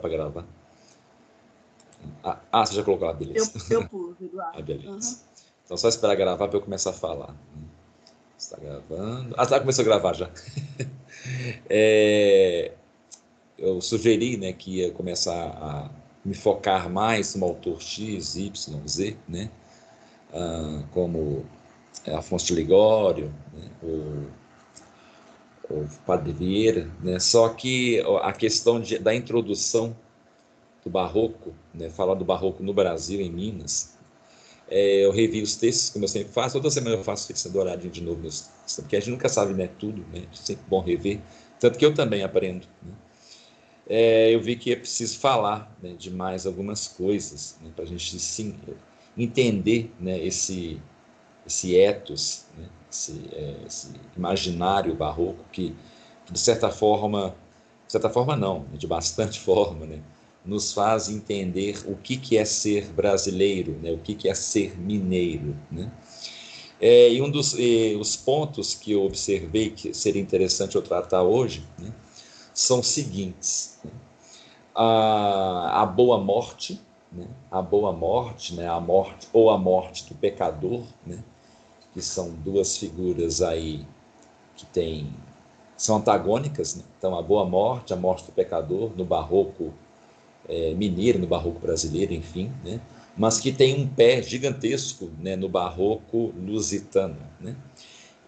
[0.00, 0.44] para gravar?
[2.24, 3.52] Ah, ah, você já colocou a beleza.
[3.70, 4.58] Eu, eu pus, Eduardo.
[4.58, 4.90] ah, beleza.
[4.90, 5.16] Uhum.
[5.64, 7.34] Então, só esperar gravar para eu começar a falar.
[8.36, 9.34] Está gravando.
[9.36, 10.30] Ah, tá, começou a gravar já.
[11.68, 12.72] é,
[13.58, 15.90] eu sugeri né, que ia começar a
[16.24, 19.50] me focar mais no autor X, Y, Z, né?
[20.32, 21.44] Ah, como
[22.06, 23.70] Afonso de Ligório, né?
[23.82, 24.26] o,
[25.70, 27.18] o Padre Vieira, né?
[27.18, 29.96] Só que a questão de, da introdução
[30.84, 31.88] do barroco, né?
[31.90, 33.96] falar do barroco no Brasil, em Minas,
[34.68, 37.92] é, eu revi os textos, como eu sempre faço, toda semana eu faço isso, douradinho
[37.92, 40.26] de novo, meus, porque a gente nunca sabe né, tudo, né?
[40.32, 41.20] É sempre bom rever,
[41.58, 42.66] tanto que eu também aprendo.
[42.82, 42.92] Né?
[43.88, 47.88] É, eu vi que é preciso falar né, de mais algumas coisas, né, para a
[47.88, 48.54] gente sim,
[49.18, 50.80] entender né, esse,
[51.44, 55.74] esse ethos, né, esse, é, esse, imaginário barroco que,
[56.26, 57.34] que, de certa forma,
[57.86, 60.00] de certa forma não, de bastante forma, né,
[60.44, 64.78] nos faz entender o que, que é ser brasileiro, né, o que, que é ser
[64.78, 65.56] mineiro.
[65.70, 65.90] Né.
[66.80, 67.54] É, e um dos
[68.00, 71.92] os pontos que eu observei que seria interessante eu tratar hoje né,
[72.54, 73.78] são os seguintes.
[73.84, 73.90] Né.
[74.74, 76.80] A, a boa morte,
[77.12, 81.22] né, a boa morte, né, a morte ou a morte do pecador, né,
[81.92, 83.86] que são duas figuras aí
[84.56, 85.12] que têm
[85.76, 86.84] são antagônicas, né?
[86.98, 89.72] então a boa morte, a morte do pecador no barroco
[90.46, 92.78] é, mineiro, no barroco brasileiro, enfim, né?
[93.16, 97.16] mas que tem um pé gigantesco né, no barroco lusitano.
[97.40, 97.56] Né?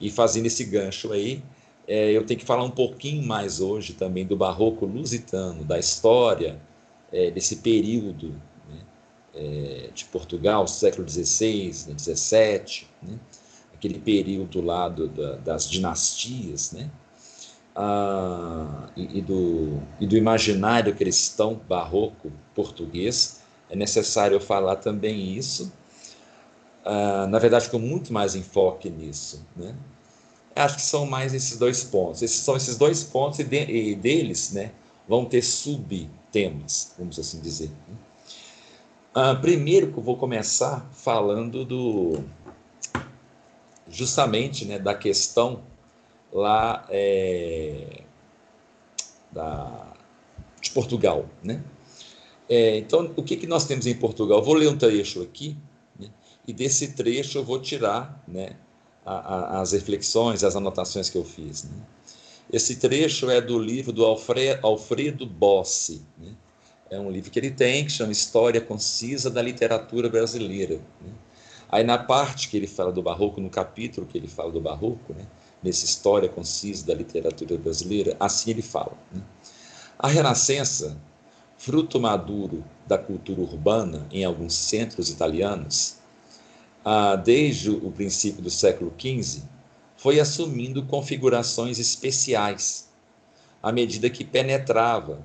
[0.01, 1.43] E fazendo esse gancho aí,
[1.87, 6.59] é, eu tenho que falar um pouquinho mais hoje também do barroco lusitano, da história
[7.13, 8.31] é, desse período
[8.69, 8.81] né,
[9.35, 13.19] é, de Portugal, século XVI, XVII, né,
[13.83, 16.89] aquele período lá do, da, das dinastias, né?
[17.75, 25.73] Ah, e, e, do, e do imaginário cristão barroco português, é necessário falar também isso.
[26.85, 29.45] Ah, na verdade, com muito mais enfoque nisso.
[29.57, 29.75] Né?
[30.55, 32.23] Acho que são mais esses dois pontos.
[32.23, 34.71] Esses são esses dois pontos e, de, e deles né,
[35.09, 37.71] vão ter subtemas, vamos assim dizer.
[39.13, 42.23] Ah, primeiro vou começar falando do,
[43.93, 45.63] justamente né, da questão
[46.33, 48.03] lá é,
[49.31, 49.93] da,
[50.61, 51.29] de Portugal.
[51.45, 51.63] Né?
[52.49, 54.39] É, então, o que, que nós temos em Portugal?
[54.39, 55.57] Eu vou ler um trecho aqui,
[55.99, 56.11] né,
[56.49, 58.57] e desse trecho eu vou tirar né,
[59.05, 61.65] a, a, as reflexões, as anotações que eu fiz.
[61.65, 61.77] Né?
[62.51, 66.03] Esse trecho é do livro do Alfredo, Alfredo Bossi.
[66.19, 66.35] Né?
[66.91, 70.77] É um livro que ele tem, que chama História Concisa da Literatura Brasileira.
[71.01, 71.13] Né?
[71.73, 75.15] Aí na parte que ele fala do barroco, no capítulo que ele fala do barroco,
[75.15, 75.27] né,
[75.63, 78.93] nessa história concisa da literatura brasileira, assim ele fala.
[79.11, 79.23] Né?
[79.99, 81.01] A Renascença,
[81.57, 85.97] fruto maduro da cultura urbana em alguns centros italianos,
[86.85, 89.43] ah, desde o princípio do século XV,
[89.97, 92.91] foi assumindo configurações especiais
[93.63, 95.25] à medida que penetrava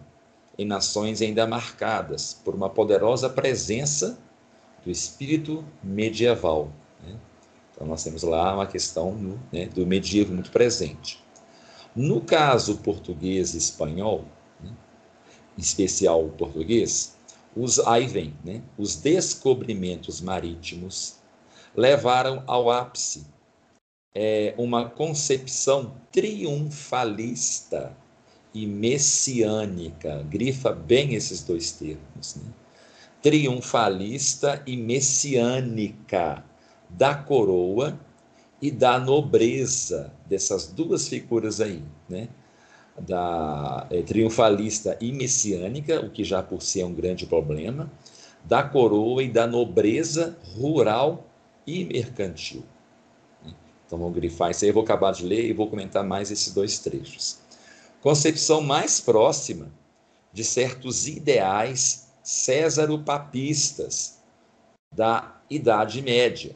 [0.57, 4.17] em nações ainda marcadas por uma poderosa presença
[4.87, 6.71] do espírito medieval.
[7.03, 7.19] Né?
[7.73, 11.21] Então, nós temos lá uma questão no, né, do medievo muito presente.
[11.93, 14.23] No caso português e espanhol,
[14.63, 14.71] né,
[15.57, 17.17] em especial o português,
[17.53, 21.17] os, aí vem, né, os descobrimentos marítimos
[21.75, 23.27] levaram ao ápice
[24.15, 27.95] é, uma concepção triunfalista
[28.53, 30.23] e messiânica.
[30.29, 32.35] Grifa bem esses dois termos.
[32.37, 32.53] Né?
[33.21, 36.43] Triunfalista e messiânica
[36.89, 37.99] da coroa
[38.61, 42.29] e da nobreza dessas duas figuras aí, né?
[42.99, 47.91] Da é, triunfalista e messiânica, o que já por si é um grande problema,
[48.43, 51.27] da coroa e da nobreza rural
[51.65, 52.63] e mercantil.
[53.85, 56.53] Então vamos grifar isso aí, eu vou acabar de ler e vou comentar mais esses
[56.53, 57.39] dois trechos.
[58.01, 59.71] Concepção mais próxima
[60.33, 64.17] de certos ideais césaro-papistas
[64.93, 66.53] da Idade Média,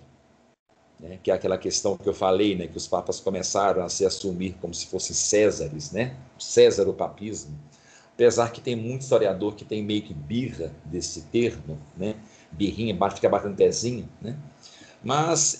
[1.00, 1.18] né?
[1.24, 2.68] que é aquela questão que eu falei, né?
[2.68, 6.18] que os papas começaram a se assumir como se fossem césares, né?
[6.38, 7.58] césaro-papismo,
[8.14, 12.18] apesar que tem muito historiador que tem meio que birra desse termo, né?
[12.52, 14.38] birrinha, fica batendo pezinho, né?
[15.02, 15.58] mas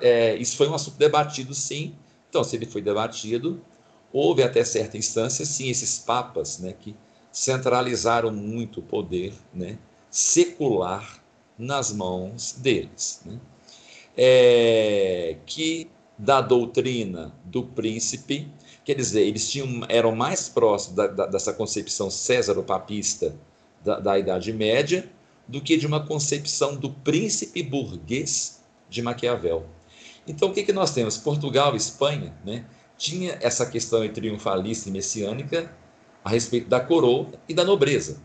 [0.00, 1.94] é, isso foi um assunto debatido sim,
[2.28, 3.64] então se ele foi debatido,
[4.12, 6.96] houve até certa instância, sim, esses papas, né, que
[7.32, 9.78] centralizaram muito o poder né,
[10.10, 11.22] secular
[11.58, 13.22] nas mãos deles.
[13.24, 13.40] Né?
[14.16, 18.46] É, que da doutrina do príncipe,
[18.84, 23.34] quer dizer, eles tinham, eram mais próximos da, da, dessa concepção césaro-papista
[23.82, 25.10] da, da Idade Média
[25.48, 29.66] do que de uma concepção do príncipe burguês de Maquiavel.
[30.26, 31.16] Então, o que, que nós temos?
[31.16, 32.64] Portugal e Espanha né,
[32.96, 35.74] tinha essa questão triunfalista e messiânica
[36.24, 38.20] a respeito da coroa e da nobreza.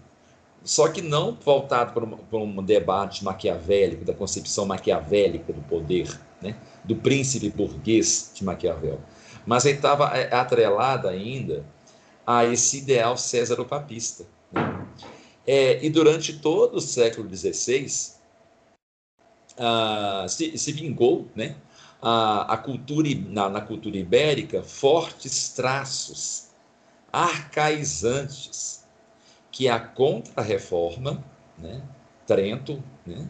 [0.64, 6.20] Só que não voltado para um, para um debate maquiavélico, da concepção maquiavélica do poder,
[6.42, 9.00] né, do príncipe burguês de Maquiavel.
[9.46, 11.66] Mas ele estava é, atrelada ainda
[12.26, 14.26] a esse ideal césaro-papista.
[14.52, 14.86] Né?
[15.46, 18.18] É, e durante todo o século XVI,
[19.58, 21.56] ah, se, se, vingou né,
[22.02, 26.47] a cultura, na, na cultura ibérica fortes traços
[27.18, 28.86] arcaizantes,
[29.52, 31.24] que a Contra-Reforma,
[31.58, 31.82] né,
[32.28, 33.28] Trento, né,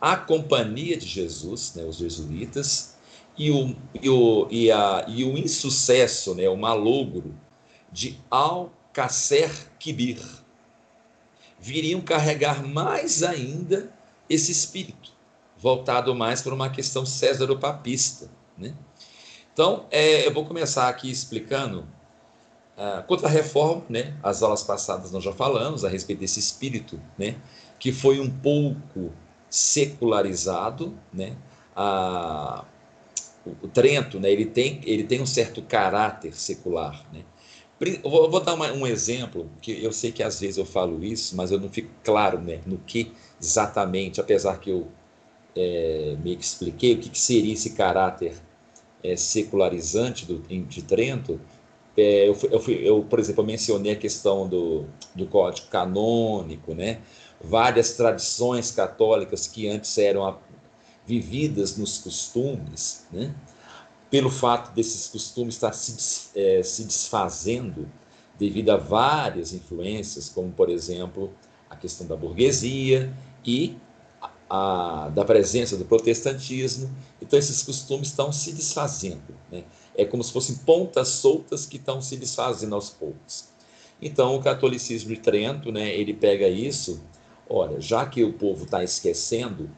[0.00, 2.96] a Companhia de Jesus, né, os jesuítas,
[3.36, 7.34] e o, e o, e a, e o insucesso, né, o malogro
[7.92, 10.22] de Alcacer Quibir,
[11.58, 13.92] viriam carregar mais ainda
[14.30, 15.12] esse espírito,
[15.58, 18.30] voltado mais para uma questão césaro-papista.
[18.56, 18.74] Né?
[19.52, 21.86] Então, é, eu vou começar aqui explicando
[22.76, 24.16] uh, contra a reforma, né?
[24.22, 27.36] as aulas passadas nós já falamos a respeito desse espírito, né?
[27.78, 29.12] que foi um pouco
[29.50, 31.36] secularizado, né?
[31.74, 32.64] A,
[33.62, 34.30] o Trento, né?
[34.30, 37.22] ele, tem, ele tem um certo caráter secular, né?
[38.02, 41.36] Vou, vou dar uma, um exemplo, que eu sei que às vezes eu falo isso,
[41.36, 44.88] mas eu não fico claro né, no que exatamente, apesar que eu
[45.54, 48.34] é, meio que expliquei o que, que seria esse caráter
[49.02, 51.40] é, secularizante do, de Trento.
[51.96, 54.84] É, eu, eu, eu, por exemplo, eu mencionei a questão do,
[55.14, 57.00] do código canônico, né?
[57.42, 60.38] várias tradições católicas que antes eram
[61.06, 63.34] vividas nos costumes, né?
[64.10, 67.88] pelo fato desses costumes estar se, é, se desfazendo
[68.38, 71.32] devido a várias influências, como, por exemplo,
[71.70, 73.12] a questão da burguesia
[73.44, 73.76] e
[74.48, 76.90] a, da presença do protestantismo.
[77.20, 79.34] Então, esses costumes estão se desfazendo.
[79.50, 79.64] Né?
[79.96, 83.48] É como se fossem pontas soltas que estão se desfazendo aos poucos.
[84.00, 87.02] Então, o catolicismo de Trento, né, ele pega isso,
[87.48, 89.70] olha, já que o povo está esquecendo,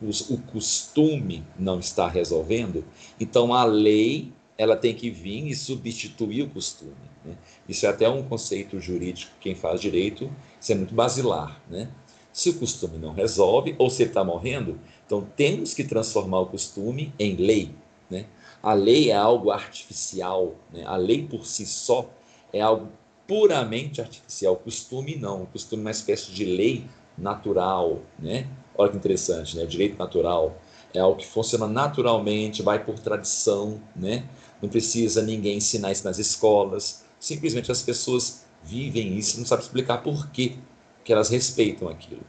[0.00, 2.84] o, costume não está resolvendo,
[3.18, 6.94] então a lei ela tem que vir e substituir o costume.
[7.24, 7.36] Né?
[7.68, 10.30] Isso é até um conceito jurídico, quem faz direito,
[10.60, 11.60] isso é muito basilar.
[11.68, 11.88] Né?
[12.32, 16.46] Se o costume não resolve, ou se ele está morrendo, então temos que transformar o
[16.46, 17.74] costume em lei.
[18.08, 18.26] Né?
[18.62, 20.84] A lei é algo artificial, né?
[20.86, 22.08] a lei por si só
[22.52, 22.88] é algo
[23.26, 24.54] puramente artificial.
[24.54, 26.84] O costume não, costume é uma espécie de lei
[27.16, 28.48] natural, né?
[28.76, 29.64] Olha que interessante, né?
[29.64, 30.56] O direito natural
[30.94, 34.24] é algo que funciona naturalmente, vai por tradição, né?
[34.60, 37.04] Não precisa ninguém ensinar isso nas escolas.
[37.18, 40.56] Simplesmente as pessoas vivem isso, não sabem explicar por quê
[41.04, 42.22] que elas respeitam aquilo.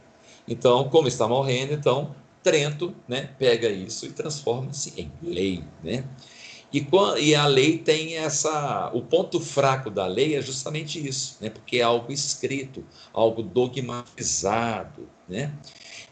[0.46, 2.14] Então, como está morrendo, então
[2.44, 6.04] Trento, né, pega isso e transforma-se em lei, né?
[6.74, 6.84] E,
[7.20, 8.90] e, a lei tem essa.
[8.92, 11.48] O ponto fraco da lei é justamente isso, né?
[11.48, 15.08] porque é algo escrito, algo dogmatizado.
[15.28, 15.54] Né?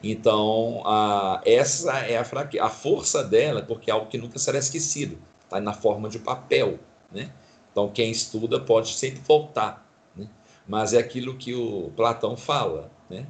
[0.01, 4.57] Então, a, essa é a, fraque, a força dela, porque é algo que nunca será
[4.57, 6.79] esquecido, está na forma de papel.
[7.11, 7.33] Né?
[7.73, 9.85] Então, quem estuda pode sempre voltar.
[10.15, 10.29] Né?
[10.69, 13.27] Mas é aquilo que o Platão fala, né?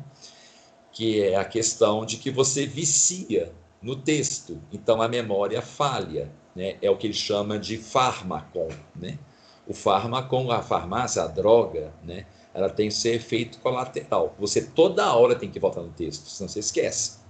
[0.92, 6.30] Que é a questão de que você vicia no texto, então a memória falha.
[6.54, 6.76] Né?
[6.82, 8.68] É o que ele chama de fármacon.
[8.94, 9.18] Né?
[9.66, 12.26] O fármacon, a farmácia, a droga, né?
[12.54, 14.34] ela tem seu efeito colateral.
[14.38, 17.20] Você toda hora tem que voltar no texto, senão você esquece.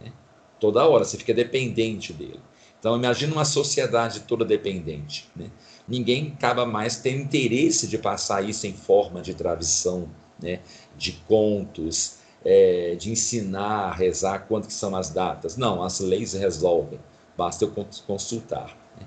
[0.00, 0.12] Né?
[0.58, 2.40] Toda hora, você fica dependente dele.
[2.78, 5.28] Então, imagina uma sociedade toda dependente.
[5.36, 5.50] Né?
[5.86, 10.08] Ninguém acaba mais tendo interesse de passar isso em forma de tradição,
[10.40, 10.60] né?
[10.96, 15.56] de contos, é, de ensinar a rezar quanto que são as datas.
[15.56, 17.00] Não, as leis resolvem,
[17.36, 17.72] basta eu
[18.06, 18.76] consultar.
[18.98, 19.06] Né?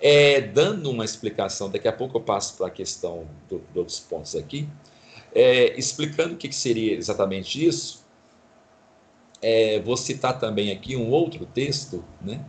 [0.00, 4.34] É, dando uma explicação, daqui a pouco eu passo para a questão do, outros pontos
[4.34, 4.68] aqui,
[5.34, 8.04] é, explicando o que, que, seria exatamente isso,
[9.40, 12.44] é, vou citar também aqui um outro texto, né,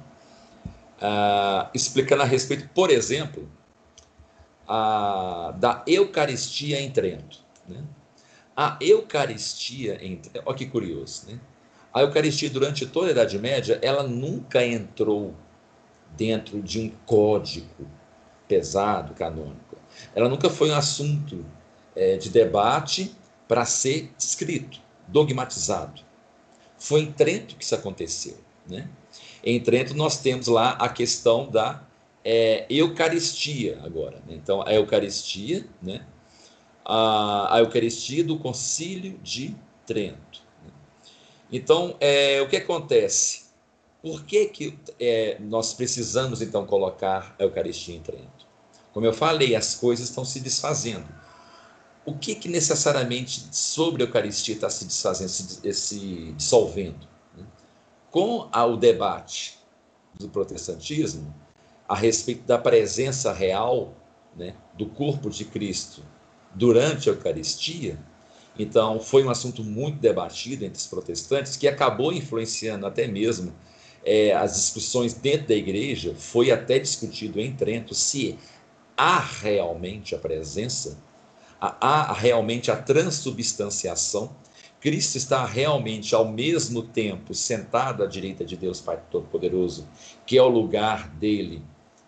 [1.05, 3.49] ah, explicando a respeito, por exemplo,
[4.65, 7.39] a, da Eucaristia em Trento.
[7.67, 7.83] Né?
[8.55, 9.99] A Eucaristia
[10.45, 11.39] olha que curioso, né?
[11.93, 15.35] A Eucaristia, durante toda a Idade Média, ela nunca entrou
[16.17, 17.87] dentro de um código
[18.47, 19.77] pesado, canônico.
[20.15, 21.45] Ela nunca foi um assunto
[21.95, 23.15] é, de debate
[23.47, 26.01] para ser escrito, dogmatizado.
[26.77, 28.37] Foi em Trento que isso aconteceu.
[28.67, 28.87] Né?
[29.43, 31.83] Em Trento nós temos lá a questão da
[32.25, 34.17] é, Eucaristia agora.
[34.27, 34.35] Né?
[34.35, 36.05] Então, a Eucaristia, né?
[36.85, 40.41] A, a Eucaristia do Concílio de Trento.
[41.51, 43.43] Então, é, o que acontece?
[44.01, 48.47] Por que, que é, nós precisamos, então, colocar a Eucaristia em Trento?
[48.91, 51.07] Como eu falei, as coisas estão se desfazendo.
[52.05, 57.07] O que, que necessariamente sobre a Eucaristia está se desfazendo, se, se dissolvendo?
[58.11, 59.57] Com o debate
[60.15, 61.33] do protestantismo
[61.87, 63.93] a respeito da presença real
[64.35, 66.03] né, do corpo de Cristo
[66.55, 67.97] durante a Eucaristia,
[68.57, 73.53] então foi um assunto muito debatido entre os protestantes que acabou influenciando até mesmo
[74.05, 76.13] é, as discussões dentro da igreja.
[76.15, 78.37] Foi até discutido em Trento se
[78.95, 80.99] há realmente a presença,
[81.59, 84.35] há realmente a transubstanciação.
[84.79, 89.87] Cristo está realmente ao mesmo tempo sentado à direita de Deus Pai Todo-Poderoso,
[90.25, 91.63] que é o lugar dele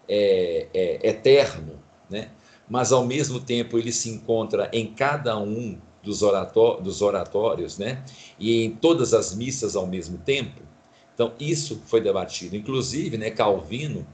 [0.08, 2.30] é, é, eterno, né?
[2.70, 8.04] Mas ao mesmo tempo ele se encontra em cada um dos, orató dos oratórios, né?
[8.40, 10.62] e em todas as missas ao mesmo tempo.
[11.14, 12.56] Então, isso foi debatido.
[12.56, 14.06] Inclusive, né, Calvino,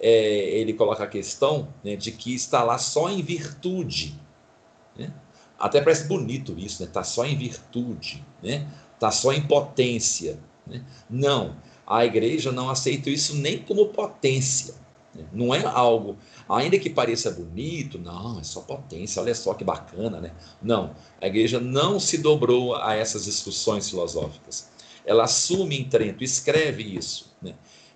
[0.00, 0.10] é,
[0.58, 4.18] ele coloca a questão né, de que está lá só em virtude.
[4.96, 5.12] Né?
[5.58, 6.88] Até parece bonito isso, né?
[6.88, 8.66] Está só em virtude, né?
[8.94, 10.38] Está só em potência.
[10.66, 10.84] Né?
[11.10, 14.74] Não, a igreja não aceita isso nem como potência.
[15.18, 15.26] Né?
[15.32, 16.16] Não é algo,
[16.48, 20.32] ainda que pareça bonito, não, é só potência, olha só que bacana, né?
[20.62, 24.70] Não, a igreja não se dobrou a essas discussões filosóficas.
[25.04, 27.54] Ela assume em Trento, escreve isso, né?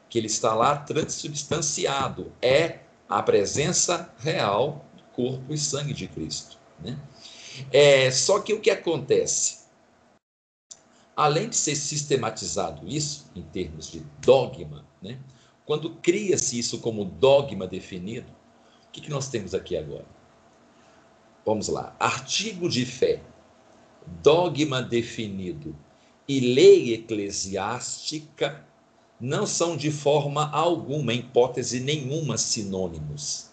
[0.09, 6.59] que ele está lá transubstanciado, é a presença real do corpo e sangue de Cristo.
[6.81, 6.99] Né?
[7.71, 9.63] É, só que o que acontece?
[11.15, 15.19] Além de ser sistematizado isso, em termos de dogma, né?
[15.65, 18.31] Quando cria-se isso como dogma definido,
[18.89, 20.07] o que, que nós temos aqui agora?
[21.45, 21.95] Vamos lá.
[21.99, 23.23] Artigo de fé,
[24.23, 25.75] dogma definido
[26.29, 28.65] e lei eclesiástica
[29.21, 33.51] não são de forma alguma, em hipótese nenhuma, sinônimos.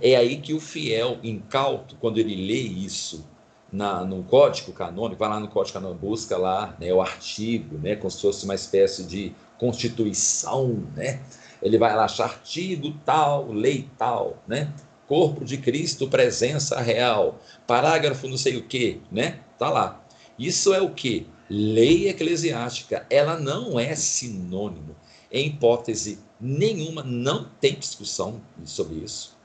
[0.00, 3.24] É aí que o fiel incauto, quando ele lê isso
[3.72, 7.94] na, no código canônico, vai lá no código canônico, busca lá né, o artigo, né,
[7.94, 11.20] como se fosse uma espécie de constituição, né?
[11.62, 14.72] Ele vai lá achar artigo tal, lei tal, né?
[15.06, 19.40] Corpo de Cristo, presença real, parágrafo não sei o que, né?
[19.58, 20.04] Tá lá.
[20.38, 21.26] Isso é o que?
[21.48, 23.06] Lei eclesiástica.
[23.08, 24.96] Ela não é sinônimo.
[25.30, 29.36] Em hipótese nenhuma, não tem discussão sobre isso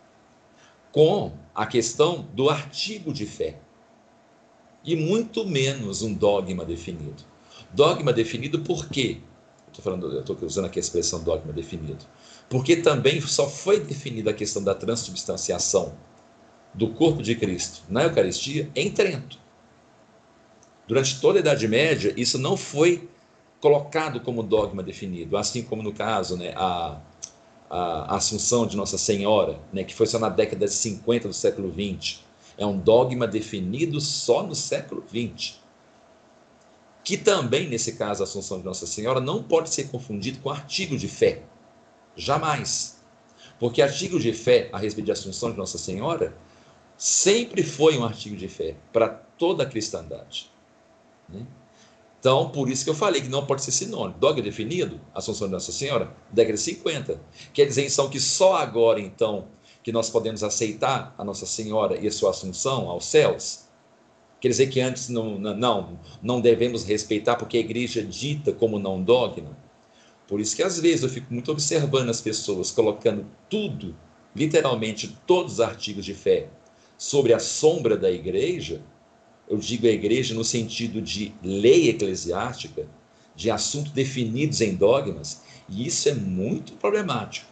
[0.92, 3.58] com a questão do artigo de fé,
[4.84, 7.24] e muito menos um dogma definido.
[7.72, 9.20] Dogma definido por quê?
[9.72, 12.06] Estou falando, eu estou usando aqui a expressão dogma definido.
[12.50, 15.94] Porque também só foi definida a questão da transubstanciação
[16.74, 19.40] do corpo de Cristo na Eucaristia em Trento.
[20.88, 23.10] Durante toda a Idade Média, isso não foi
[23.62, 27.00] colocado como dogma definido, assim como no caso, né, a
[27.72, 31.72] a Assunção de Nossa Senhora, né, que foi só na década de 50 do século
[31.72, 32.22] 20.
[32.58, 35.61] É um dogma definido só no século 20.
[37.04, 40.98] Que também, nesse caso, a Assunção de Nossa Senhora não pode ser confundido com artigo
[40.98, 41.44] de fé.
[42.16, 43.02] Jamais.
[43.60, 46.36] Porque artigo de fé a respeito de Assunção de Nossa Senhora
[46.98, 50.52] sempre foi um artigo de fé para toda a cristandade.
[51.28, 51.46] Né?
[52.20, 54.20] Então, por isso que eu falei que não pode ser sinônimo.
[54.20, 57.20] Dogma definido, Assunção de Nossa Senhora, década de 50.
[57.52, 59.48] Quer dizer, então, que só agora, então,
[59.82, 63.71] que nós podemos aceitar a Nossa Senhora e a sua Assunção aos céus?
[64.42, 69.02] Quer dizer que antes não, não, não devemos respeitar porque a igreja dita como não
[69.02, 69.56] dogma?
[70.28, 73.96] Por isso que às vezes eu fico muito observando as pessoas colocando tudo,
[74.36, 76.50] literalmente todos os artigos de fé,
[76.98, 78.82] sobre a sombra da igreja,
[79.48, 82.88] eu digo a igreja no sentido de lei eclesiástica,
[83.36, 87.52] de assuntos definidos em dogmas, e isso é muito problemático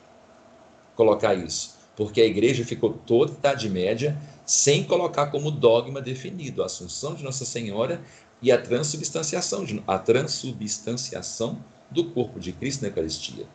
[0.95, 4.17] colocar isso, porque a igreja ficou toda a Idade Média
[4.49, 8.01] sem colocar como dogma definido a Assunção de Nossa Senhora
[8.41, 13.45] e a transubstanciação, a transubstanciação do corpo de Cristo na Eucaristia.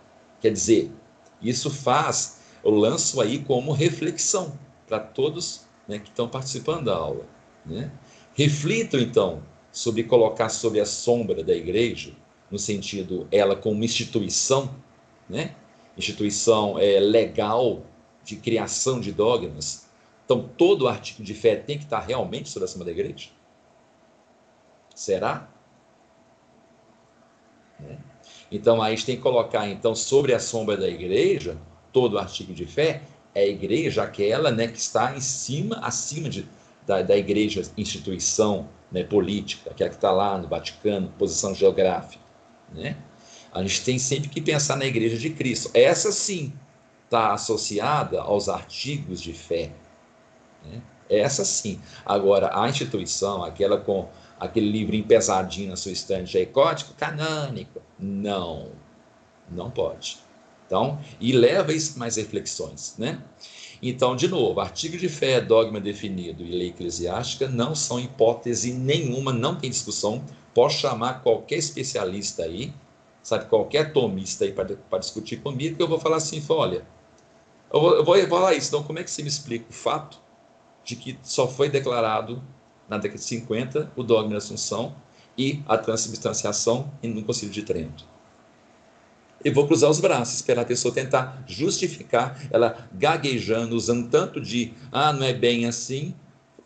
[0.41, 0.93] Quer dizer,
[1.43, 7.27] isso faz, eu lanço aí como reflexão para todos né, que estão participando da aula.
[7.67, 7.91] Né?
[8.39, 12.13] Então, sobre colocar sob a sombra da igreja,
[12.49, 14.73] no sentido ela como instituição,
[15.29, 15.57] né?
[15.99, 17.83] instituição é, legal
[18.25, 19.84] de criação de dogmas.
[20.25, 23.29] Então, todo artigo de fé tem que estar realmente sob a sombra da igreja?
[24.95, 25.49] Será?
[27.83, 27.97] É.
[28.51, 31.59] Então, aí a gente tem que colocar, então, sobre a sombra da igreja,
[31.93, 33.03] todo artigo de fé,
[33.35, 36.47] é a igreja aquela né, que está em cima, acima de,
[36.87, 41.55] da, da igreja instituição né, política, que é a que está lá no Vaticano, posição
[41.55, 42.23] geográfica.
[42.73, 42.97] Né?
[43.53, 45.71] A gente tem sempre que pensar na Igreja de Cristo.
[45.75, 46.53] Essa sim
[47.05, 49.71] está associada aos artigos de fé.
[50.65, 50.83] Né?
[51.09, 51.81] Essa sim.
[52.05, 57.81] Agora, a instituição, aquela com aquele livrinho pesadinho na sua estante, é código canônico?
[57.99, 58.71] Não,
[59.51, 60.19] não pode.
[60.67, 63.23] Então, e leva isso mais reflexões, né?
[63.83, 69.33] Então, de novo, artigo de fé, dogma definido e lei eclesiástica não são hipótese nenhuma,
[69.33, 70.25] não tem discussão.
[70.55, 72.73] Posso chamar qualquer especialista aí,
[73.23, 76.87] sabe, qualquer tomista aí para discutir comigo, que eu vou falar assim, olha,
[77.71, 80.24] eu vou, eu vou falar isso, então como é que você me explica o fato
[80.85, 82.43] de que só foi declarado
[82.89, 84.95] na década de 50 o dogma da Assunção
[85.37, 88.15] e a transubstanciação no Concílio de Trento?
[89.45, 94.73] e vou cruzar os braços, esperar a pessoa tentar justificar, ela gaguejando, usando tanto de,
[94.91, 96.15] ah, não é bem assim,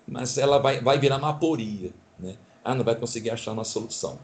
[0.07, 2.37] mas ela vai, vai virar uma aporia, né?
[2.65, 4.19] Ah, não vai conseguir achar uma solução.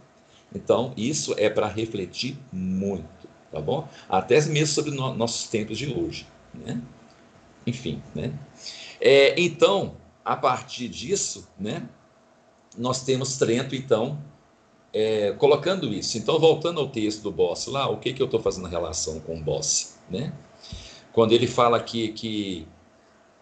[0.54, 3.88] Então, isso é para refletir muito, tá bom?
[4.08, 6.80] Até mesmo sobre no, nossos tempos de hoje, né?
[7.66, 8.32] Enfim, né?
[9.06, 11.86] É, então, a partir disso, né?
[12.74, 14.18] Nós temos Trento, então,
[14.94, 16.16] é, colocando isso.
[16.16, 19.36] Então, voltando ao texto do Boss lá, o que, que eu estou fazendo relação com
[19.36, 19.98] o Boss?
[20.08, 20.32] Né?
[21.12, 22.66] Quando ele fala aqui que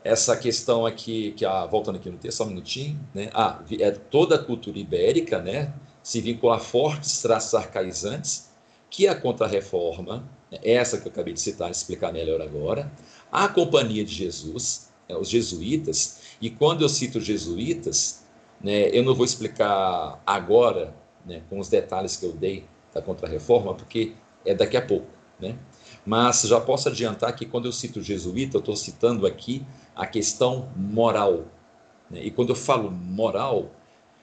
[0.02, 3.30] essa questão aqui, que ah, voltando aqui no texto, só um minutinho, né?
[3.32, 5.72] Ah, é toda a cultura ibérica, né?
[6.02, 8.50] Se vincula a fortes traços arcaizantes,
[8.90, 10.58] que a contra-reforma, né?
[10.64, 12.90] essa que eu acabei de citar, explicar melhor agora,
[13.30, 14.91] a Companhia de Jesus?
[15.18, 18.24] Os jesuítas, e quando eu cito jesuítas,
[18.60, 23.74] né, eu não vou explicar agora né, com os detalhes que eu dei da Contra-Reforma,
[23.74, 24.14] porque
[24.44, 25.06] é daqui a pouco.
[25.40, 25.56] Né?
[26.04, 29.64] Mas já posso adiantar que quando eu cito jesuíta, eu estou citando aqui
[29.94, 31.44] a questão moral.
[32.10, 32.24] Né?
[32.24, 33.70] E quando eu falo moral,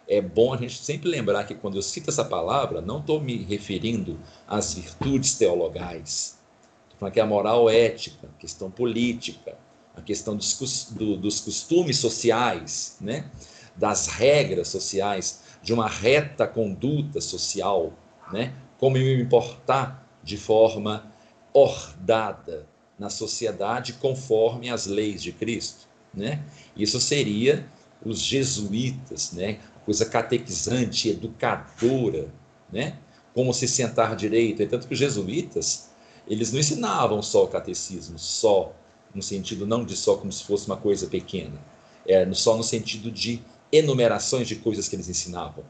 [0.07, 3.37] é bom a gente sempre lembrar que quando eu cito essa palavra, não estou me
[3.37, 6.39] referindo às virtudes teologais.
[6.83, 9.57] Estou falando que é a moral ética, a questão política,
[9.95, 13.29] a questão dos, do, dos costumes sociais, né?
[13.75, 17.93] das regras sociais de uma reta conduta social,
[18.31, 18.53] né?
[18.77, 21.11] como me importar de forma
[21.53, 25.87] ordada na sociedade conforme as leis de Cristo.
[26.13, 26.43] Né?
[26.75, 27.65] Isso seria
[28.03, 29.59] os jesuítas, né?
[29.85, 32.29] coisa catequizante, educadora,
[32.71, 32.97] né?
[33.33, 34.61] como se sentar direito.
[34.61, 35.89] É tanto que os jesuítas,
[36.27, 38.73] eles não ensinavam só o catecismo, só
[39.13, 41.59] no sentido não de só como se fosse uma coisa pequena,
[42.07, 43.41] é só no sentido de
[43.71, 45.63] enumerações de coisas que eles ensinavam.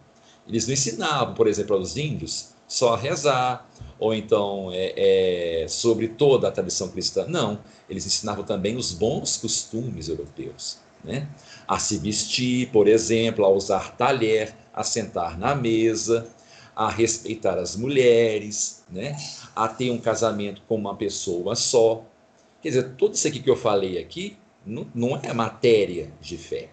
[0.47, 6.08] Eles não ensinavam, por exemplo, aos índios só a rezar, ou então é, é, sobre
[6.08, 7.25] toda a tradição cristã.
[7.28, 10.78] Não, eles ensinavam também os bons costumes europeus.
[11.04, 11.28] Né?
[11.67, 16.28] A se vestir, por exemplo, a usar talher, a sentar na mesa,
[16.75, 19.17] a respeitar as mulheres, né?
[19.56, 22.04] a ter um casamento com uma pessoa só.
[22.61, 26.69] Quer dizer, tudo isso aqui que eu falei aqui não, não é matéria de fé.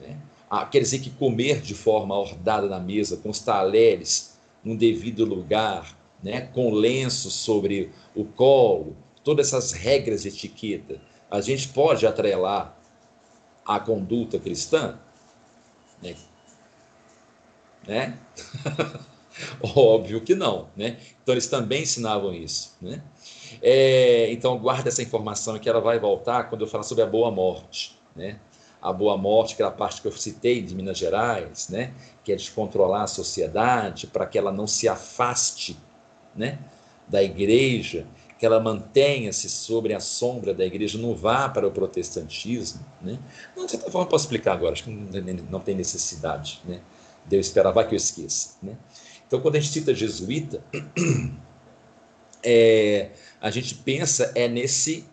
[0.00, 0.18] Né?
[0.48, 5.24] Ah, quer dizer que comer de forma ordada na mesa, com os talheres no devido
[5.24, 12.06] lugar, né, com lenço sobre o colo, todas essas regras de etiqueta, a gente pode
[12.06, 12.76] atrelar
[13.64, 14.98] a conduta cristã?
[16.02, 16.16] Né?
[17.86, 18.18] né?
[19.62, 20.98] Óbvio que não, né?
[21.22, 23.02] Então eles também ensinavam isso, né?
[23.62, 27.30] É, então guarda essa informação que ela vai voltar quando eu falar sobre a boa
[27.30, 28.38] morte, né?
[28.80, 31.92] a Boa Morte, aquela parte que eu citei de Minas Gerais, né?
[32.24, 35.76] que é de controlar a sociedade para que ela não se afaste
[36.34, 36.58] né?
[37.06, 38.06] da igreja,
[38.38, 42.84] que ela mantenha-se sobre a sombra da igreja, não vá para o protestantismo.
[43.02, 43.18] Né?
[43.54, 46.80] Não, de certa forma, posso explicar agora, acho que não, tem necessidade né?
[47.26, 48.56] de eu esperar, vai que eu esqueça.
[48.62, 48.78] Né?
[49.26, 50.64] Então, quando a gente cita jesuíta,
[52.42, 55.04] é, a gente pensa é nesse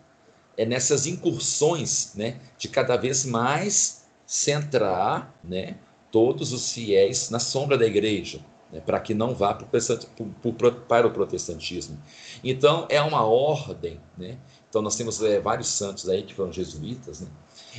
[0.56, 5.76] é nessas incursões, né, de cada vez mais centrar, né,
[6.10, 8.40] todos os fiéis na sombra da igreja,
[8.72, 11.96] né, para que não vá para o protestantismo.
[12.42, 14.36] Então, é uma ordem, né?
[14.68, 17.28] Então, nós temos é, vários santos aí que foram jesuítas, né?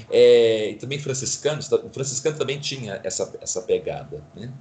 [0.09, 4.51] É, e também franciscanos, o franciscano também tinha essa, essa pegada, né?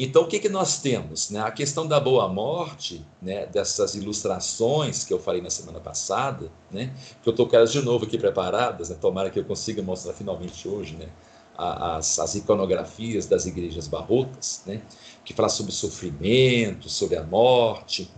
[0.00, 1.28] Então, o que, que nós temos?
[1.28, 1.40] Né?
[1.40, 3.46] A questão da boa morte, né?
[3.46, 6.94] dessas ilustrações que eu falei na semana passada, né?
[7.20, 8.96] que eu estou com elas de novo aqui preparadas, né?
[9.00, 11.08] tomara que eu consiga mostrar finalmente hoje, né?
[11.56, 14.82] as, as iconografias das igrejas barrocas, né?
[15.24, 18.08] que fala sobre o sofrimento, sobre a morte.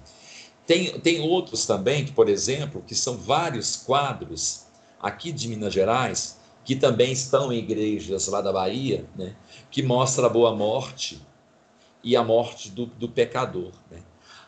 [0.67, 4.67] Tem, tem outros também, que, por exemplo, que são vários quadros
[5.01, 9.35] aqui de Minas Gerais, que também estão em igrejas lá da Bahia, né,
[9.71, 11.19] que mostra a boa morte
[12.03, 13.73] e a morte do, do pecador.
[13.91, 13.99] Né?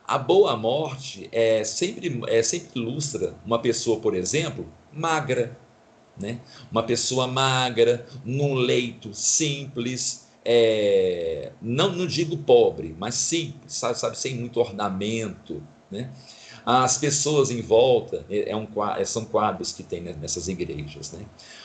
[0.07, 5.59] A boa morte é sempre, é sempre ilustra uma pessoa, por exemplo, magra,
[6.19, 6.41] né?
[6.71, 14.19] Uma pessoa magra, num leito simples, é, não, não digo pobre, mas simples, sabe, sabe,
[14.19, 16.13] sem muito ornamento, né?
[16.65, 21.25] As pessoas em volta, é, é um, é, são quadros que tem nessas igrejas, né?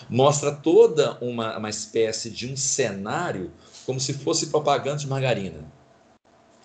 [0.10, 3.52] Mostra toda uma, uma espécie de um cenário
[3.86, 5.66] como se fosse propaganda de margarina,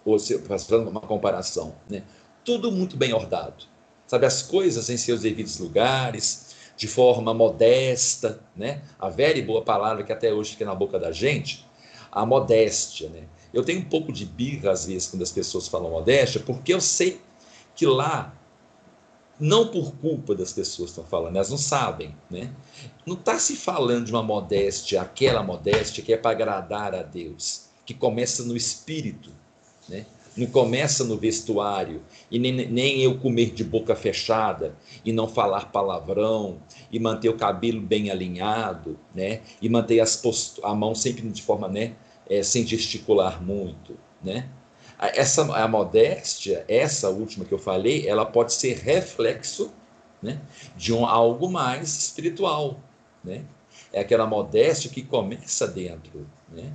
[0.05, 2.03] ou se, fazendo uma comparação, né?
[2.45, 3.65] Tudo muito bem ordado,
[4.07, 4.27] sabe?
[4.27, 8.83] As coisas em seus devidos lugares, de forma modesta, né?
[8.99, 11.67] A velha e boa palavra que até hoje fica na boca da gente,
[12.11, 13.25] a modéstia, né?
[13.53, 16.81] Eu tenho um pouco de birra às vezes quando as pessoas falam modéstia, porque eu
[16.81, 17.21] sei
[17.75, 18.35] que lá
[19.39, 22.55] não por culpa das pessoas que estão falando, elas não sabem, né?
[23.05, 27.67] Não está se falando de uma modéstia, aquela modéstia que é para agradar a Deus,
[27.85, 29.31] que começa no espírito,
[29.93, 30.07] né?
[30.37, 34.75] não começa no vestuário, e nem, nem eu comer de boca fechada,
[35.05, 36.59] e não falar palavrão,
[36.91, 39.41] e manter o cabelo bem alinhado, né?
[39.61, 40.61] E manter as post...
[40.63, 41.95] a mão sempre de forma, né?
[42.29, 44.49] É, sem gesticular muito, né?
[44.99, 49.71] Essa a modéstia, essa última que eu falei, ela pode ser reflexo,
[50.23, 50.41] né?
[50.77, 52.81] De um algo mais espiritual,
[53.23, 53.45] né?
[53.93, 56.73] É aquela modéstia que começa dentro, né?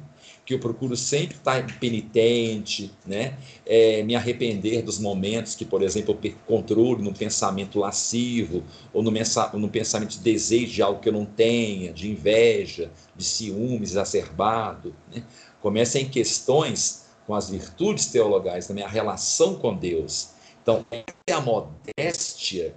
[0.48, 3.38] Que eu procuro sempre estar penitente, né?
[3.66, 9.04] É, me arrepender dos momentos que, por exemplo, eu perco controle no pensamento lascivo, ou
[9.04, 13.92] no, no pensamento de desejo de algo que eu não tenha, de inveja, de ciúmes
[13.92, 14.96] exacerbado.
[15.14, 15.22] Né?
[15.60, 20.30] Começa em questões com as virtudes teologais, também a relação com Deus.
[20.64, 22.74] Então, essa é a modéstia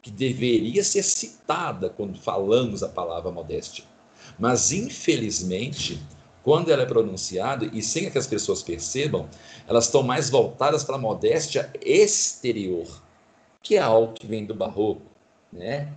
[0.00, 3.84] que deveria ser citada quando falamos a palavra modéstia.
[4.38, 6.00] Mas, infelizmente,
[6.42, 9.28] quando ela é pronunciada, e sem que as pessoas percebam,
[9.68, 12.86] elas estão mais voltadas para a modéstia exterior,
[13.62, 15.02] que é algo que vem do barroco,
[15.52, 15.92] né?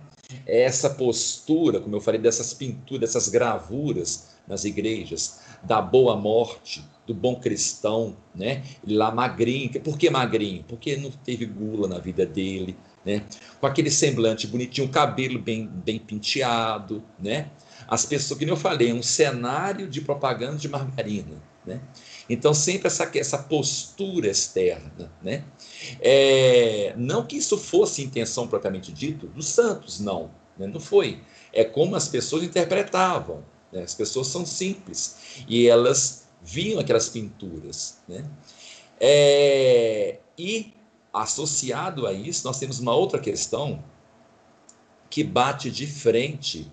[0.46, 6.84] É essa postura, como eu falei, dessas pinturas, dessas gravuras nas igrejas, da boa morte,
[7.06, 8.62] do bom cristão, né?
[8.84, 10.64] Ele lá magrinho, por que magrinho?
[10.66, 13.22] Porque não teve gula na vida dele, né?
[13.60, 17.50] Com aquele semblante bonitinho, cabelo bem, bem penteado, né?
[17.86, 21.80] As pessoas, que eu falei, é um cenário de propaganda de margarina, né?
[22.28, 25.44] Então, sempre essa, essa postura externa, né?
[26.00, 30.66] É, não que isso fosse intenção propriamente dito dos santos, não, né?
[30.66, 31.20] não foi.
[31.52, 33.44] É como as pessoas interpretavam.
[33.72, 33.82] Né?
[33.82, 38.24] As pessoas são simples e elas viam aquelas pinturas, né?
[39.00, 40.72] É, e
[41.12, 43.82] associado a isso, nós temos uma outra questão
[45.08, 46.70] que bate de frente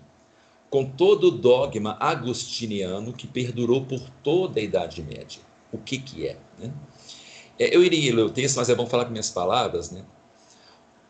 [0.72, 5.42] com todo o dogma agostiniano que perdurou por toda a Idade Média.
[5.70, 6.72] O que, que é, né?
[7.58, 7.76] é?
[7.76, 9.90] Eu iria ler o texto, mas é bom falar com minhas palavras.
[9.90, 10.02] Né?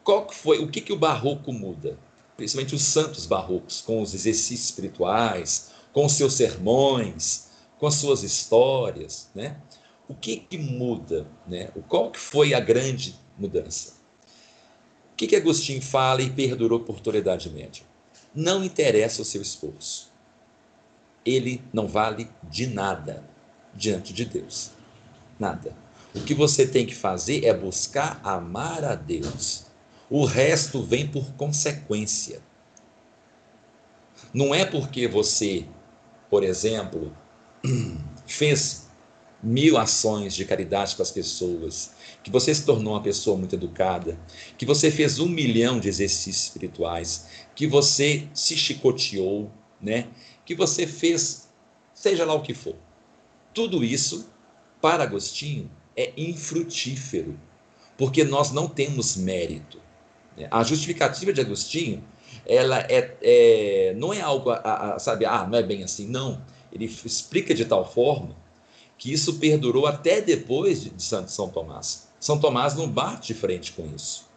[0.03, 1.97] Qual que foi, o que, que o barroco muda?
[2.37, 8.25] Principalmente os santos barrocos, com os exercícios espirituais, com os seus sermões, com as suas
[8.25, 9.31] histórias.
[9.33, 9.57] Né?
[10.09, 11.25] O que, que muda?
[11.47, 11.71] Né?
[11.87, 13.95] Qual que foi a grande mudança?
[15.13, 17.92] O que, que Agostinho fala e perdurou por toda a Idade Média?
[18.35, 20.11] Não interessa o seu esforço.
[21.25, 23.25] Ele não vale de nada
[23.75, 24.71] diante de Deus.
[25.39, 25.77] Nada.
[26.15, 29.67] O que você tem que fazer é buscar amar a Deus.
[30.11, 32.41] O resto vem por consequência.
[34.33, 35.67] Não é porque você,
[36.29, 37.17] por exemplo,
[38.27, 38.89] fez
[39.43, 41.93] mil ações de caridade com as pessoas,
[42.23, 44.19] que você se tornou uma pessoa muito educada,
[44.57, 50.07] que você fez um milhão de exercícios espirituais, que você se chicoteou, né?
[50.45, 51.49] Que você fez,
[51.93, 52.77] seja lá o que for.
[53.53, 54.29] Tudo isso,
[54.81, 57.39] para Agostinho, é infrutífero,
[57.99, 59.81] porque nós não temos mérito.
[60.37, 60.49] Né?
[60.51, 62.03] A justificativa de Agostinho,
[62.47, 66.43] ela é, é não é algo, a, a, sabe, ah, não é bem assim, não.
[66.73, 68.35] Ele explica de tal forma
[68.97, 72.12] que isso perdurou até depois de, de Santo São Tomás.
[72.23, 74.29] São Tomás não bate de frente com isso.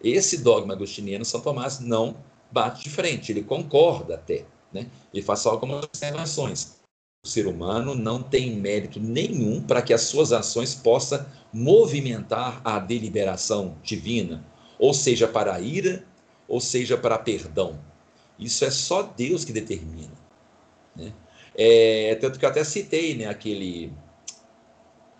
[0.00, 2.16] Esse dogma agostiniano, São Tomás não
[2.52, 4.86] bate de frente, ele concorda até, né?
[5.12, 6.76] Ele faz algumas observações.
[7.24, 12.78] O ser humano não tem mérito nenhum para que as suas ações possam movimentar a
[12.78, 14.46] deliberação divina,
[14.78, 16.04] ou seja, para a ira,
[16.46, 17.76] ou seja, para perdão.
[18.38, 20.14] Isso é só Deus que determina.
[20.94, 21.12] Né?
[21.56, 23.92] É, tanto que eu até citei né, aquele,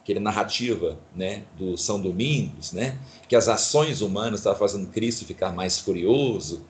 [0.03, 5.53] aquele narrativa né, do São Domingos, né, que as ações humanas estavam fazendo Cristo ficar
[5.53, 6.67] mais furioso,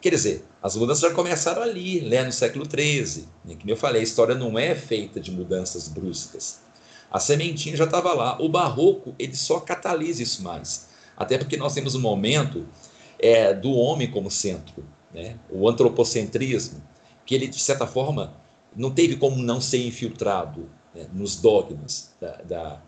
[0.00, 3.26] Quer dizer, as mudanças já começaram ali, né, no século XIII.
[3.44, 6.60] Né, que eu falei, a história não é feita de mudanças bruscas.
[7.10, 8.40] A sementinha já estava lá.
[8.40, 10.88] O barroco, ele só catalisa isso mais.
[11.16, 12.68] Até porque nós temos um momento
[13.18, 15.38] é, do homem como centro, né?
[15.50, 16.82] o antropocentrismo,
[17.24, 18.34] que ele, de certa forma,
[18.76, 22.82] não teve como não ser infiltrado né, nos dogmas da, da,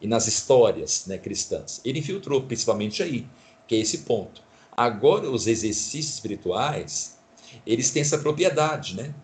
[0.00, 1.80] e nas histórias né, cristãs.
[1.84, 3.26] Ele infiltrou principalmente aí,
[3.68, 4.42] que é esse ponto.
[4.76, 7.18] Agora, os exercícios espirituais,
[7.64, 9.14] eles têm essa propriedade, né?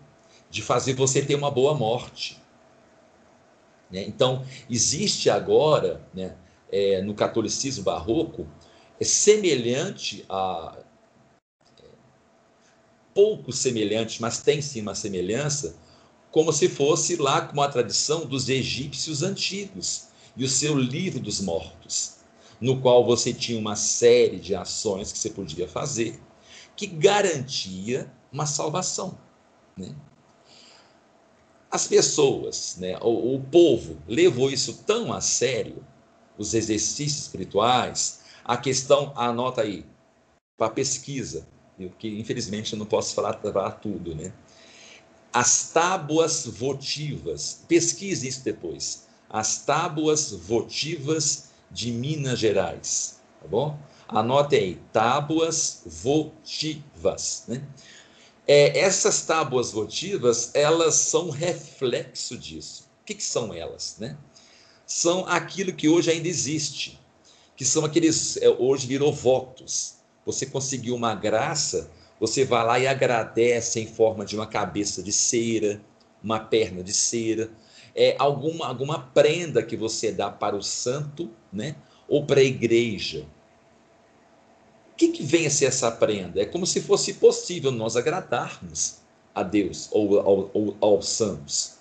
[0.49, 2.41] De fazer você ter uma boa morte.
[3.91, 4.03] Né?
[4.07, 6.35] Então, existe agora, né,
[6.71, 8.47] é, no catolicismo barroco,
[8.99, 10.77] é semelhante a.
[11.79, 11.83] É,
[13.13, 15.75] pouco semelhante, mas tem sim uma semelhança,
[16.31, 21.41] como se fosse lá com a tradição dos egípcios antigos e o seu livro dos
[21.41, 22.17] mortos,
[22.61, 26.19] no qual você tinha uma série de ações que você podia fazer
[26.79, 29.17] que garantia uma salvação.
[29.75, 29.93] Né?
[31.69, 35.85] As pessoas, né, o, o povo levou isso tão a sério,
[36.37, 39.85] os exercícios espirituais, a questão, anota aí,
[40.57, 41.45] para pesquisa,
[41.77, 44.31] porque infelizmente eu não posso falar, falar tudo, né?
[45.31, 49.07] As tábuas votivas, pesquise isso depois.
[49.29, 53.77] As tábuas votivas de Minas Gerais, tá bom?
[54.07, 57.61] Anote aí, tábuas votivas, né?
[58.47, 62.89] É, essas tábuas votivas, elas são reflexo disso.
[63.03, 64.17] O que, que são elas, né?
[64.87, 66.99] São aquilo que hoje ainda existe,
[67.55, 69.97] que são aqueles, é, hoje virou votos.
[70.25, 75.11] Você conseguiu uma graça, você vai lá e agradece em forma de uma cabeça de
[75.11, 75.81] cera,
[76.21, 77.49] uma perna de cera,
[77.95, 81.75] é, alguma, alguma prenda que você dá para o santo, né?
[82.07, 83.25] Ou para a igreja.
[84.93, 86.41] O que, que vem a ser essa prenda?
[86.41, 88.97] É como se fosse possível nós agradarmos
[89.33, 91.77] a Deus ou, ao, ou aos santos.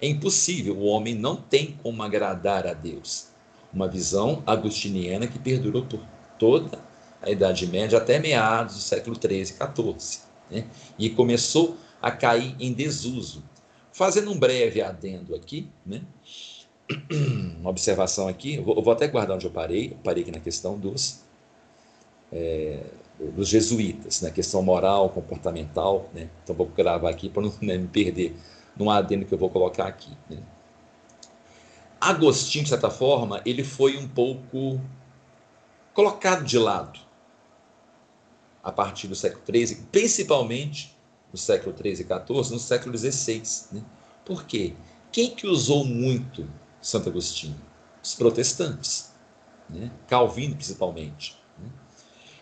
[0.00, 3.28] É impossível, o homem não tem como agradar a Deus
[3.72, 6.00] uma visão agustiniana que perdurou por
[6.38, 6.89] toda
[7.22, 10.66] a Idade Média até meados do século XIII e XIV, né?
[10.98, 13.44] e começou a cair em desuso.
[13.92, 16.02] Fazendo um breve adendo aqui, né?
[17.60, 20.78] uma observação aqui, eu vou, até guardar onde eu parei, eu parei aqui na questão
[20.78, 21.20] dos,
[22.32, 22.82] é,
[23.18, 24.34] dos jesuítas, na né?
[24.34, 26.30] questão moral, comportamental, né?
[26.42, 28.34] então vou gravar aqui para não né, me perder
[28.76, 30.16] num adendo que eu vou colocar aqui.
[30.28, 30.38] Né?
[32.00, 34.80] Agostinho, de certa forma, ele foi um pouco
[35.92, 37.09] colocado de lado
[38.62, 40.96] a partir do século XIII, principalmente
[41.32, 43.42] no século XIII e XIV, no século XVI.
[43.72, 43.82] Né?
[44.24, 44.74] Por quê?
[45.12, 46.48] Quem que usou muito
[46.80, 47.60] Santo Agostinho?
[48.02, 49.12] Os protestantes,
[49.68, 49.90] né?
[50.06, 51.36] Calvino principalmente.
[51.58, 51.68] Né?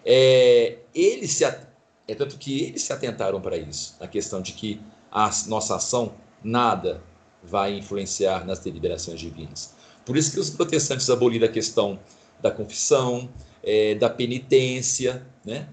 [0.05, 4.81] É, eles se, é tanto que eles se atentaram para isso, na questão de que
[5.11, 7.03] a nossa ação nada
[7.43, 9.75] vai influenciar nas deliberações divinas.
[10.05, 11.99] Por isso que os protestantes aboliram a questão
[12.41, 13.29] da confissão,
[13.63, 15.69] é, da penitência, né?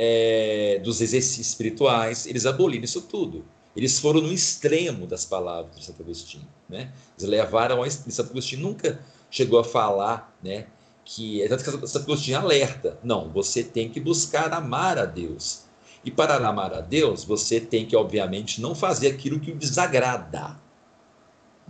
[0.00, 3.44] É, dos exercícios espirituais, eles aboliram isso tudo.
[3.74, 6.46] Eles foram no extremo das palavras de Santo Agostinho.
[6.68, 6.92] Né?
[7.18, 10.66] Eles levaram a Santo Agostinho nunca chegou a falar né,
[11.04, 11.42] que.
[11.42, 15.64] É tanto que Santo Agostinho alerta: não, você tem que buscar amar a Deus.
[16.04, 20.56] E para amar a Deus, você tem que, obviamente, não fazer aquilo que o desagrada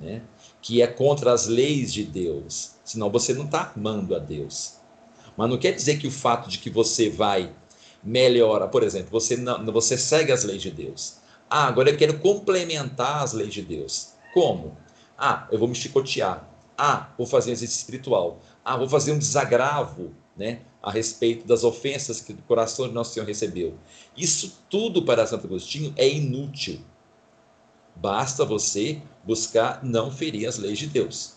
[0.00, 0.22] né?
[0.60, 4.74] que é contra as leis de Deus, senão você não está amando a Deus.
[5.36, 7.52] Mas não quer dizer que o fato de que você vai
[8.08, 11.18] melhora, por exemplo, você não, você segue as leis de Deus.
[11.48, 14.14] Ah, agora eu quero complementar as leis de Deus.
[14.32, 14.76] Como?
[15.16, 16.48] Ah, eu vou me chicotear.
[16.76, 18.40] Ah, vou fazer um exercício espiritual.
[18.64, 23.12] Ah, vou fazer um desagravo, né, a respeito das ofensas que o coração de nosso
[23.12, 23.76] Senhor recebeu.
[24.16, 26.80] Isso tudo para Santo Agostinho é inútil.
[27.96, 31.36] Basta você buscar não ferir as leis de Deus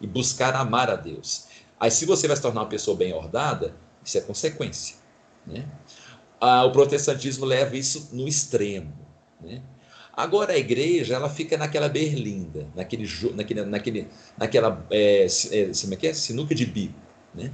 [0.00, 1.46] e buscar amar a Deus.
[1.78, 4.96] Aí, se você vai se tornar uma pessoa bem ordada, isso é consequência.
[5.46, 5.66] Né?
[6.40, 8.92] Ah, o protestantismo leva isso no extremo.
[9.40, 9.62] Né?
[10.12, 15.96] Agora a igreja ela fica naquela berlinda, naquele, naquele, naquele, naquela é, é, como é
[15.96, 16.14] que é?
[16.14, 16.98] sinuca de bico.
[17.34, 17.52] Né?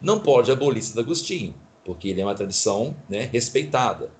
[0.00, 4.12] Não pode abolir Santo Agostinho, porque ele é uma tradição né, respeitada.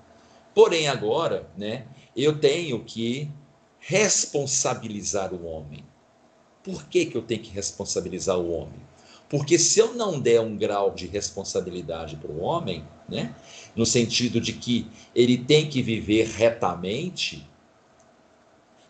[0.53, 3.31] Porém, agora, né, eu tenho que
[3.79, 5.85] responsabilizar o homem.
[6.63, 8.88] Por que, que eu tenho que responsabilizar o homem?
[9.29, 13.35] Porque se eu não der um grau de responsabilidade para o homem, né,
[13.75, 17.47] no sentido de que ele tem que viver retamente,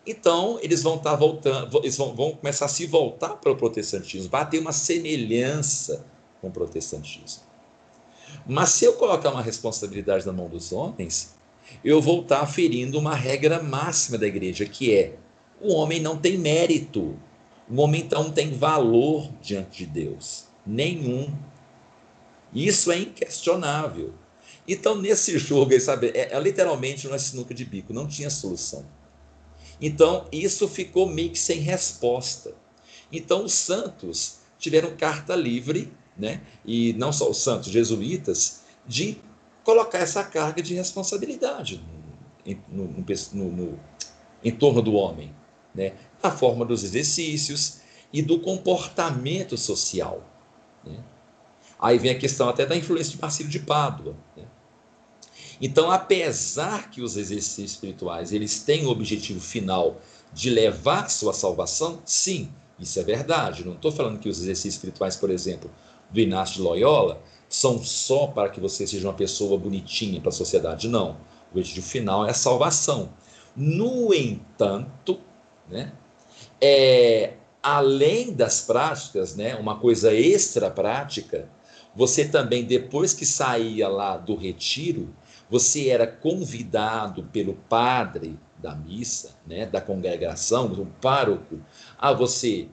[0.06, 3.56] então eles vão estar tá voltando, eles vão, vão começar a se voltar para o
[3.56, 6.06] protestantismo, vai ter uma semelhança
[6.40, 7.42] com o protestantismo.
[8.46, 11.34] Mas se eu colocar uma responsabilidade na mão dos homens,
[11.84, 15.16] eu vou estar ferindo uma regra máxima da igreja, que é
[15.60, 17.16] o homem não tem mérito.
[17.70, 20.44] O homem então tem valor diante de Deus.
[20.66, 21.32] Nenhum.
[22.52, 24.12] Isso é inquestionável.
[24.66, 28.84] Então, nesse jogo, sabe, é, é literalmente uma sinuca de bico, não tinha solução.
[29.80, 32.54] Então, isso ficou meio que sem resposta.
[33.12, 36.42] Então, os santos tiveram carta livre, né?
[36.64, 39.16] e não só os santos, jesuítas, de
[39.64, 41.80] colocar essa carga de responsabilidade
[42.68, 43.80] no, no, no, no
[44.42, 45.34] em torno do homem,
[45.74, 45.92] né?
[46.22, 47.80] Na forma dos exercícios
[48.12, 50.22] e do comportamento social.
[50.84, 50.98] Né?
[51.78, 54.16] Aí vem a questão até da influência de Marcílio de Pádua.
[54.36, 54.44] Né?
[55.60, 60.00] Então, apesar que os exercícios espirituais eles têm o objetivo final
[60.32, 63.64] de levar sua salvação, sim, isso é verdade.
[63.64, 65.70] Não estou falando que os exercícios espirituais, por exemplo,
[66.10, 70.32] do Inácio de Loyola, são só para que você seja uma pessoa bonitinha para a
[70.32, 70.88] sociedade.
[70.88, 71.16] Não.
[71.52, 73.12] O objetivo final é a salvação.
[73.54, 75.20] No entanto,
[75.68, 75.92] né,
[76.60, 81.48] é, além das práticas, né, uma coisa extra prática,
[81.94, 85.14] você também, depois que saía lá do retiro,
[85.48, 91.60] você era convidado pelo padre da missa, né, da congregação, do pároco,
[91.98, 92.68] a você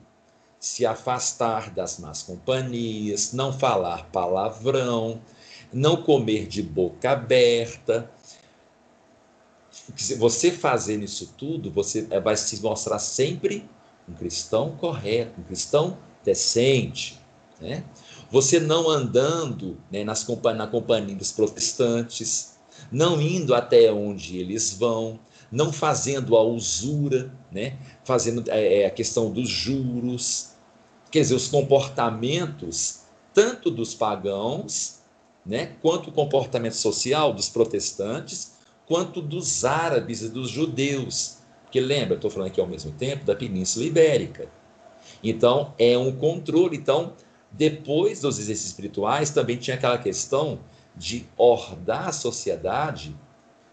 [0.60, 5.20] se afastar das más companhias, não falar palavrão,
[5.72, 8.10] não comer de boca aberta.
[10.18, 13.68] Você fazendo isso tudo, você eh, vai se mostrar sempre
[14.08, 17.18] um cristão correto, um cristão decente,
[17.60, 17.84] né?
[18.30, 22.58] Você não andando né, nas na companhia dos protestantes,
[22.92, 25.18] não indo até onde eles vão,
[25.50, 27.78] não fazendo a usura, né?
[28.04, 30.50] fazendo é, a questão dos juros,
[31.10, 34.98] quer dizer, os comportamentos tanto dos pagãos,
[35.46, 41.37] né, quanto o comportamento social dos protestantes, quanto dos árabes e dos judeus.
[41.68, 44.48] Porque lembra, estou falando aqui ao mesmo tempo da Península Ibérica.
[45.22, 46.78] Então, é um controle.
[46.78, 47.12] Então,
[47.52, 50.60] depois dos exercícios espirituais, também tinha aquela questão
[50.96, 53.14] de ordar a sociedade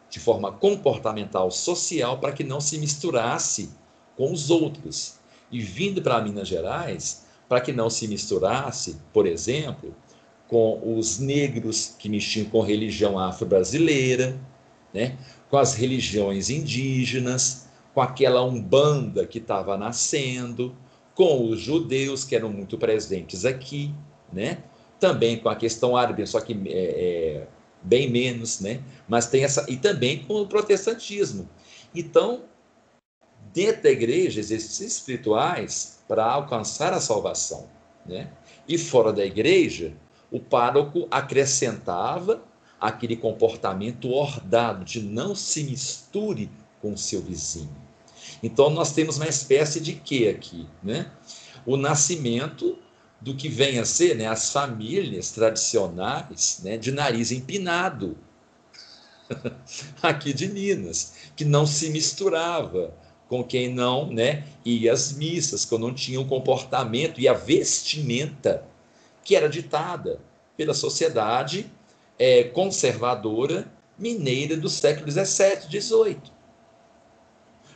[0.10, 3.69] de forma comportamental, social, para que não se misturasse
[4.17, 5.15] com os outros.
[5.49, 9.95] E vindo para Minas Gerais, para que não se misturasse, por exemplo,
[10.49, 14.38] com os negros que mexiam com religião afro-brasileira,
[14.93, 15.17] né?
[15.49, 17.64] com as religiões indígenas,
[17.95, 20.75] com aquela umbanda que estava nascendo,
[21.15, 23.91] com os judeus que eram muito presentes aqui,
[24.31, 24.62] né?
[24.99, 27.47] também com a questão árabe, só que é, é,
[27.81, 28.81] bem menos, né?
[29.08, 31.47] Mas tem essa e também com o protestantismo.
[31.93, 32.43] Então,
[33.53, 37.69] dentro da igreja, exercícios espirituais para alcançar a salvação,
[38.05, 38.31] né?
[38.67, 39.93] E fora da igreja,
[40.31, 42.43] o pároco acrescentava
[42.79, 46.49] aquele comportamento ordado de não se misture
[46.81, 47.85] com o seu vizinho.
[48.45, 51.12] Então nós temos uma espécie de quê aqui, né?
[51.65, 52.77] O nascimento
[53.19, 58.15] do que vem a ser né, as famílias tradicionais né, de nariz empinado,
[59.99, 62.93] aqui de Minas, que não se misturava
[63.27, 68.63] com quem não né, ia às missas, que não tinha o comportamento e a vestimenta
[69.23, 70.19] que era ditada
[70.55, 71.65] pela sociedade
[72.19, 76.35] é, conservadora mineira do século XVII, XVIII.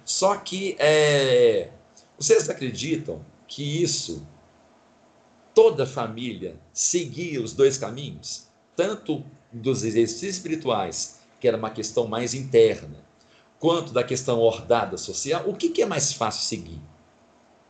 [0.10, 1.70] Só que é,
[2.18, 4.26] vocês acreditam que isso
[5.54, 12.34] toda família seguia os dois caminhos, tanto dos exercícios espirituais, que era uma questão mais
[12.34, 13.06] interna,
[13.60, 16.82] quanto da questão ordada social, o que, que é mais fácil seguir?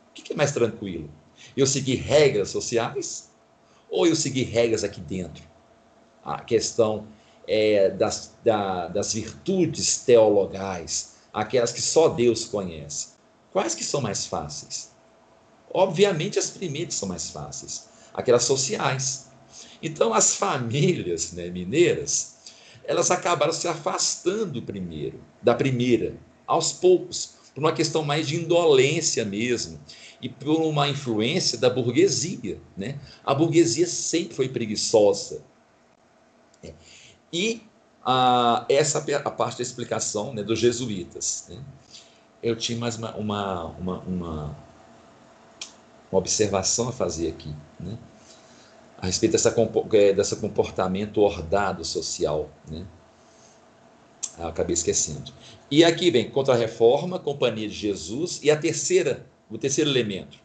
[0.10, 1.10] O que, que é mais tranquilo?
[1.58, 3.30] Eu seguir regras sociais
[3.89, 5.43] ou eu seguir regras aqui dentro?
[6.23, 7.06] A questão
[7.45, 13.09] é, das, da, das virtudes teologais, aquelas que só Deus conhece.
[13.51, 14.91] Quais que são mais fáceis?
[15.71, 19.29] Obviamente, as primeiras são mais fáceis, aquelas sociais.
[19.81, 22.37] Então, as famílias né, mineiras,
[22.83, 29.23] elas acabaram se afastando primeiro, da primeira, aos poucos, por uma questão mais de indolência
[29.23, 29.79] mesmo,
[30.21, 32.60] e por uma influência da burguesia.
[32.75, 32.99] Né?
[33.23, 35.43] A burguesia sempre foi preguiçosa.
[36.63, 36.73] Né?
[37.31, 37.62] E
[38.06, 41.45] a, essa a parte da explicação né, dos jesuítas.
[41.50, 41.62] Né?
[42.41, 44.56] Eu tinha mais uma, uma, uma, uma
[46.12, 47.97] observação a fazer aqui, né?
[48.97, 49.54] a respeito dessa,
[49.93, 52.50] é, desse comportamento ordado social.
[52.69, 52.85] Né?
[54.37, 55.31] Ah, acabei esquecendo.
[55.69, 60.37] E aqui vem contra a reforma, companhia de Jesus, e a terceira, o terceiro elemento,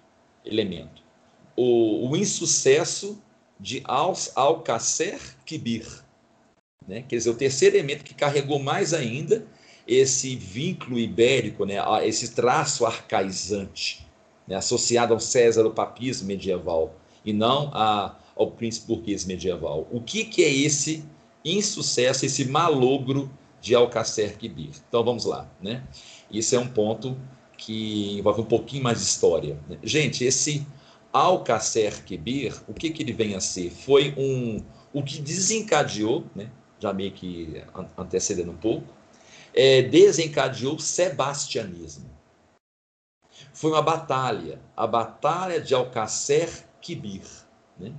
[0.44, 1.04] elemento
[1.56, 3.20] o, o insucesso
[3.58, 3.82] de
[4.34, 6.03] Alcacer Quibir,
[6.86, 7.04] né?
[7.06, 9.46] quer dizer, o terceiro elemento que carregou mais ainda
[9.86, 11.76] esse vínculo ibérico, né?
[12.06, 14.06] esse traço arcaizante,
[14.46, 14.56] né?
[14.56, 19.86] associado ao César, o papismo medieval, e não a, ao príncipe burguês medieval.
[19.90, 21.04] O que, que é esse
[21.44, 23.30] insucesso, esse malogro
[23.60, 24.72] de Alcacer Quibir?
[24.88, 25.50] Então vamos lá.
[25.60, 25.82] Né?
[26.30, 27.16] Isso é um ponto
[27.56, 29.58] que envolve um pouquinho mais de história.
[29.68, 29.78] Né?
[29.82, 30.66] Gente, esse
[31.12, 33.70] Alcacer Quibir, o que, que ele vem a ser?
[33.70, 34.62] Foi um,
[34.92, 36.50] o que desencadeou, né?
[36.84, 37.62] Já meio que
[37.96, 38.86] antecedendo um pouco,
[39.54, 42.10] é, desencadeou o sebastianismo.
[43.54, 46.48] Foi uma batalha, a Batalha de Alcacer
[46.80, 47.22] Quibir.
[47.78, 47.92] Né?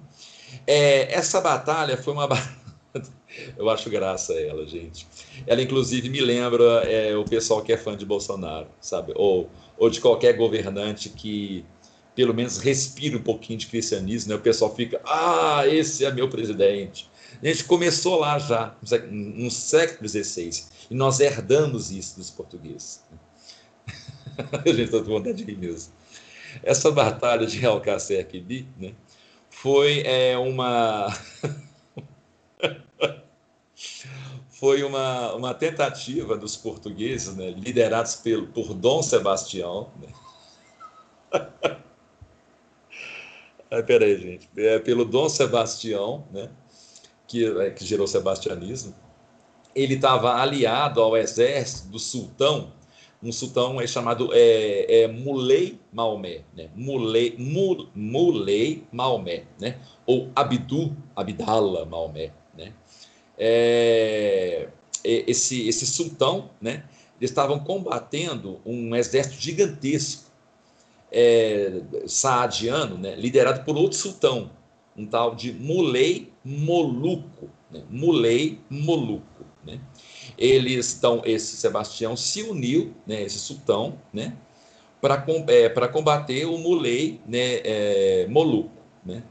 [0.68, 2.28] É, essa batalha foi uma
[3.58, 5.08] Eu acho graça ela, gente.
[5.46, 9.12] Ela, inclusive, me lembra é, o pessoal que é fã de Bolsonaro, sabe?
[9.16, 11.66] Ou, ou de qualquer governante que,
[12.16, 14.36] pelo menos, respira um pouquinho de cristianismo, né?
[14.36, 17.10] O pessoal fica, ah, esse é meu presidente.
[17.42, 18.76] A gente começou lá já,
[19.10, 23.04] no século XVI, e nós herdamos isso dos portugueses.
[24.38, 25.94] a gente está com vontade de rir mesmo.
[26.64, 28.94] Essa batalha de Alcácer Quibir, né?
[29.50, 31.14] Foi é, uma
[34.50, 39.92] foi uma, uma tentativa dos portugueses, né, liderados pelo, por Dom Sebastião.
[40.02, 40.08] Né?
[43.70, 44.50] ah, peraí, gente.
[44.56, 46.50] É, pelo Dom Sebastião, né,
[47.28, 48.94] que, é, que gerou o sebastianismo.
[49.76, 52.74] Ele estava aliado ao exército do sultão,
[53.24, 56.70] um sultão é chamado é, é, Muley Maomé, né?
[56.76, 59.80] Muley, Mul, Muley Maomé, né?
[60.06, 62.32] ou Abdu Abdallah Maomé.
[62.56, 62.72] Né?
[63.38, 64.70] é,
[65.04, 66.84] esse, esse sultão, né,
[67.20, 70.26] eles estavam combatendo um exército gigantesco
[71.12, 74.52] é, saadiano, né, liderado por outro sultão,
[74.98, 77.50] um tal de Mulei Moluco.
[77.72, 79.44] Né, Mulei Moluco.
[79.66, 79.82] Né.
[80.38, 84.38] Eles, então, esse Sebastião se uniu, né, esse sultão, né,
[85.02, 89.24] para é, combater o Mulei né, é, Moluco, né,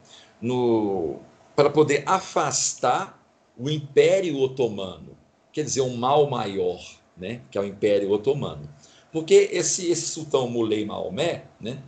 [1.55, 3.21] para poder afastar
[3.57, 5.17] o Império Otomano,
[5.53, 6.81] quer dizer, um mal maior,
[7.17, 8.69] né, que é o Império Otomano.
[9.13, 11.81] Porque esse, esse sultão Muley Maomé, né,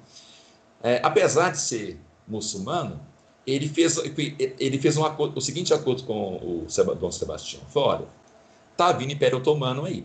[0.83, 3.01] é, apesar de ser muçulmano,
[3.47, 3.97] ele fez,
[4.59, 6.66] ele fez um acordo, o seguinte acordo com o
[6.97, 7.62] Dom Sebastião.
[7.68, 8.09] Falou, olha,
[8.72, 10.05] está vindo Império Otomano aí.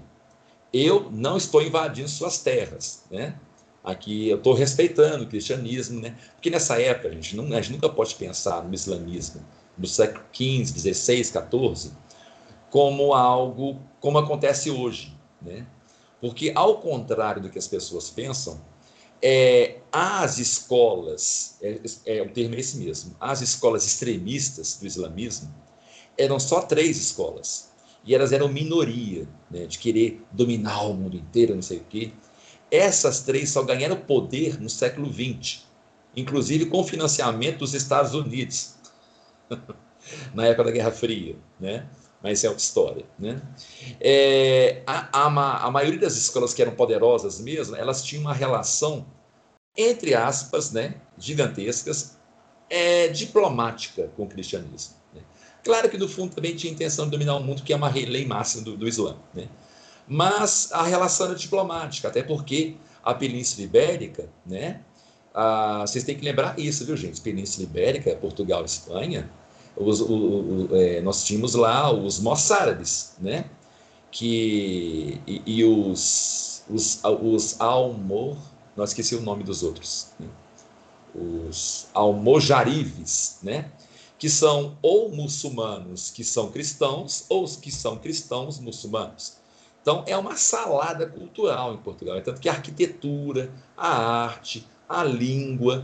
[0.72, 3.36] Eu não estou invadindo suas terras, né?
[3.84, 6.16] Aqui eu estou respeitando o cristianismo, né?
[6.34, 9.42] Porque nessa época, a gente, não, a gente nunca pode pensar no islamismo
[9.76, 11.92] do século XV, XVI, XIV,
[12.70, 15.66] como algo como acontece hoje, né?
[16.20, 18.62] Porque ao contrário do que as pessoas pensam,
[19.22, 25.54] é, as escolas, é, é, o termo é esse mesmo, as escolas extremistas do islamismo
[26.18, 27.72] eram só três escolas
[28.04, 32.12] e elas eram minoria, né, de querer dominar o mundo inteiro, não sei o quê.
[32.72, 35.66] Essas três só ganharam poder no século XX,
[36.16, 38.76] inclusive com financiamento dos Estados Unidos.
[40.34, 41.86] na época da Guerra Fria, né?
[42.24, 43.42] Mas é outra história, né?
[44.00, 49.06] É, a, a, a maioria das escolas que eram poderosas mesmo, elas tinham uma relação,
[49.76, 52.18] entre aspas, né, gigantescas,
[52.70, 54.96] é, diplomática com o cristianismo.
[55.14, 55.22] Né?
[55.64, 58.26] Claro que no fundo também tinha intenção de dominar o mundo, que é uma lei
[58.26, 59.48] máxima do, do Islã, né?
[60.08, 64.82] Mas a relação era diplomática, até porque a Península Ibérica, né?
[65.34, 67.22] Ah, vocês têm que lembrar isso, viu, gente?
[67.22, 69.32] Península Ibérica, Portugal, Espanha,
[69.76, 73.46] os, o, o, é, nós tínhamos lá os moçárabes, né?
[74.12, 78.38] Que, e, e os, os, os almor,
[78.76, 80.28] não esqueci o nome dos outros, né?
[81.14, 83.72] os almojarives, né?
[84.18, 89.38] Que são ou muçulmanos que são cristãos ou os que são cristãos muçulmanos.
[89.82, 93.90] Então é uma salada cultural em Portugal, é tanto que a arquitetura, a
[94.24, 95.84] arte, a língua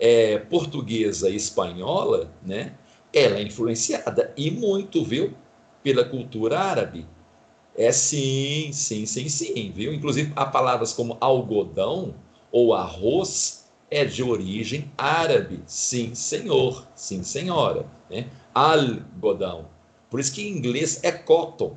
[0.00, 2.74] é, portuguesa e espanhola, né?
[3.16, 5.32] Ela é influenciada e muito, viu?
[5.82, 7.06] Pela cultura árabe.
[7.74, 9.94] É sim, sim, sim, sim, viu?
[9.94, 12.14] Inclusive, há palavras como algodão
[12.52, 15.62] ou arroz é de origem árabe.
[15.66, 17.86] Sim, senhor, sim, senhora.
[18.10, 18.28] Né?
[18.54, 19.70] Algodão.
[20.10, 21.74] Por isso que em inglês é cotton.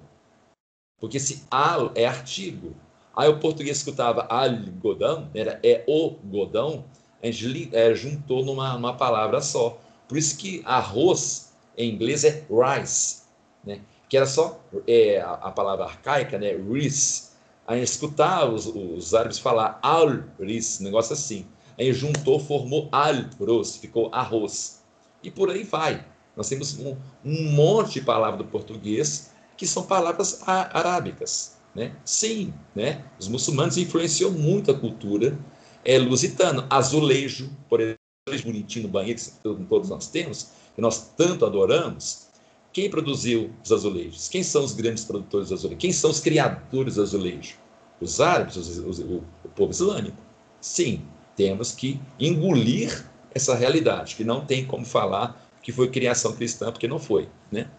[1.00, 2.76] Porque esse al é artigo.
[3.16, 6.84] Aí o português escutava algodão, era é o godão,
[7.24, 9.78] a gente é, juntou numa, numa palavra só.
[10.10, 13.22] Por isso que arroz em inglês é rice,
[13.64, 13.80] né?
[14.10, 16.52] que era só é, a, palavra arcaica, né?
[16.54, 17.30] rice.
[17.68, 21.46] Aí escutar os, os árabes falar al-ris, negócio assim.
[21.78, 24.82] Aí juntou, formou al-ros, ficou arroz.
[25.22, 26.04] E por aí vai.
[26.36, 31.60] Nós temos um, um monte de palavras do português que são palavras arábicas.
[31.76, 31.96] Né?
[32.04, 33.06] Sim, né?
[33.20, 35.38] os muçulmanos influenciou muito a cultura
[35.86, 36.66] é, lusitana.
[36.68, 37.99] Azulejo, por exemplo,
[38.42, 42.28] bonitinho no banheiro, que todos nós temos, que nós tanto adoramos.
[42.72, 44.30] Quem produziu os azulejos?
[44.30, 45.82] Quem são os grandes produtores dos azulejos?
[45.82, 47.56] Quem são os criadores do azulejo?
[48.00, 50.18] Os árabes, os, os, o, o povo islâmico?
[50.62, 51.02] Sim,
[51.36, 56.88] temos que engolir essa realidade, que não tem como falar que foi criação cristã, porque
[56.88, 57.30] não foi.
[57.52, 57.70] Né?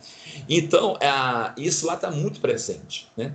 [0.49, 3.11] Então, é, isso lá está muito presente.
[3.17, 3.35] Né?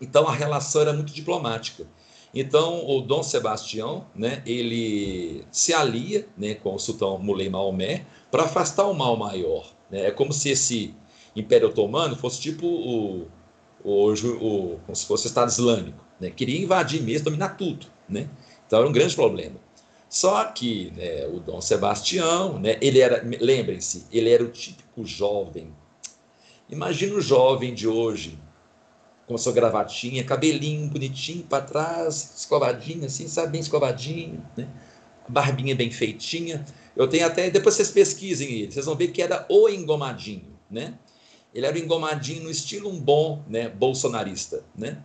[0.00, 1.86] Então, a relação era muito diplomática.
[2.32, 8.44] Então, o Dom Sebastião, né, ele se alia né, com o sultão Muley Maomé para
[8.44, 9.66] afastar o mal maior.
[9.90, 10.06] Né?
[10.06, 10.94] É como se esse
[11.34, 13.28] Império Otomano fosse tipo o,
[13.82, 16.04] o, o como se fosse o Estado Islâmico.
[16.20, 16.30] Né?
[16.30, 17.86] Queria invadir mesmo, dominar tudo.
[18.08, 18.28] Né?
[18.66, 19.56] Então, era um grande problema.
[20.08, 25.72] Só que né, o Dom Sebastião, né, ele era, lembrem-se, ele era o típico jovem.
[26.68, 28.38] Imagina o jovem de hoje,
[29.30, 34.68] com a sua gravatinha, cabelinho bonitinho para trás, escovadinho assim, sabe, bem escovadinho, né?
[35.28, 36.66] barbinha bem feitinha.
[36.96, 40.94] Eu tenho até, depois vocês pesquisem ele, vocês vão ver que era o engomadinho, né?
[41.54, 45.00] Ele era o engomadinho no estilo um bom, né, bolsonarista, né?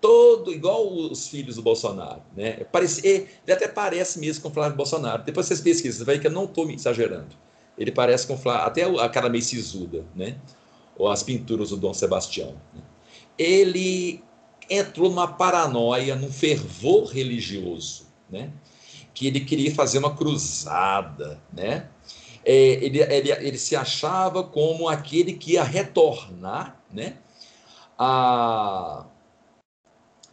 [0.00, 2.64] todo igual os filhos do Bolsonaro, né?
[2.70, 5.24] Parece, ele até parece mesmo com o Flávio Bolsonaro.
[5.24, 7.34] Depois vocês pesquisam, você vai ver que eu não estou exagerando.
[7.76, 10.36] Ele parece com o Flávio, até a cara meio sisuda, né?
[10.96, 12.54] Ou as pinturas do Dom Sebastião.
[12.72, 12.82] Né?
[13.38, 14.22] Ele
[14.68, 18.50] entrou numa paranoia, num fervor religioso, né?
[19.14, 21.88] Que ele queria fazer uma cruzada, né?
[22.44, 27.16] É, ele, ele, ele se achava como aquele que ia retornar, né?
[27.98, 29.06] A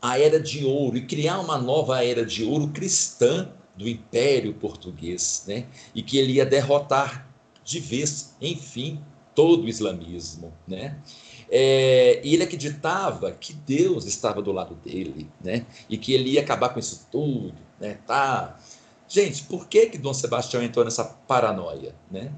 [0.04, 5.46] a era de ouro e criar uma nova era de ouro cristã do Império Português,
[5.48, 5.66] né?
[5.96, 7.26] E que ele ia derrotar
[7.64, 9.02] de vez, enfim,
[9.34, 11.00] todo o islamismo, né?
[11.56, 15.68] É, e ele acreditava que Deus estava do lado dele, né?
[15.88, 18.00] E que ele ia acabar com isso tudo, né?
[18.08, 18.58] Tá.
[19.08, 22.34] Gente, por que que Dom Sebastião entrou nessa paranoia, né?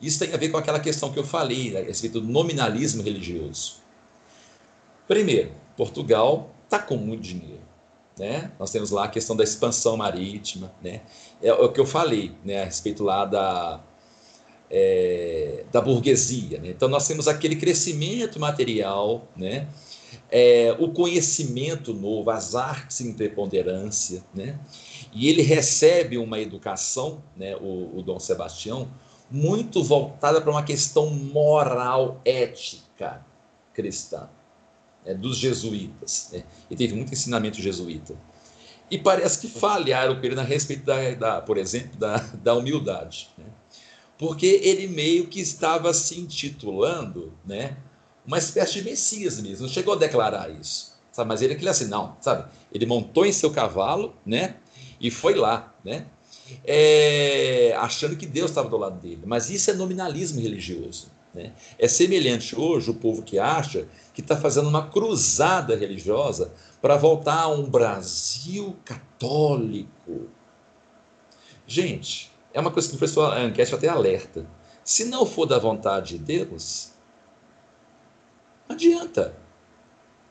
[0.00, 3.80] Isso tem a ver com aquela questão que eu falei a respeito do nominalismo religioso.
[5.08, 7.62] Primeiro, Portugal está com muito dinheiro.
[8.16, 8.52] Né?
[8.60, 11.00] Nós temos lá a questão da expansão marítima, né?
[11.42, 13.80] É, é o que eu falei, né, a respeito lá da
[14.72, 16.58] é, da burguesia.
[16.58, 16.70] Né?
[16.70, 19.68] Então nós temos aquele crescimento material, né?
[20.30, 24.58] É, o conhecimento novo, as artes em preponderância, né?
[25.12, 28.88] E ele recebe uma educação, né, o, o Dom Sebastião,
[29.30, 33.24] muito voltada para uma questão moral, ética
[33.74, 34.28] cristã
[35.04, 36.30] é, dos jesuítas.
[36.32, 36.44] Né?
[36.70, 38.14] E teve muito ensinamento jesuíta.
[38.90, 43.30] E parece que falharam com ele a respeito, da, da, por exemplo, da, da humildade.
[43.36, 43.44] Né?
[44.22, 47.76] Porque ele meio que estava se intitulando né,
[48.24, 50.96] uma espécie de Messias mesmo, não chegou a declarar isso.
[51.10, 51.26] Sabe?
[51.26, 52.48] Mas ele aquele assim, não, sabe?
[52.72, 54.58] Ele montou em seu cavalo né,
[55.00, 56.06] e foi lá, né?
[56.64, 59.22] É, achando que Deus estava do lado dele.
[59.26, 61.08] Mas isso é nominalismo religioso.
[61.34, 61.52] Né?
[61.76, 67.40] É semelhante hoje o povo que acha que está fazendo uma cruzada religiosa para voltar
[67.40, 70.28] a um Brasil católico.
[71.66, 74.46] Gente, é uma coisa que o professor Anquete até alerta.
[74.84, 76.92] Se não for da vontade de Deus,
[78.68, 79.36] não adianta.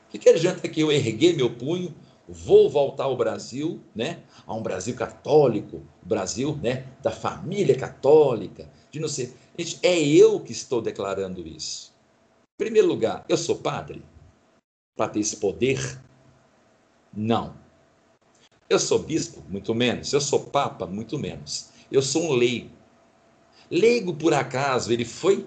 [0.08, 1.94] O que, que adianta que eu erguer meu punho,
[2.28, 4.22] vou voltar ao Brasil, né?
[4.46, 6.84] A um Brasil católico, Brasil, né?
[7.02, 9.34] Da família católica, de não ser.
[9.58, 11.92] Gente, é eu que estou declarando isso.
[12.60, 14.04] Em primeiro lugar, eu sou padre
[14.96, 15.98] para ter esse poder?
[17.12, 17.54] Não.
[18.68, 19.42] Eu sou bispo?
[19.48, 20.12] Muito menos.
[20.12, 20.86] Eu sou papa?
[20.86, 21.71] Muito menos.
[21.92, 22.70] Eu sou um leigo.
[23.70, 25.46] Leigo, por acaso, ele foi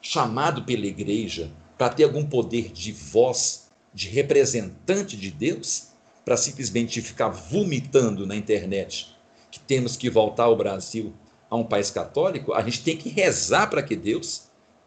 [0.00, 5.88] chamado pela igreja para ter algum poder de voz, de representante de Deus,
[6.24, 9.16] para simplesmente ficar vomitando na internet
[9.50, 11.12] que temos que voltar ao Brasil
[11.50, 14.44] a um país católico, a gente tem que rezar para que Deus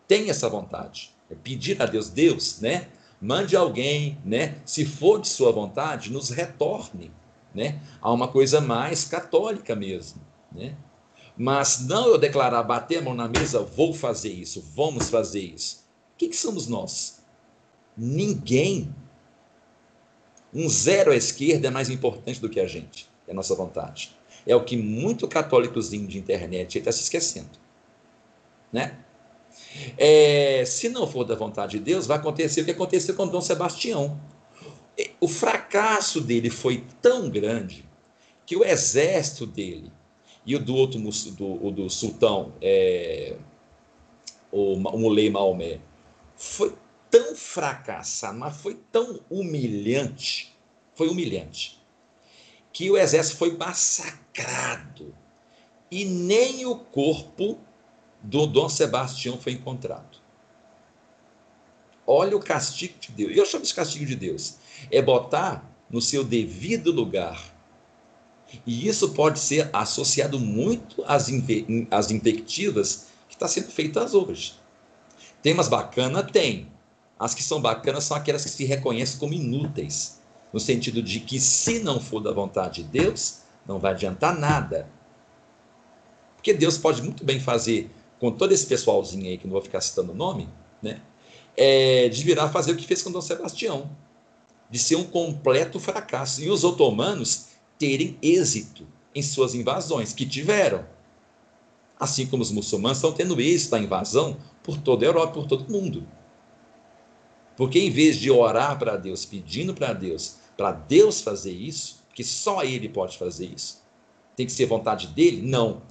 [0.07, 1.11] tenha essa vontade.
[1.29, 2.87] É pedir a Deus, Deus, né?
[3.19, 4.55] Mande alguém, né?
[4.65, 7.11] Se for de sua vontade, nos retorne,
[7.53, 7.81] né?
[8.01, 10.75] A uma coisa mais católica mesmo, né?
[11.37, 15.83] Mas não eu declarar, bater a mão na mesa, vou fazer isso, vamos fazer isso.
[16.13, 17.23] O que, que somos nós?
[17.97, 18.93] Ninguém.
[20.53, 24.15] Um zero à esquerda é mais importante do que a gente, é a nossa vontade.
[24.45, 27.57] É o que muito católicozinho de internet está se esquecendo.
[28.71, 28.99] Né?
[29.97, 33.41] É, se não for da vontade de Deus, vai acontecer o que aconteceu com Dom
[33.41, 34.19] Sebastião.
[35.19, 37.83] O fracasso dele foi tão grande
[38.45, 39.91] que o exército dele
[40.45, 43.37] e o do outro, do, do sultão, é,
[44.51, 45.79] o, o Muley Maomé,
[46.35, 46.75] foi
[47.09, 50.55] tão fracassado, mas foi tão humilhante,
[50.95, 51.81] foi humilhante,
[52.71, 55.15] que o exército foi massacrado
[55.89, 57.59] e nem o corpo
[58.21, 60.17] do Dom Sebastião foi encontrado.
[62.05, 63.37] Olha o castigo de Deus.
[63.37, 64.57] Eu chamo de castigo de Deus.
[64.91, 67.52] É botar no seu devido lugar.
[68.65, 71.27] E isso pode ser associado muito às,
[71.89, 74.53] às invectivas que está sendo feitas hoje.
[75.41, 76.31] Tem umas bacanas?
[76.31, 76.67] Tem.
[77.19, 80.19] As que são bacanas são aquelas que se reconhecem como inúteis.
[80.51, 84.89] No sentido de que, se não for da vontade de Deus, não vai adiantar nada.
[86.35, 87.89] Porque Deus pode muito bem fazer
[88.19, 90.47] com todo esse pessoalzinho aí, que não vou ficar citando o nome,
[90.81, 91.01] né?
[91.55, 93.89] É, de virar fazer o que fez com Dom Sebastião,
[94.69, 96.41] de ser um completo fracasso.
[96.41, 97.52] E os otomanos
[97.83, 100.87] terem êxito em suas invasões, que tiveram.
[101.99, 105.67] Assim como os muçulmanos estão tendo êxito na invasão por toda a Europa, por todo
[105.67, 106.07] o mundo.
[107.57, 112.23] Porque em vez de orar para Deus, pedindo para Deus, para Deus fazer isso, que
[112.23, 113.83] só Ele pode fazer isso,
[114.33, 115.41] tem que ser vontade dele?
[115.41, 115.81] Não.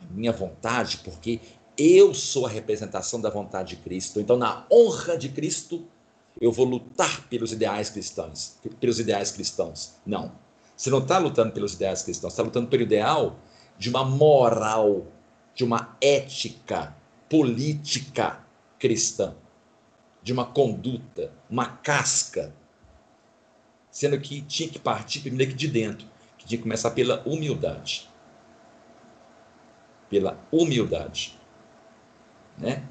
[0.00, 1.38] A minha vontade, porque
[1.76, 4.20] eu sou a representação da vontade de Cristo.
[4.20, 5.86] Então, na honra de Cristo,
[6.40, 9.96] eu vou lutar pelos ideais cristãos, pelos ideais cristãos.
[10.06, 10.45] Não.
[10.76, 13.38] Você não está lutando pelos ideais cristãos, está lutando pelo ideal
[13.78, 15.06] de uma moral,
[15.54, 16.94] de uma ética
[17.30, 18.44] política
[18.78, 19.34] cristã,
[20.22, 22.54] de uma conduta, uma casca.
[23.90, 26.06] Sendo que tinha que partir primeiro que de dentro,
[26.36, 28.10] que tinha que começar pela humildade.
[30.10, 31.38] Pela humildade.
[32.58, 32.86] Né?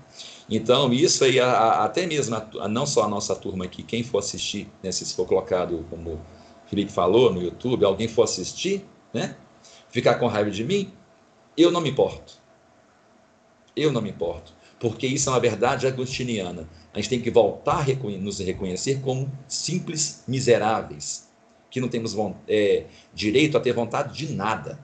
[0.49, 4.03] Então, isso aí, a, a, até mesmo, a, não só a nossa turma aqui, quem
[4.03, 6.19] for assistir, né, se for colocado, como
[6.76, 9.38] Felipe falou no YouTube, alguém for assistir, né,
[9.88, 10.91] ficar com raiva de mim,
[11.55, 12.34] eu não me importo.
[13.73, 14.53] Eu não me importo.
[14.78, 16.67] Porque isso é uma verdade agostiniana.
[16.93, 21.30] A gente tem que voltar a nos reconhecer como simples miseráveis,
[21.71, 22.13] que não temos
[22.45, 24.78] é, direito a ter vontade de nada,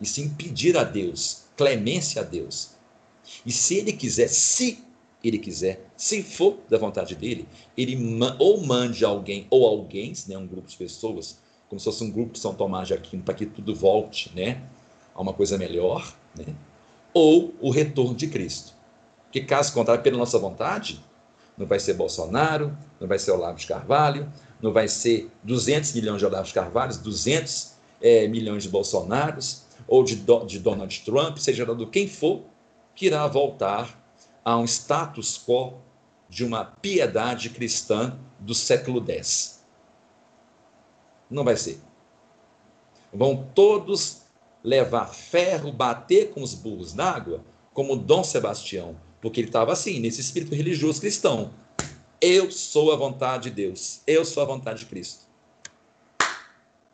[0.00, 2.72] e sim pedir a Deus, clemência a Deus,
[3.46, 4.84] e se ele quiser, se
[5.22, 7.96] ele quiser, se for da vontade dele, ele
[8.38, 12.32] ou mande alguém, ou alguém, né, um grupo de pessoas, como se fosse um grupo
[12.32, 14.62] de São Tomás de Aquino, para que tudo volte né,
[15.14, 16.54] a uma coisa melhor, né,
[17.14, 18.74] ou o retorno de Cristo.
[19.30, 21.00] Que caso contrário, pela nossa vontade,
[21.56, 26.18] não vai ser Bolsonaro, não vai ser Olavo de Carvalho, não vai ser 200 milhões
[26.18, 30.16] de Olavo de Carvalho, 200 é, milhões de Bolsonaros, ou de,
[30.46, 32.42] de Donald Trump, seja do quem for,
[32.94, 34.01] que irá voltar
[34.44, 35.74] a um status quo
[36.28, 39.64] de uma piedade cristã do século X.
[41.30, 41.80] Não vai ser.
[43.12, 44.22] Vão todos
[44.64, 50.20] levar ferro, bater com os burros d'água, como Dom Sebastião, porque ele estava assim, nesse
[50.20, 51.52] espírito religioso cristão.
[52.20, 55.26] Eu sou a vontade de Deus, eu sou a vontade de Cristo.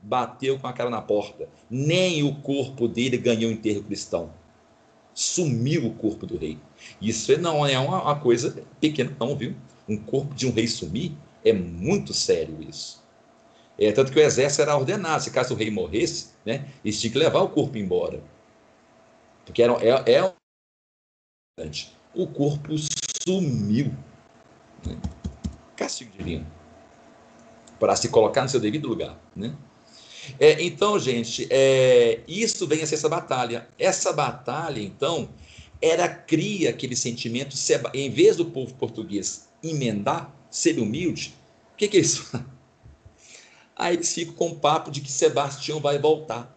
[0.00, 1.48] Bateu com a cara na porta.
[1.68, 4.32] Nem o corpo dele ganhou enterro cristão
[5.18, 6.56] sumiu o corpo do rei.
[7.00, 9.54] Isso não é uma, uma coisa pequena, não, viu?
[9.88, 11.12] Um corpo de um rei sumir
[11.44, 13.02] é muito sério isso.
[13.78, 17.12] É, tanto que o exército era ordenado, se caso o rei morresse, né, eles tinham
[17.12, 18.20] que levar o corpo embora.
[19.44, 20.32] Porque era, é, é
[22.14, 22.74] o corpo
[23.26, 23.94] sumiu.
[24.84, 24.98] Né?
[25.76, 26.46] Castigo divino.
[27.78, 29.16] Para se colocar no seu devido lugar.
[29.34, 29.56] Né?
[30.38, 33.68] É, então, gente, é, isso vem a ser essa batalha.
[33.78, 35.28] Essa batalha, então,
[35.80, 37.56] era cria aquele sentimento,
[37.94, 41.34] em vez do povo português emendar, ser humilde,
[41.72, 42.30] o que, que é isso?
[43.76, 46.56] Aí eles ficam com o papo de que Sebastião vai voltar.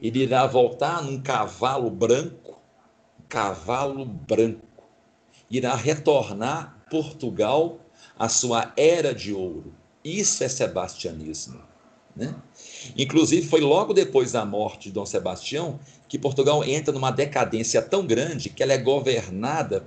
[0.00, 2.60] Ele irá voltar num cavalo branco,
[3.28, 4.84] cavalo branco.
[5.50, 7.80] Irá retornar Portugal
[8.16, 9.74] à sua era de ouro.
[10.04, 11.60] Isso é sebastianismo.
[12.14, 12.34] Né?
[12.96, 18.06] Inclusive, foi logo depois da morte de Dom Sebastião que Portugal entra numa decadência tão
[18.06, 19.84] grande que ela é governada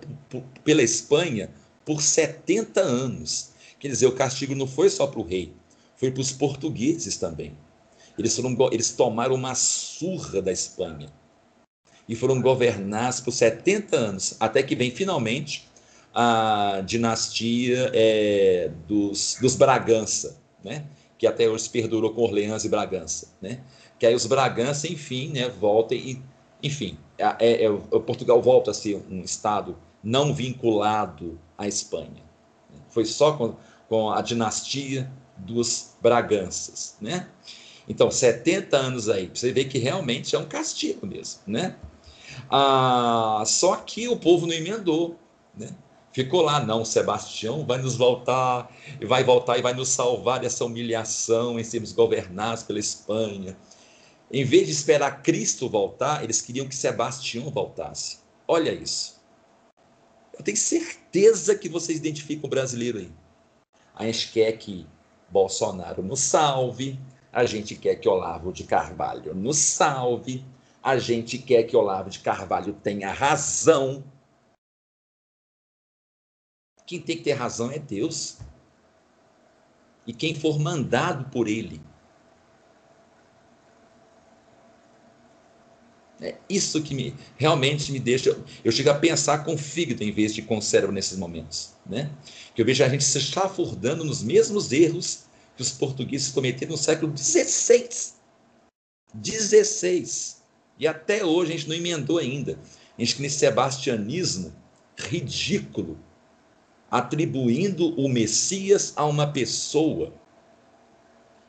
[0.64, 1.50] pela Espanha
[1.86, 3.52] por 70 anos.
[3.80, 5.54] Quer dizer, o castigo não foi só para o rei,
[5.96, 7.56] foi para os portugueses também.
[8.18, 11.12] Eles, foram, eles tomaram uma surra da Espanha
[12.10, 15.68] e foram governados por 70 anos, até que vem finalmente
[16.14, 20.86] a dinastia é, dos, dos Bragança, né?
[21.18, 23.60] que até hoje perdurou com Orleans e Bragança, né?
[24.00, 26.22] Que aí os Bragança, enfim, né, voltam e,
[26.62, 27.70] enfim, é, é,
[28.00, 32.24] Portugal volta a ser um estado não vinculado à Espanha.
[32.90, 33.56] Foi só com,
[33.90, 37.28] com a dinastia dos Braganças, né?
[37.90, 41.76] Então, 70 anos aí, você vê que realmente é um castigo mesmo, né?
[42.50, 45.18] Ah, só que o povo não emendou,
[45.56, 45.70] né?
[46.12, 48.72] Ficou lá, não, Sebastião vai nos voltar,
[49.06, 53.56] vai voltar e vai nos salvar dessa humilhação em sermos governados pela Espanha.
[54.32, 58.20] Em vez de esperar Cristo voltar, eles queriam que Sebastião voltasse.
[58.48, 59.22] Olha isso.
[60.38, 63.12] Eu tenho certeza que vocês identificam o brasileiro aí.
[63.96, 64.86] A gente quer que
[65.30, 67.00] Bolsonaro nos salve,
[67.32, 70.46] a gente quer que Olavo de Carvalho nos salve,
[70.84, 74.04] a gente quer que Olavo de Carvalho tenha razão,
[76.88, 78.38] quem tem que ter razão é Deus.
[80.08, 81.82] E quem for mandado por Ele.
[86.20, 88.36] É isso que me, realmente me deixa.
[88.64, 91.74] Eu chego a pensar com fígado em vez de com cérebro nesses momentos.
[91.86, 92.10] Né?
[92.56, 96.78] Que eu vejo a gente se chafurdando nos mesmos erros que os portugueses cometeram no
[96.78, 97.90] século XVI.
[99.24, 100.08] XVI.
[100.80, 102.60] E até hoje a gente não emendou ainda.
[102.98, 104.54] A gente nesse sebastianismo
[104.98, 106.00] ridículo
[106.90, 110.14] atribuindo o Messias a uma pessoa.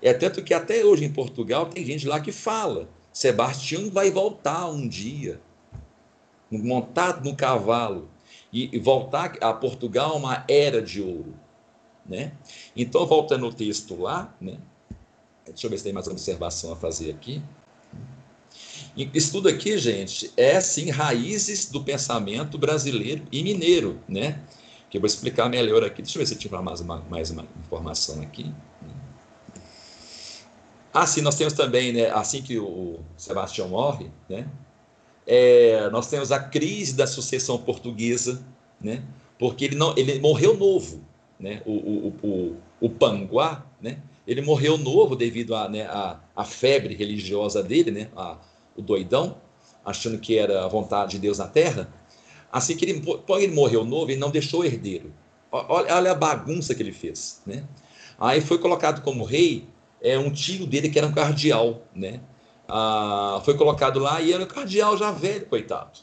[0.02, 4.68] É tanto que até hoje em Portugal tem gente lá que fala: Sebastião vai voltar
[4.68, 5.40] um dia,
[6.50, 8.08] montado no cavalo,
[8.52, 11.34] e voltar a Portugal uma era de ouro.
[12.06, 12.32] Né?
[12.74, 14.58] Então, voltando ao texto lá, né?
[15.46, 17.42] deixa eu ver se tem mais uma observação a fazer aqui.
[18.96, 24.42] Isso tudo aqui, gente, é sim raízes do pensamento brasileiro e mineiro, né?
[24.90, 26.02] que eu vou explicar melhor aqui.
[26.02, 28.52] Deixa eu ver se tiver mais uma, mais uma informação aqui.
[31.00, 34.48] Ah, sim, nós temos também, né, assim que o Sebastião morre, né,
[35.24, 38.44] é, nós temos a crise da sucessão portuguesa,
[38.80, 39.04] né,
[39.38, 41.00] porque ele, não, ele morreu novo,
[41.38, 46.44] né, o, o, o, o Panguá, né, ele morreu novo devido à né, a, a
[46.44, 48.36] febre religiosa dele, né, a,
[48.76, 49.36] o doidão,
[49.84, 51.88] achando que era a vontade de Deus na terra,
[52.50, 55.12] Assim que ele, ele morreu novo, ele não deixou herdeiro.
[55.52, 57.62] Olha, olha a bagunça que ele fez, né?
[58.18, 59.68] Aí foi colocado como rei
[60.02, 62.20] é um tio dele que era um cardeal, né?
[62.68, 65.98] Ah, foi colocado lá e era um cardeal já velho, coitado.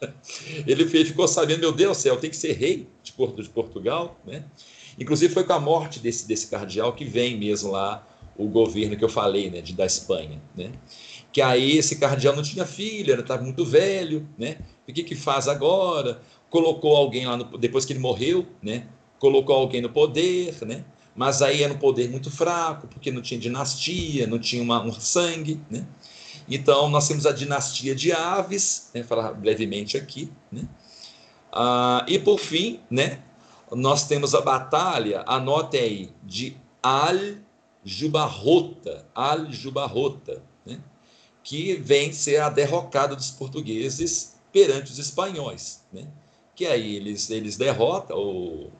[0.66, 4.44] Ele ficou sabendo, meu Deus do céu, tem que ser rei de, Portugal, né?
[4.98, 8.06] Inclusive foi com a morte desse, desse cardeal que vem mesmo lá
[8.36, 10.72] o governo que eu falei, né, de, da Espanha, né?
[11.32, 14.58] Que aí esse cardeal não tinha filho, estava muito velho, né?
[14.88, 16.20] O que, que faz agora?
[16.48, 18.86] Colocou alguém lá, no, depois que ele morreu, né?
[19.18, 20.84] Colocou alguém no poder, né?
[21.14, 24.92] Mas aí era um poder muito fraco, porque não tinha dinastia, não tinha uma, um
[24.92, 25.86] sangue, né?
[26.48, 30.68] Então, nós temos a dinastia de Aves, né, falar brevemente aqui, né?
[31.52, 33.20] Ah, e por fim, né,
[33.70, 40.80] nós temos a batalha, anote aí, de Al-Jubarrota, Al-Jubarrota, né,
[41.42, 46.06] que vem ser a derrocada dos portugueses perante os espanhóis, né?
[46.54, 48.70] Que aí eles, eles derrotam, ou,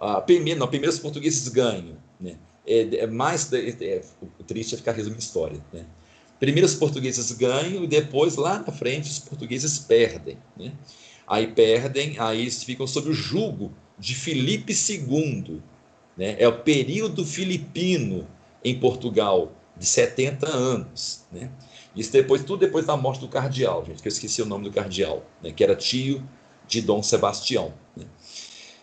[0.00, 2.36] a, primeiro, não, primeiro os portugueses ganham, né?
[2.66, 4.02] É, é mais é, é,
[4.38, 5.84] o triste é ficar resumindo história, né?
[6.38, 10.72] Primeiro os portugueses ganham e depois lá na frente os portugueses perdem, né?
[11.26, 15.60] Aí perdem, aí ficam sob o jugo de Filipe II,
[16.16, 16.36] né?
[16.38, 18.26] É o período filipino
[18.64, 21.50] em Portugal de 70 anos, né?
[21.94, 24.72] Isso depois, tudo depois da morte do cardeal, gente, que eu esqueci o nome do
[24.72, 26.22] cardeal, né, que era tio
[26.66, 27.74] de Dom Sebastião.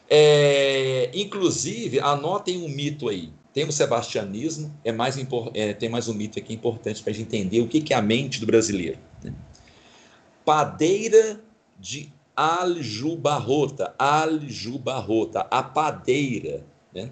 [0.10, 3.32] É, inclusive, anotem um mito aí.
[3.54, 5.18] Tem o sebastianismo, é mais
[5.54, 7.98] é, tem mais um mito aqui importante para a gente entender o que, que é
[7.98, 9.00] a mente do brasileiro.
[9.24, 9.34] Né.
[10.46, 11.42] Padeira
[11.80, 17.10] de Aljubarrota, Aljubarrota, a padeira né,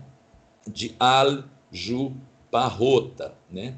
[0.67, 2.23] de Aljubarrota,
[3.49, 3.75] né?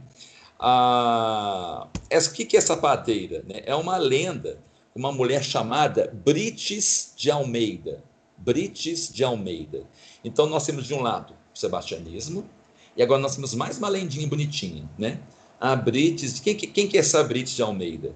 [0.59, 3.43] Ah, o que, que é essa padeira?
[3.47, 3.61] Né?
[3.65, 4.59] É uma lenda,
[4.93, 8.03] uma mulher chamada Brites de Almeida.
[8.37, 9.83] Brites de Almeida.
[10.23, 12.47] Então, nós temos de um lado o sebastianismo,
[12.95, 15.19] e agora nós temos mais uma lendinha bonitinha, né?
[15.59, 18.15] A Brites, quem, quem que é essa Brites de Almeida?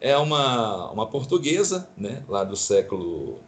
[0.00, 2.22] É uma, uma portuguesa, né?
[2.28, 3.40] Lá do século...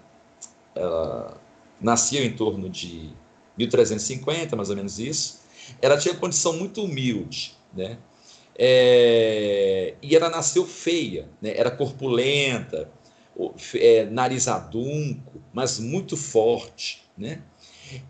[0.75, 1.41] Ela
[1.81, 3.11] nasceu em torno de
[3.57, 5.41] 1350, mais ou menos isso.
[5.81, 7.99] Ela tinha condição muito humilde, né?
[8.57, 11.53] É, e ela nasceu feia, né?
[11.57, 12.89] era corpulenta,
[13.75, 17.02] é, nariz adunco, mas muito forte.
[17.16, 17.40] Né?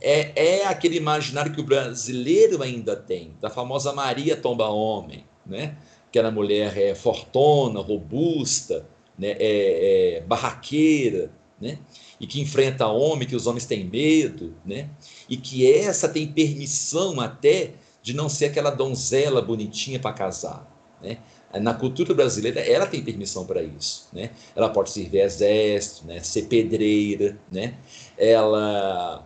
[0.00, 5.76] É, é aquele imaginário que o brasileiro ainda tem, da famosa Maria Tomba Homem, né?
[6.10, 8.86] que era mulher é, fortona, robusta,
[9.18, 9.36] né?
[9.38, 11.30] é, é, barraqueira,
[11.60, 11.78] né?
[12.18, 14.88] e que enfrenta homem, que os homens têm medo, né?
[15.28, 17.72] e que essa tem permissão até
[18.02, 20.70] de não ser aquela donzela bonitinha para casar.
[21.02, 21.18] Né?
[21.60, 24.08] Na cultura brasileira, ela tem permissão para isso.
[24.12, 24.30] Né?
[24.54, 26.20] Ela pode servir exército, né?
[26.20, 27.74] ser pedreira, né?
[28.16, 29.24] ela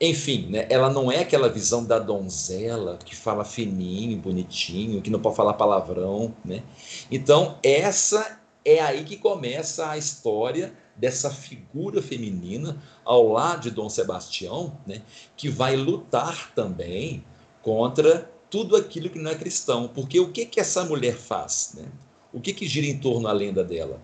[0.00, 5.20] enfim, né, ela não é aquela visão da donzela que fala fininho, bonitinho, que não
[5.20, 6.62] pode falar palavrão, né?
[7.10, 13.88] Então, essa é aí que começa a história dessa figura feminina ao lado de Dom
[13.88, 15.02] Sebastião, né,
[15.36, 17.24] que vai lutar também
[17.62, 19.88] contra tudo aquilo que não é cristão.
[19.88, 21.90] Porque o que que essa mulher faz, né?
[22.32, 24.00] O que que gira em torno da lenda dela?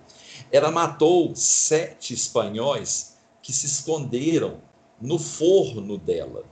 [0.51, 4.61] Ela matou sete espanhóis que se esconderam
[5.01, 6.43] no forno dela,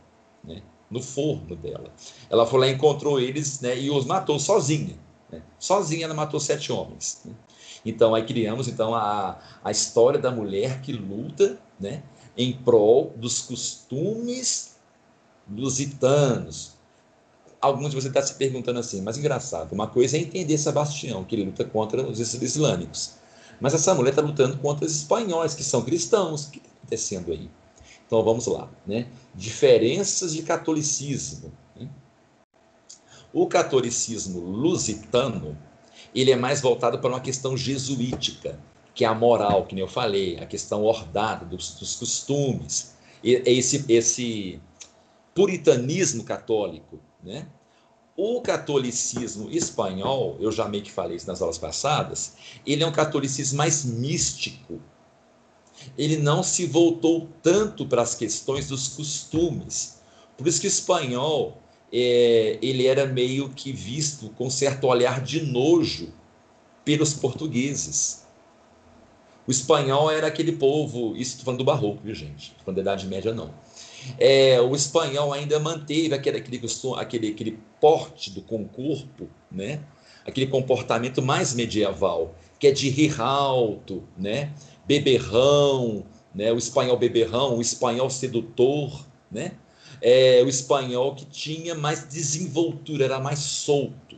[0.44, 0.62] né?
[0.88, 1.92] no forno dela.
[2.30, 4.96] Ela foi lá, encontrou eles né, e os matou sozinha.
[5.28, 5.42] Né?
[5.58, 7.22] Sozinha ela matou sete homens.
[7.24, 7.34] Né?
[7.84, 12.04] Então aí criamos então a, a história da mulher que luta né,
[12.36, 14.76] em prol dos costumes
[15.50, 16.77] lusitanos.
[17.60, 21.34] Alguns de vocês estão se perguntando assim, mas engraçado, uma coisa é entender Sebastião, que
[21.34, 23.14] ele luta contra os islâmicos.
[23.60, 26.46] Mas essa mulher está lutando contra os espanhóis, que são cristãos.
[26.46, 27.50] O que está acontecendo aí?
[28.06, 29.08] Então vamos lá, né?
[29.34, 31.52] Diferenças de catolicismo.
[31.74, 31.88] Né?
[33.32, 35.58] O catolicismo lusitano
[36.14, 38.58] ele é mais voltado para uma questão jesuítica,
[38.94, 43.84] que é a moral, que nem eu falei, a questão ordada dos, dos costumes, esse,
[43.88, 44.60] esse
[45.34, 47.46] puritanismo católico, né?
[48.16, 52.34] O catolicismo espanhol, eu já meio que falei isso nas aulas passadas,
[52.66, 54.80] ele é um catolicismo mais místico,
[55.96, 59.98] ele não se voltou tanto para as questões dos costumes.
[60.36, 61.62] Por isso que o espanhol
[61.92, 66.12] é, ele era meio que visto com certo olhar de nojo
[66.84, 68.26] pelos portugueses.
[69.46, 72.50] O espanhol era aquele povo, isso estou falando do barroco, viu gente?
[72.50, 73.54] Estou falando da Idade Média, não.
[74.18, 76.60] É, o espanhol ainda manteve aquele, aquele,
[76.96, 79.80] aquele, aquele porte do com corpo, né?
[80.26, 84.52] aquele comportamento mais medieval, que é de rir alto, né?
[84.86, 86.52] beberrão, né?
[86.52, 89.52] o espanhol beberrão, o espanhol sedutor, né?
[90.00, 94.16] É, o espanhol que tinha mais desenvoltura, era mais solto,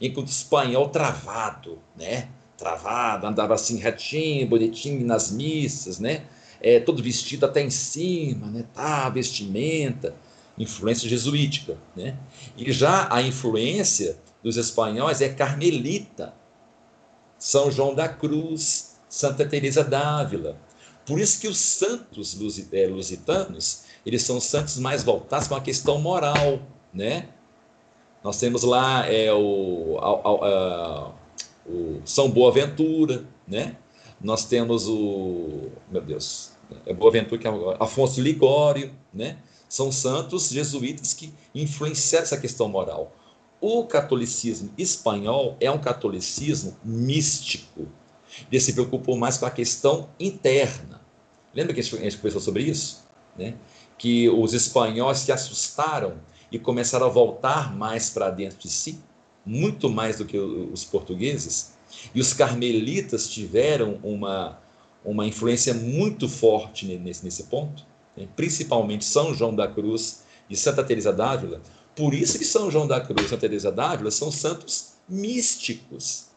[0.00, 2.28] enquanto o espanhol travado, né?
[2.56, 6.24] Travado, andava assim retinho, bonitinho nas missas, né?
[6.62, 8.64] É, todo vestido até em cima, né?
[8.72, 10.14] Tá, vestimenta,
[10.56, 12.16] influência jesuítica, né?
[12.56, 16.34] E já a influência dos espanhóis é carmelita,
[17.38, 20.56] São João da Cruz, Santa Teresa d'Ávila.
[21.04, 22.38] Por isso que os santos
[22.72, 26.60] é, lusitanos, eles são santos mais voltados para uma questão moral,
[26.94, 27.28] né?
[28.22, 31.12] Nós temos lá é, o, a, a,
[31.66, 33.76] o São Boaventura, né?
[34.20, 36.51] Nós temos o, meu Deus,
[36.94, 37.50] Boaventura que é
[37.80, 39.38] Afonso Ligório, né?
[39.68, 43.16] São santos jesuítas que influenciaram essa questão moral.
[43.60, 47.88] O catolicismo espanhol é um catolicismo místico,
[48.50, 51.00] ele se preocupou mais com a questão interna.
[51.54, 53.04] Lembra que a gente conversou sobre isso?
[53.36, 53.54] Né?
[53.98, 56.14] Que os espanhóis se assustaram
[56.50, 59.00] e começaram a voltar mais para dentro de si,
[59.44, 61.74] muito mais do que os portugueses.
[62.14, 64.61] E os carmelitas tiveram uma,
[65.04, 67.84] uma influência muito forte nesse, nesse ponto,
[68.16, 68.28] né?
[68.36, 71.60] principalmente São João da Cruz e Santa Teresa d'Ávila.
[71.94, 76.32] Por isso que São João da Cruz e Santa Teresa d'Ávila são santos místicos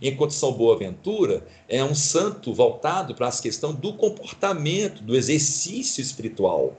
[0.00, 6.76] Enquanto São Boaventura é um santo voltado para as questões do comportamento, do exercício espiritual,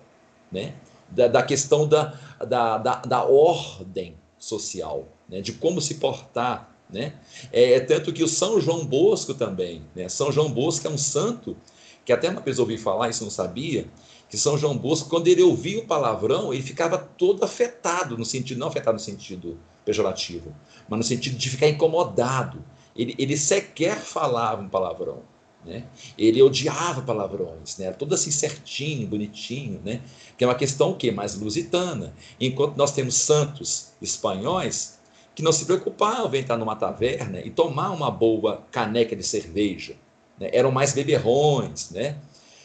[0.52, 0.76] né?
[1.10, 5.42] da, da questão da, da, da, da ordem social, né?
[5.42, 6.76] de como se portar.
[6.90, 7.14] Né?
[7.52, 10.10] É, é, tanto que o São João Bosco também, né?
[10.10, 11.56] São João Bosco é um santo,
[12.04, 13.88] que até uma vez ouvi falar, isso não sabia,
[14.28, 18.58] que São João Bosco, quando ele ouvia o palavrão, ele ficava todo afetado, no sentido,
[18.58, 20.56] não afetado no sentido pejorativo,
[20.88, 22.64] mas no sentido de ficar incomodado
[23.00, 25.22] ele, ele sequer falava um palavrão.
[25.66, 25.86] Né?
[26.18, 27.92] Ele odiava palavrões, né?
[27.92, 30.02] Tudo assim certinho, bonitinho, né?
[30.38, 31.12] Que é uma questão o quê?
[31.12, 32.14] Mais lusitana.
[32.40, 34.99] Enquanto nós temos santos espanhóis
[35.40, 39.96] que não se preocupavam em entrar numa taverna e tomar uma boa caneca de cerveja.
[40.38, 40.50] Né?
[40.52, 42.18] Eram mais beberrões, né?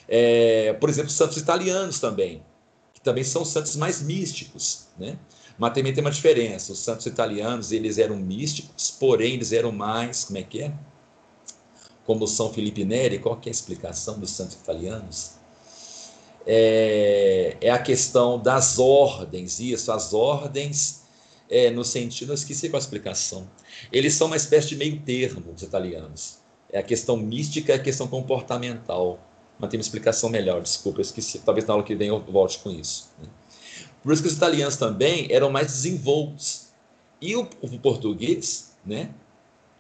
[0.09, 2.43] É, por exemplo, santos italianos também,
[2.93, 5.17] que também são santos mais místicos, né?
[5.57, 6.73] Mas também tem uma diferença.
[6.73, 10.73] Os santos italianos, eles eram místicos, porém eles eram mais, como é que é?
[12.05, 15.35] Como São Felipe Neri, qual que é a explicação dos santos italianos?
[16.45, 21.04] É, é a questão das ordens, isso, as ordens
[21.49, 23.49] é, no sentido, eu esqueci qual a explicação.
[23.93, 26.39] Eles são uma espécie de meio termo, os italianos.
[26.73, 29.19] É a questão mística e a questão comportamental.
[29.59, 31.39] Mas tem uma explicação melhor, desculpa, eu esqueci.
[31.39, 33.11] Talvez na aula que vem eu volte com isso.
[33.21, 33.29] Né?
[34.03, 36.69] Por isso que os italianos também eram mais desenvoltos.
[37.21, 39.15] E o, o português, né,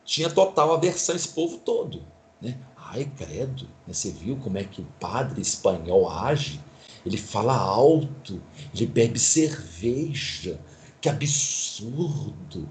[0.05, 2.03] tinha total aversão a esse povo todo.
[2.41, 2.59] Né?
[2.77, 3.93] Ai, credo, né?
[3.93, 6.61] você viu como é que o padre espanhol age?
[7.05, 8.41] Ele fala alto,
[8.75, 10.59] ele bebe cerveja.
[11.05, 12.67] Que absurdo!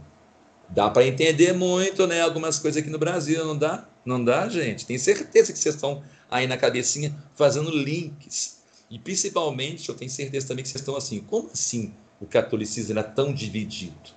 [0.67, 2.21] Dá para entender muito, né?
[2.21, 3.87] Algumas coisas aqui no Brasil, não dá?
[4.03, 4.87] Não dá, gente?
[4.87, 8.57] Tenho certeza que vocês estão aí na cabecinha fazendo links.
[8.89, 13.03] E principalmente, eu tenho certeza também que vocês estão assim, como assim o catolicismo era
[13.03, 14.09] tão dividido?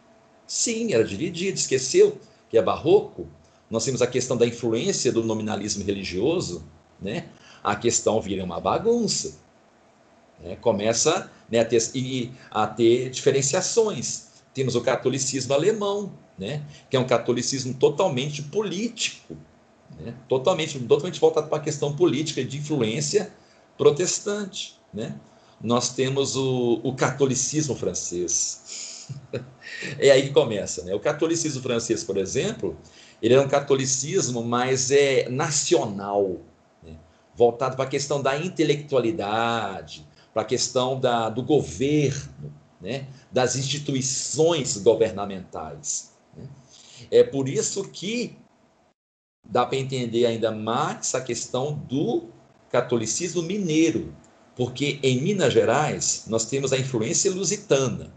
[0.46, 1.58] Sim, era dividido.
[1.58, 3.28] Esqueceu que é barroco?
[3.68, 6.64] Nós temos a questão da influência do nominalismo religioso,
[6.98, 7.28] né?
[7.62, 9.38] A questão vira uma bagunça.
[10.46, 10.56] Né?
[10.56, 14.28] Começa né, a, ter, e, a ter diferenciações.
[14.54, 16.62] Temos o catolicismo alemão, né?
[16.88, 19.36] que é um catolicismo totalmente político,
[19.98, 20.14] né?
[20.28, 23.32] totalmente, totalmente voltado para a questão política de influência
[23.76, 24.78] protestante.
[24.94, 25.18] Né?
[25.60, 29.08] Nós temos o, o catolicismo francês.
[29.98, 30.84] é aí que começa.
[30.84, 30.94] Né?
[30.94, 32.78] O catolicismo francês, por exemplo,
[33.20, 36.36] ele é um catolicismo mais é, nacional,
[36.82, 36.96] né?
[37.34, 40.05] voltado para a questão da intelectualidade,
[40.36, 43.06] para a questão da, do governo, né?
[43.32, 46.12] das instituições governamentais.
[46.36, 46.46] Né?
[47.10, 48.36] É por isso que
[49.42, 52.26] dá para entender ainda mais a questão do
[52.70, 54.14] catolicismo mineiro,
[54.54, 58.12] porque em Minas Gerais nós temos a influência lusitana,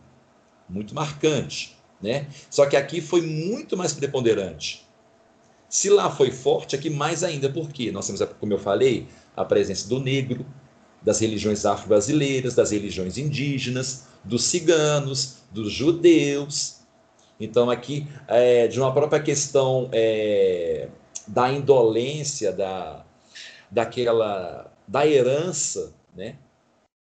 [0.68, 2.28] muito marcante, né?
[2.50, 4.86] Só que aqui foi muito mais preponderante.
[5.70, 9.08] Se lá foi forte, aqui mais ainda, porque nós temos, como eu falei,
[9.38, 10.46] a presença do negro,
[11.02, 16.80] das religiões afro-brasileiras, das religiões indígenas, dos ciganos, dos judeus.
[17.40, 20.90] Então, aqui, é, de uma própria questão é,
[21.28, 23.06] da indolência, da,
[23.72, 26.38] daquela, da herança, né?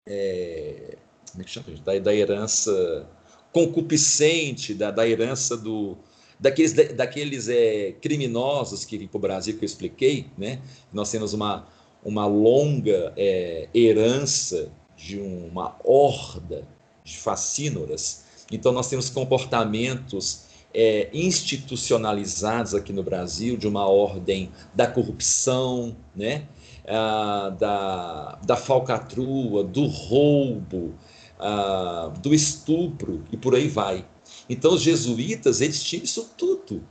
[0.08, 0.96] É,
[1.30, 1.66] como é que chama?
[1.84, 3.08] Da, da herança
[3.52, 5.96] concupiscente, da, da herança do,
[6.38, 10.60] daqueles, daqueles é, criminosos que vêm para o Brasil, que eu expliquei, né?
[10.92, 11.66] Nós temos uma,
[12.04, 16.66] uma longa é, herança de uma horda
[17.04, 18.24] de facínoras.
[18.50, 20.44] Então, nós temos comportamentos
[20.74, 26.46] é, institucionalizados aqui no Brasil, de uma ordem da corrupção, né?
[26.86, 30.94] Ah, da, da falcatrua, do roubo,
[31.38, 34.04] ah, do estupro e por aí vai.
[34.48, 36.82] Então, os jesuítas, eles tinham isso tudo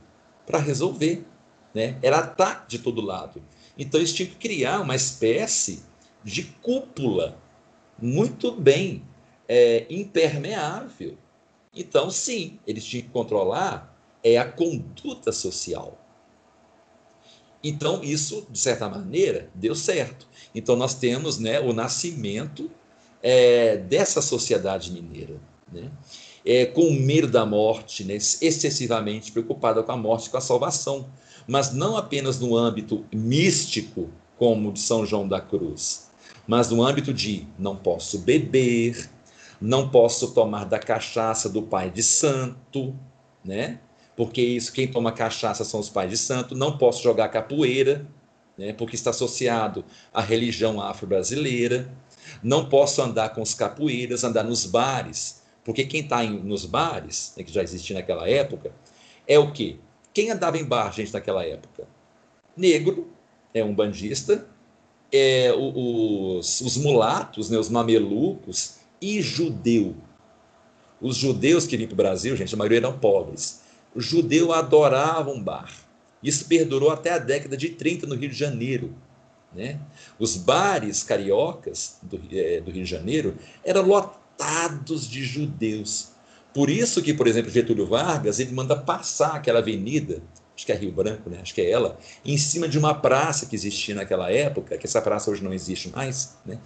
[0.46, 1.26] para resolver.
[1.74, 1.98] Né?
[2.02, 3.42] Era ataque de todo lado.
[3.78, 5.82] Então eles tinham que criar uma espécie
[6.24, 7.38] de cúpula
[8.00, 9.02] muito bem
[9.48, 11.16] é, impermeável.
[11.74, 13.92] Então, sim, eles tinham que controlar
[14.22, 15.98] é a conduta social.
[17.64, 20.26] Então, isso, de certa maneira, deu certo.
[20.54, 22.70] Então, nós temos né, o nascimento
[23.22, 25.40] é, dessa sociedade mineira,
[25.72, 25.90] né?
[26.44, 31.08] É, com medo da morte, né, excessivamente preocupada com a morte com a salvação
[31.46, 36.10] mas não apenas no âmbito místico, como de São João da Cruz,
[36.46, 39.08] mas no âmbito de não posso beber,
[39.60, 42.94] não posso tomar da cachaça do pai de santo,
[43.44, 43.78] né?
[44.16, 48.06] Porque isso, quem toma cachaça são os pais de santo, não posso jogar capoeira,
[48.58, 48.72] né?
[48.72, 51.90] Porque está associado à religião afro-brasileira.
[52.42, 57.44] Não posso andar com os capoeiras, andar nos bares, porque quem está nos bares, né,
[57.44, 58.72] que já existia naquela época,
[59.26, 59.78] é o quê?
[60.14, 61.86] Quem andava em bar, gente, naquela época?
[62.56, 63.08] Negro,
[63.54, 64.46] é um bandista,
[65.10, 69.94] é, os, os mulatos, né, os mamelucos e judeu.
[71.00, 73.62] Os judeus que vinham para o Brasil, gente, a maioria eram pobres.
[73.94, 75.72] O judeu adorava um bar.
[76.22, 78.94] Isso perdurou até a década de 30 no Rio de Janeiro.
[79.52, 79.78] Né?
[80.18, 86.11] Os bares cariocas do, é, do Rio de Janeiro eram lotados de judeus.
[86.54, 90.22] Por isso que, por exemplo, Getúlio Vargas, ele manda passar aquela avenida,
[90.54, 91.38] acho que é Rio Branco, né?
[91.40, 95.00] acho que é ela, em cima de uma praça que existia naquela época, que essa
[95.00, 96.58] praça hoje não existe mais, né?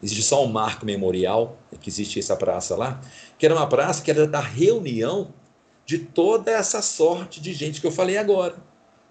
[0.00, 3.00] existe só um marco memorial que existia essa praça lá,
[3.36, 5.34] que era uma praça que era da reunião
[5.84, 8.54] de toda essa sorte de gente que eu falei agora.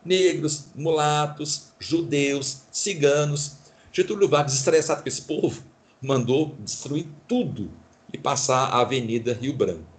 [0.04, 3.58] Negros, mulatos, judeus, ciganos.
[3.92, 5.62] Getúlio Vargas, estressado com esse povo,
[6.02, 7.70] mandou destruir tudo
[8.12, 9.91] e passar a Avenida Rio Branco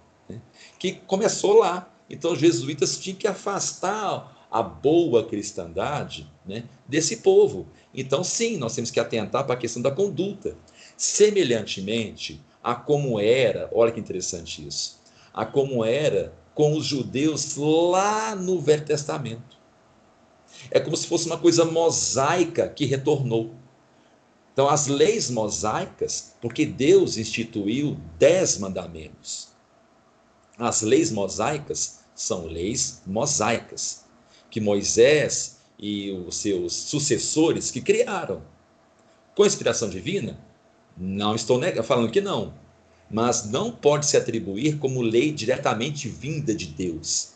[0.83, 1.89] que começou lá.
[2.09, 7.67] Então, os jesuítas tinham que afastar a boa cristandade né, desse povo.
[7.93, 10.57] Então, sim, nós temos que atentar para a questão da conduta.
[10.97, 14.99] Semelhantemente a como era, olha que interessante isso,
[15.33, 19.57] a como era com os judeus lá no Velho Testamento.
[20.69, 23.55] É como se fosse uma coisa mosaica que retornou.
[24.51, 29.52] Então, as leis mosaicas, porque Deus instituiu dez mandamentos.
[30.57, 34.03] As leis mosaicas são leis mosaicas,
[34.51, 38.43] que Moisés e os seus sucessores que criaram.
[39.35, 40.39] Com inspiração divina?
[40.95, 42.53] Não estou falando que não,
[43.09, 47.29] mas não pode se atribuir como lei diretamente vinda de Deus.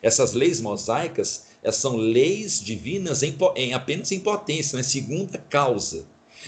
[0.00, 6.06] Essas leis mosaicas são leis divinas em, em apenas em potência, na segunda causa.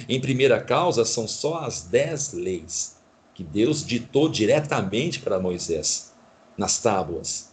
[0.08, 2.96] Em primeira causa, são só as dez leis
[3.34, 6.13] que Deus ditou diretamente para Moisés
[6.56, 7.52] nas tábuas.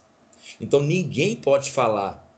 [0.60, 2.28] Então ninguém pode falar,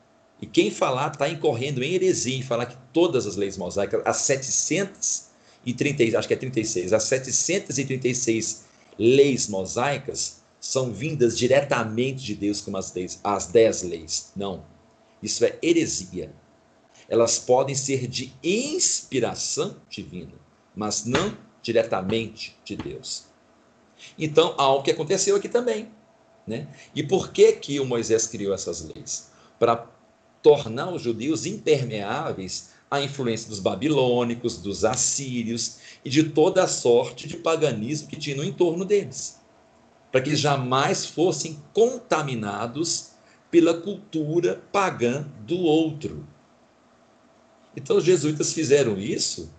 [0.40, 4.18] e quem falar está incorrendo em heresia em falar que todas as leis mosaicas, as
[4.18, 8.64] 736, acho que é 36, as 736
[8.98, 14.32] leis mosaicas são vindas diretamente de Deus como as, leis, as 10 leis.
[14.34, 14.64] Não.
[15.22, 16.32] Isso é heresia.
[17.08, 20.32] Elas podem ser de inspiração divina,
[20.74, 23.26] mas não diretamente de Deus.
[24.18, 25.88] Então, algo que aconteceu aqui também.
[26.46, 26.68] Né?
[26.94, 29.30] E por que, que o Moisés criou essas leis?
[29.58, 29.86] Para
[30.42, 37.26] tornar os judeus impermeáveis à influência dos babilônicos, dos assírios e de toda a sorte
[37.26, 39.40] de paganismo que tinha no entorno deles.
[40.12, 43.12] Para que jamais fossem contaminados
[43.50, 46.26] pela cultura pagã do outro.
[47.76, 49.50] Então, os jesuítas fizeram isso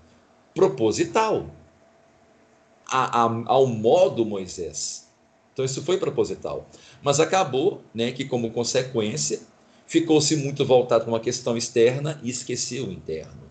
[0.53, 1.49] proposital,
[2.87, 5.04] a, a, ao modo Moisés.
[5.55, 6.67] Então isso foi proposital.
[7.01, 9.39] Mas acabou, né, que como consequência,
[9.87, 13.45] ficou-se muito voltado para uma questão externa e esqueceu o interno.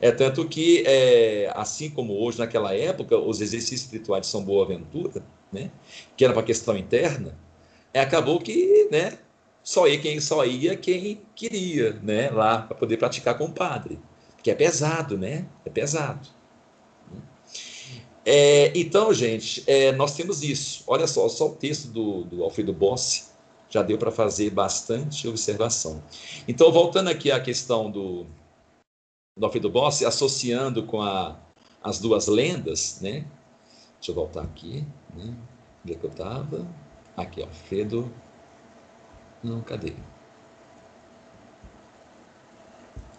[0.00, 5.24] É tanto que, é, assim como hoje, naquela época, os exercícios espirituais de São Boaventura,
[5.52, 5.72] né,
[6.16, 7.36] que era para a questão interna,
[7.92, 9.18] é, acabou que né,
[9.64, 13.98] só ia quem só ia quem queria né, lá para poder praticar com o padre.
[14.44, 15.48] Que é pesado, né?
[15.64, 16.28] É pesado.
[18.30, 20.84] É, então, gente, é, nós temos isso.
[20.86, 23.24] Olha só, só o texto do, do Alfredo Bossi
[23.70, 26.02] já deu para fazer bastante observação.
[26.46, 28.26] Então, voltando aqui à questão do,
[29.34, 31.40] do Alfredo Bossi, associando com a,
[31.82, 33.26] as duas lendas, né?
[33.94, 35.34] Deixa eu voltar aqui, né?
[35.82, 36.68] Onde é que eu estava?
[37.16, 38.12] Aqui, Alfredo.
[39.42, 39.94] Não, cadê?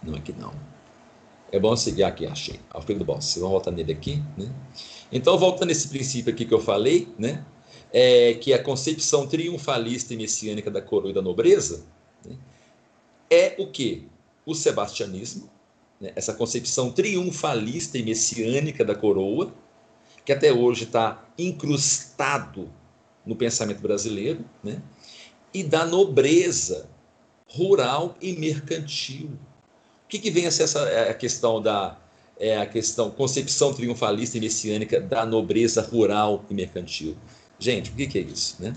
[0.04, 0.69] Não, aqui não.
[1.52, 2.60] É bom seguir aqui, achei.
[2.70, 3.40] Alfredo Bossi.
[3.40, 4.52] Vamos voltar nele aqui, né?
[5.10, 7.44] Então, voltando a esse princípio aqui que eu falei, né,
[7.92, 11.84] é, que a concepção triunfalista e messiânica da coroa e da nobreza
[12.24, 12.36] né,
[13.28, 14.06] é o que?
[14.46, 15.50] O sebastianismo,
[16.00, 19.52] né, essa concepção triunfalista e messiânica da coroa,
[20.24, 22.70] que até hoje está incrustado
[23.26, 24.80] no pensamento brasileiro, né,
[25.52, 26.88] e da nobreza
[27.48, 29.30] rural e mercantil.
[30.10, 31.96] Que, que vem a ser essa a questão da
[32.36, 37.16] é a questão concepção triunfalista e messiânica da nobreza rural e mercantil.
[37.58, 38.56] Gente, o que, que é isso?
[38.58, 38.74] Né?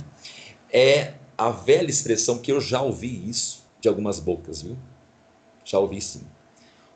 [0.71, 4.77] É a velha expressão que eu já ouvi isso de algumas bocas, viu?
[5.65, 6.21] Já ouvi sim.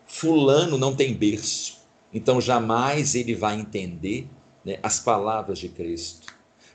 [0.06, 1.80] Fulano não tem berço,
[2.14, 4.28] então jamais ele vai entender
[4.64, 6.28] né, as palavras de Cristo.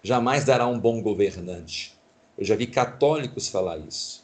[0.02, 1.94] Jamais dará um bom governante.
[2.36, 4.22] Eu já vi católicos falar isso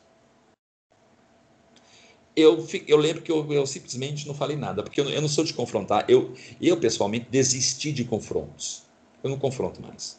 [2.39, 5.43] eu, eu lembro que eu, eu, simplesmente não falei nada, porque eu, eu, não sou
[5.43, 6.05] de confrontar.
[6.09, 8.85] Eu, eu, pessoalmente, desisti de confrontos.
[9.23, 10.19] Eu não confronto mais.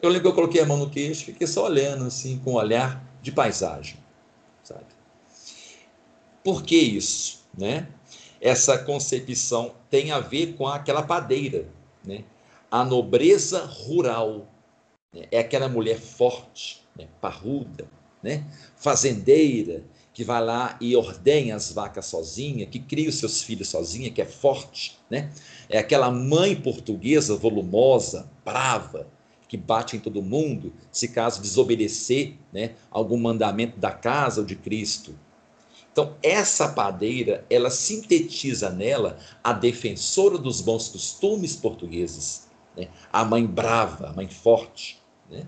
[0.00, 2.54] Eu lembro que eu coloquei a mão no queixo, fiquei só olhando, assim, com um
[2.54, 3.98] olhar de paisagem,
[4.62, 4.86] sabe?
[6.42, 7.88] Por que isso, né?
[8.40, 11.66] Essa concepção tem a ver com aquela padeira,
[12.04, 12.24] né?
[12.70, 14.46] A nobreza rural
[15.12, 15.26] né?
[15.30, 17.08] é aquela mulher forte, né?
[17.20, 17.88] parruda,
[18.22, 18.44] né?
[18.76, 19.82] fazendeira,
[20.16, 24.22] que vai lá e ordenha as vacas sozinha, que cria os seus filhos sozinha, que
[24.22, 25.30] é forte, né?
[25.68, 29.08] É aquela mãe portuguesa volumosa, brava,
[29.46, 34.56] que bate em todo mundo, se caso desobedecer, né, algum mandamento da casa ou de
[34.56, 35.14] Cristo.
[35.92, 42.88] Então, essa padeira, ela sintetiza nela a defensora dos bons costumes portugueses, né?
[43.12, 44.98] a mãe brava, a mãe forte,
[45.30, 45.46] né?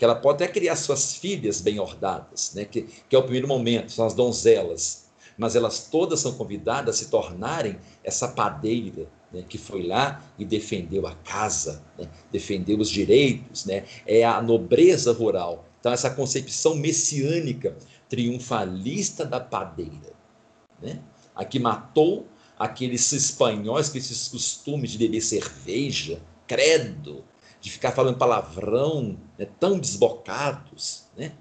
[0.00, 2.64] Que ela pode até criar suas filhas bem ordadas, né?
[2.64, 6.98] que, que é o primeiro momento, são as donzelas, mas elas todas são convidadas a
[6.98, 9.44] se tornarem essa padeira né?
[9.46, 12.08] que foi lá e defendeu a casa, né?
[12.32, 13.84] defendeu os direitos, né?
[14.06, 15.66] é a nobreza rural.
[15.78, 17.76] Então, essa concepção messiânica,
[18.08, 20.14] triunfalista da padeira,
[20.80, 20.98] né?
[21.34, 22.26] a que matou
[22.58, 27.22] aqueles espanhóis com esses costumes de beber cerveja, credo,
[27.60, 31.32] de ficar falando palavrão, né, tão desbocados, né?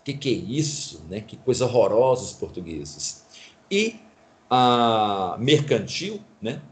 [0.00, 1.20] O que, que é isso, né?
[1.20, 3.24] Que coisa horrorosa os portugueses.
[3.68, 3.96] E
[4.48, 6.62] a mercantil, né?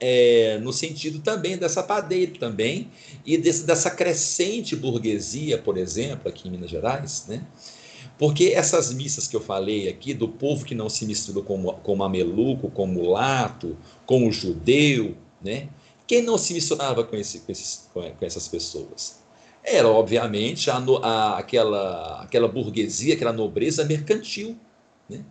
[0.00, 2.90] É, no sentido também dessa padeira também
[3.24, 7.46] e desse, dessa crescente burguesia, por exemplo, aqui em Minas Gerais, né?
[8.18, 11.96] Porque essas missas que eu falei aqui, do povo que não se mistura com, com
[11.96, 13.76] mameluco, com mulato,
[14.06, 15.68] com o judeu, né?
[16.12, 19.22] Quem não se misturava com, esse, com, esses, com essas pessoas?
[19.64, 24.54] Era, obviamente, a, a, aquela, aquela burguesia, aquela nobreza mercantil,
[25.08, 25.24] né?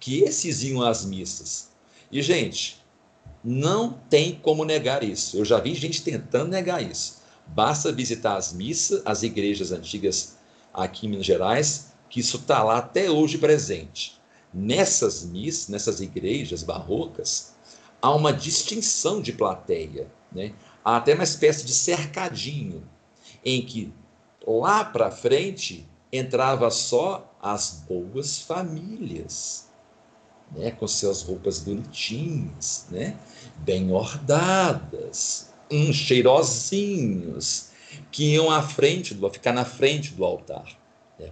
[0.00, 1.70] que esses iam às missas.
[2.10, 2.84] E, gente,
[3.44, 5.36] não tem como negar isso.
[5.36, 7.18] Eu já vi gente tentando negar isso.
[7.46, 10.36] Basta visitar as missas, as igrejas antigas
[10.74, 14.20] aqui em Minas Gerais, que isso está lá até hoje presente.
[14.52, 17.56] Nessas missas, nessas igrejas barrocas,
[18.00, 20.06] há uma distinção de plateia.
[20.32, 20.54] Né?
[20.84, 22.82] Há até uma espécie de cercadinho,
[23.44, 23.92] em que
[24.46, 29.68] lá para frente entrava só as boas famílias,
[30.52, 30.70] né?
[30.70, 33.16] com suas roupas bonitinhas, né?
[33.58, 37.68] bem ordadas, um cheirosinhos,
[38.10, 40.66] que iam à frente, do, ficar na frente do altar.
[41.18, 41.30] Né?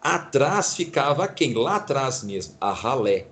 [0.00, 1.54] Atrás ficava quem?
[1.54, 3.26] Lá atrás mesmo, a ralé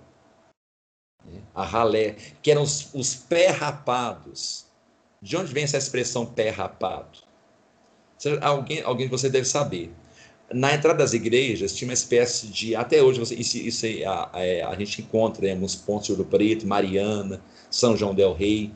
[1.54, 4.66] a ralé, que eram os, os pé rapados.
[5.20, 7.18] De onde vem essa expressão pé rapado?
[8.40, 9.92] Alguém, alguém você deve saber.
[10.52, 12.76] Na entrada das igrejas tinha uma espécie de.
[12.76, 16.12] Até hoje, você, isso, isso a, a, é, a, gente encontra em alguns pontos de
[16.12, 18.72] Ouro Preto, Mariana, São João Del Rei.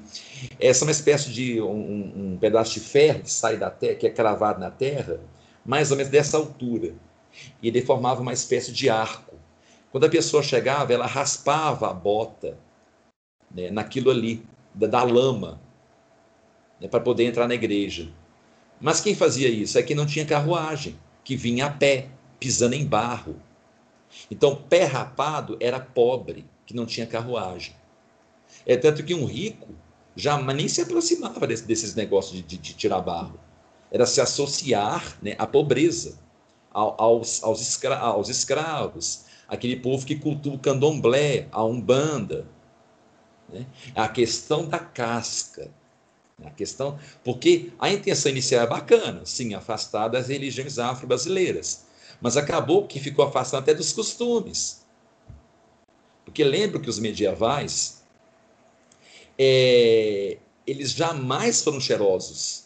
[0.58, 4.06] Essa é uma espécie de um, um pedaço de ferro que sai da terra, que
[4.06, 5.20] é cravado na terra,
[5.64, 6.94] mais ou menos dessa altura.
[7.62, 9.29] E ele formava uma espécie de arco.
[9.90, 12.58] Quando a pessoa chegava, ela raspava a bota
[13.50, 15.60] né, naquilo ali, da, da lama,
[16.80, 18.08] né, para poder entrar na igreja.
[18.80, 19.78] Mas quem fazia isso?
[19.78, 22.08] É que não tinha carruagem, que vinha a pé,
[22.38, 23.36] pisando em barro.
[24.30, 27.74] Então, pé rapado era pobre, que não tinha carruagem.
[28.66, 29.68] É tanto que um rico
[30.16, 33.38] já nem se aproximava desse, desses negócios de, de, de, tirar barro.
[33.90, 36.18] Era se associar né, à pobreza,
[36.72, 42.46] aos, aos, escra, aos escravos, aquele povo que cultua o candomblé, a umbanda.
[43.48, 43.66] Né?
[43.96, 45.68] A questão da casca.
[46.44, 51.84] A questão, porque a intenção inicial é bacana, sim, afastar das religiões afro-brasileiras,
[52.18, 54.86] mas acabou que ficou afastado até dos costumes.
[56.24, 58.02] Porque lembro que os medievais,
[59.38, 62.64] é, eles jamais foram cheirosos.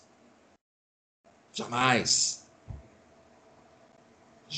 [1.53, 2.44] Jamais.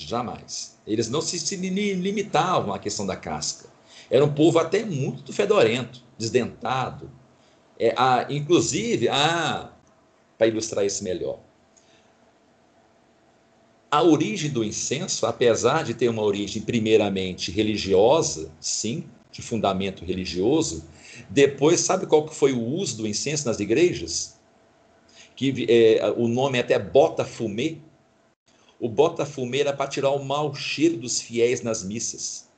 [0.05, 0.77] Jamais.
[0.87, 3.69] Eles não se, se limitavam à questão da casca.
[4.11, 7.11] Era um povo até muito fedorento, desdentado.
[7.79, 9.71] É, a, inclusive, a,
[10.37, 11.39] para ilustrar isso melhor,
[13.91, 20.85] a origem do incenso, apesar de ter uma origem primeiramente religiosa, sim, de fundamento religioso,
[21.31, 24.39] depois, sabe qual que foi o uso do incenso nas igrejas?
[25.35, 27.79] Que é, o nome é até bota fumê,
[28.79, 32.49] o bota-fumê era para tirar o mau cheiro dos fiéis nas missas.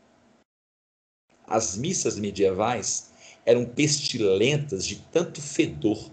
[1.47, 3.11] As missas medievais
[3.47, 6.11] eram pestilentas de tanto fedor.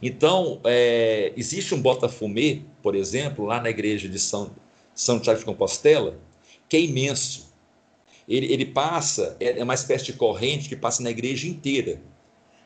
[0.00, 4.50] Então, é, existe um bota-fumê, por exemplo, lá na igreja de São,
[4.94, 6.18] São Tiago de Compostela,
[6.68, 7.50] que é imenso.
[8.28, 12.00] Ele, ele passa, é, é uma espécie de corrente que passa na igreja inteira.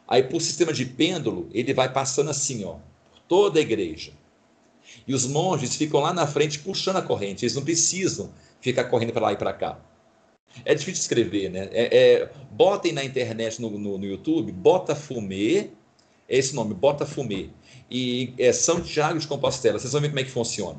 [0.07, 2.75] Aí, por sistema de pêndulo, ele vai passando assim, ó,
[3.11, 4.13] por toda a igreja.
[5.07, 8.31] E os monges ficam lá na frente puxando a corrente, eles não precisam
[8.61, 9.79] ficar correndo para lá e para cá.
[10.65, 11.69] É difícil escrever, né?
[11.73, 15.71] É, é, botem na internet, no, no, no, YouTube, Bota Fumê,
[16.29, 17.51] é esse nome, Bota Fumê.
[17.91, 20.79] E é São Tiago de Compostela, vocês vão ver como é que funciona.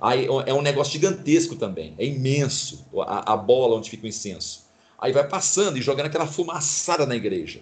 [0.00, 4.66] Aí é um negócio gigantesco também, é imenso a, a bola onde fica o incenso.
[4.98, 7.60] Aí vai passando e jogando aquela fumaçada na igreja,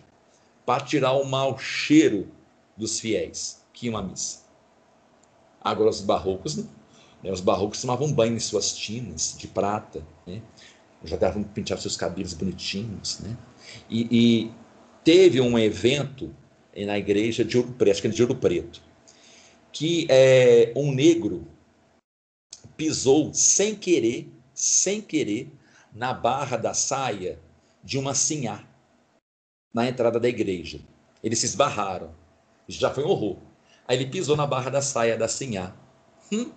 [0.67, 2.29] para tirar o mau cheiro
[2.77, 4.40] dos fiéis que iam à missa.
[5.61, 6.69] Agora, os barrocos não.
[7.23, 7.31] Né?
[7.31, 10.43] Os barrocos tomavam banho em suas tinas de prata, né?
[11.19, 13.21] davam pentear seus cabelos bonitinhos.
[13.21, 13.37] Né?
[13.89, 14.51] E, e,
[15.05, 16.35] teve um evento
[16.77, 18.81] na igreja de Ouro Preto, acho que é de Ouro Preto,
[19.73, 21.47] que é, um negro
[22.77, 25.51] pisou sem querer, sem querer,
[25.93, 27.39] na barra da saia
[27.83, 28.65] de uma sinhá
[29.73, 30.81] na entrada da igreja.
[31.23, 32.15] Eles se esbarraram.
[32.69, 33.37] Isso já foi um horror.
[33.91, 35.75] Aí ele pisou na barra da saia da Sinhá.
[36.31, 36.53] Hum,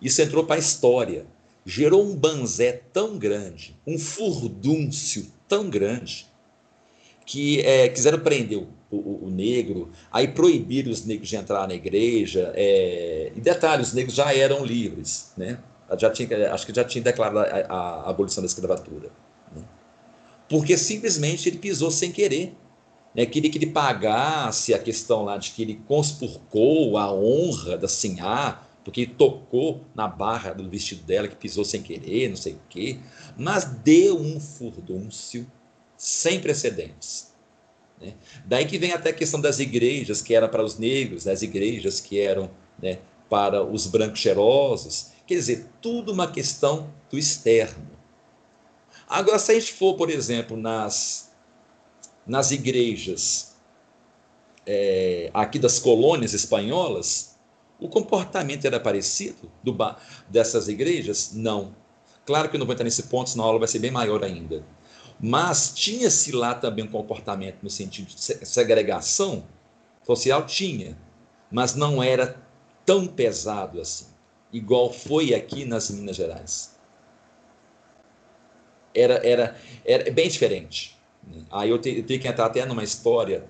[0.00, 1.26] isso entrou para a história.
[1.66, 6.24] Gerou um banzé tão grande, um furdúncio tão grande,
[7.26, 11.74] que é, quiseram prender o, o, o, negro, aí proibiram os negros de entrar na
[11.74, 12.52] igreja.
[12.54, 15.58] É, e detalhe, os negros já eram livres, né?
[15.98, 19.10] Já tinha, acho que já tinha declarado a, a, a abolição da escravatura.
[19.52, 19.64] Né?
[20.48, 22.54] porque simplesmente ele pisou sem querer.
[23.14, 23.26] Né?
[23.26, 28.62] Queria que ele pagasse a questão lá de que ele conspurcou a honra da Sinhá,
[28.84, 32.60] porque ele tocou na barra do vestido dela, que pisou sem querer, não sei o
[32.68, 32.98] quê,
[33.36, 35.46] mas deu um furdúncio
[35.96, 37.32] sem precedentes.
[38.00, 38.14] Né?
[38.44, 42.00] Daí que vem até a questão das igrejas, que era para os negros, as igrejas
[42.00, 42.98] que eram né,
[43.30, 47.90] para os brancos cheirosos, quer dizer, tudo uma questão do externo.
[49.08, 51.31] Agora, se a gente for, por exemplo, nas,
[52.26, 53.52] nas igrejas
[54.66, 57.36] é, aqui das colônias espanholas,
[57.80, 59.76] o comportamento era parecido do,
[60.28, 61.32] dessas igrejas?
[61.34, 61.74] Não.
[62.24, 64.22] Claro que eu não vou entrar nesse ponto, senão a aula vai ser bem maior
[64.22, 64.64] ainda.
[65.20, 69.44] Mas tinha-se lá também um comportamento no sentido de segregação
[70.04, 70.46] social?
[70.46, 70.96] Tinha,
[71.50, 72.40] mas não era
[72.84, 74.06] tão pesado assim,
[74.52, 76.76] igual foi aqui nas Minas Gerais.
[78.94, 80.96] Era, era, era bem diferente.
[81.50, 83.44] Aí eu, te, eu tenho que entrar até numa história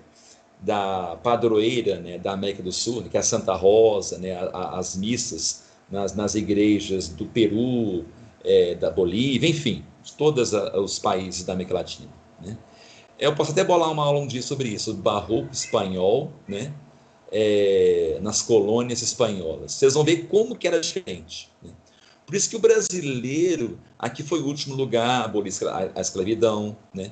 [0.59, 5.63] da padroeira né, da América do Sul, que é a Santa Rosa, né, as missas
[5.91, 8.05] nas, nas igrejas do Peru,
[8.43, 9.83] é, da Bolívia, enfim,
[10.17, 12.09] todos os países da América Latina.
[12.41, 12.57] Né?
[13.19, 16.73] Eu posso até bolar uma aula um dia sobre isso, o barroco espanhol, né?
[17.35, 19.71] É, nas colônias espanholas.
[19.71, 21.49] Vocês vão ver como que era diferente.
[21.63, 21.71] Né?
[22.27, 25.51] Por isso que o brasileiro aqui foi o último lugar a abolir
[25.95, 27.11] a escravidão, né?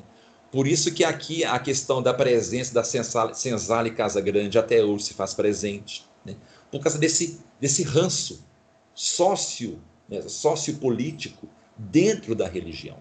[0.51, 5.05] Por isso que aqui a questão da presença da senzala e casa grande até hoje
[5.05, 6.35] se faz presente, né?
[6.69, 8.45] por causa desse, desse ranço
[8.93, 10.21] sócio, né?
[10.23, 11.47] sociopolítico
[11.77, 12.97] dentro da religião.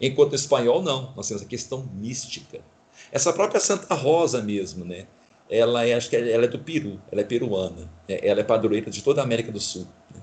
[0.00, 2.60] Enquanto o espanhol, não, nós temos a questão mística.
[3.12, 5.06] Essa própria Santa Rosa mesmo, né?
[5.48, 8.18] Ela é, acho que ela é do Peru, ela é peruana, né?
[8.22, 9.86] ela é padroeira de toda a América do Sul.
[10.12, 10.20] Né?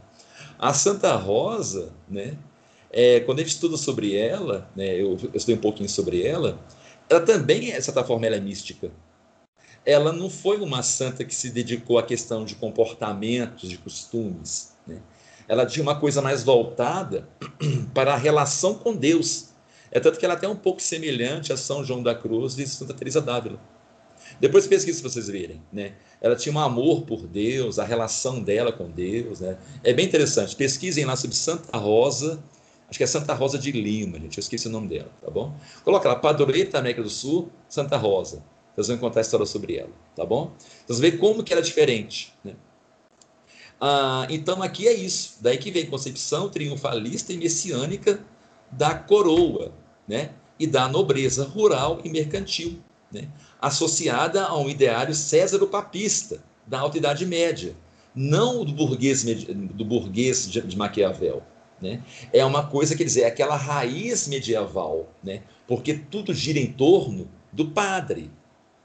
[0.57, 2.38] A Santa Rosa, né?
[2.91, 6.59] É, quando a gente estuda sobre ela, né, eu, eu estudei um pouquinho sobre ela,
[7.09, 8.91] ela também, de certa forma, ela é mística.
[9.85, 14.76] Ela não foi uma santa que se dedicou à questão de comportamentos, de costumes.
[14.85, 15.01] Né?
[15.51, 17.27] ela tinha uma coisa mais voltada
[17.93, 19.49] para a relação com Deus.
[19.91, 22.65] É tanto que ela é até um pouco semelhante a São João da Cruz e
[22.65, 23.59] Santa Teresa d'Ávila.
[24.39, 25.95] Depois pesquisa se vocês verem, né?
[26.22, 29.57] Ela tinha um amor por Deus, a relação dela com Deus, né?
[29.84, 30.55] É bem interessante.
[30.55, 32.41] Pesquisem lá sobre Santa Rosa,
[32.91, 35.55] acho que é Santa Rosa de Lima, gente, eu esqueci o nome dela, tá bom?
[35.81, 38.43] Coloca lá, padroeira da América do Sul, Santa Rosa.
[38.76, 40.51] Vocês vão encontrar a história sobre ela, tá bom?
[40.85, 42.53] Vocês veem como que era diferente, né?
[43.80, 45.38] Ah, então aqui é isso.
[45.39, 48.19] Daí que vem concepção triunfalista e messiânica
[48.69, 49.73] da coroa,
[50.05, 50.31] né?
[50.59, 52.81] E da nobreza rural e mercantil,
[53.11, 53.30] né?
[53.59, 57.73] Associada a um ideário césaro-papista da Alta Idade Média,
[58.13, 61.41] não do burguês, do burguês de Maquiavel.
[61.82, 62.03] Né?
[62.32, 65.41] É uma coisa, quer dizer, é aquela raiz medieval, né?
[65.68, 68.30] porque tudo gira em torno do padre.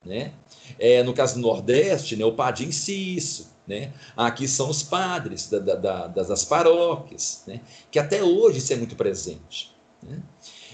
[0.05, 0.33] Né?
[0.79, 3.93] É, no caso do Nordeste, né, o padim Cício, né?
[4.17, 7.61] Aqui são os padres da, da, das paróquias, né?
[7.91, 9.75] que até hoje isso é muito presente.
[10.01, 10.23] Né?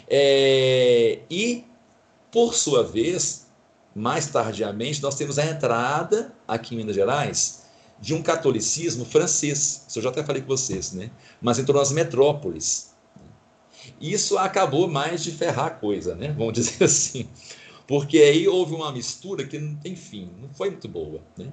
[0.07, 1.65] É, e,
[2.31, 3.47] por sua vez,
[3.95, 7.62] mais tardiamente, nós temos a entrada, aqui em Minas Gerais,
[8.03, 9.85] de um catolicismo francês.
[9.87, 11.09] Isso eu já até falei com vocês, né?
[11.41, 12.93] mas entrou nas metrópoles.
[14.01, 16.35] Isso acabou mais de ferrar a coisa, né?
[16.37, 17.29] vamos dizer assim.
[17.87, 21.21] Porque aí houve uma mistura que não tem fim, não foi muito boa.
[21.39, 21.49] Né?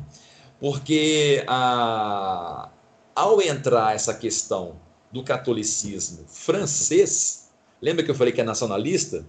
[0.59, 2.69] Porque a,
[3.15, 4.79] ao entrar essa questão
[5.11, 9.23] do catolicismo francês, lembra que eu falei que é nacionalista?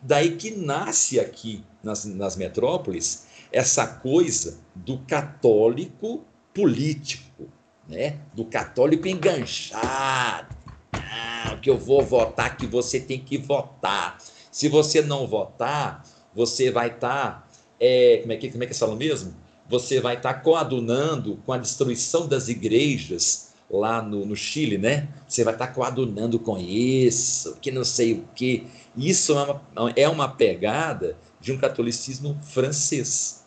[0.00, 6.24] Daí que nasce aqui nas, nas metrópoles essa coisa do católico
[6.54, 7.48] político,
[7.88, 8.18] né?
[8.34, 10.56] do católico enganchado.
[10.92, 14.18] Ah, que eu vou votar, que você tem que votar.
[14.50, 16.04] Se você não votar,
[16.34, 17.08] você vai estar.
[17.08, 17.48] Tá,
[17.80, 19.34] é, como, é que, como é que esse mesmo?
[19.72, 25.08] você vai estar coadunando com a destruição das igrejas lá no, no, Chile, né?
[25.26, 28.66] Você vai estar coadunando com isso, que não sei o que.
[28.94, 33.44] Isso é uma, é uma pegada de um catolicismo francês,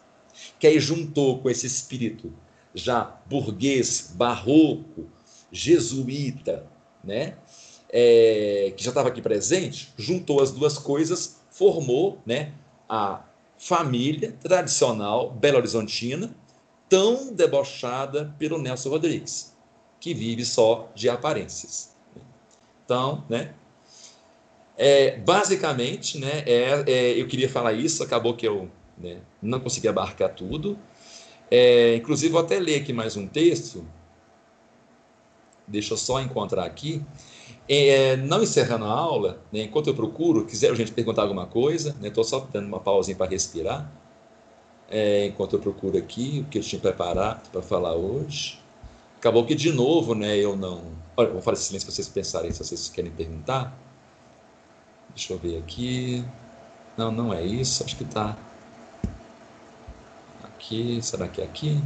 [0.59, 2.33] que aí juntou com esse espírito
[2.75, 5.09] já burguês, barroco,
[5.51, 6.67] jesuíta,
[7.03, 7.35] né?
[7.89, 12.51] É, que já estava aqui presente, juntou as duas coisas, formou né,
[12.89, 13.23] a
[13.57, 16.35] família tradicional belo-horizontina,
[16.89, 19.55] tão debochada pelo Nelson Rodrigues,
[19.99, 21.95] que vive só de aparências.
[22.83, 23.53] Então, né?
[24.77, 29.87] É, basicamente, né, é, é, eu queria falar isso, acabou que eu né, não consegui
[29.87, 30.77] abarcar tudo.
[31.49, 33.85] É, inclusive, vou até ler aqui mais um texto.
[35.67, 37.01] Deixa eu só encontrar aqui.
[37.67, 42.23] É, não encerrando a aula, né, enquanto eu procuro, quiser gente perguntar alguma coisa, estou
[42.23, 43.91] né, só dando uma pausinha para respirar,
[44.87, 48.59] é, enquanto eu procuro aqui o que eu tinha preparado para falar hoje.
[49.17, 50.83] Acabou que, de novo, né, eu não.
[51.17, 53.75] Olha, vou fazer silêncio para vocês pensarem se vocês querem perguntar.
[55.15, 56.23] Deixa eu ver aqui.
[56.95, 58.37] Não, não é isso, acho que está
[60.65, 61.01] aqui.
[61.03, 61.83] Será que é aqui?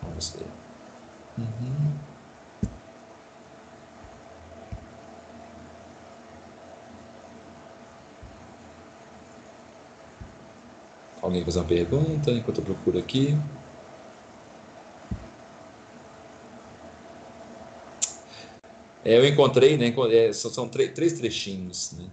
[0.00, 0.46] Vamos ver.
[1.38, 1.98] Uhum.
[11.20, 13.34] Alguém fazer uma pergunta enquanto eu procuro aqui?
[19.04, 19.94] É, eu encontrei, né?
[20.12, 22.10] É, são três trechinhos, né?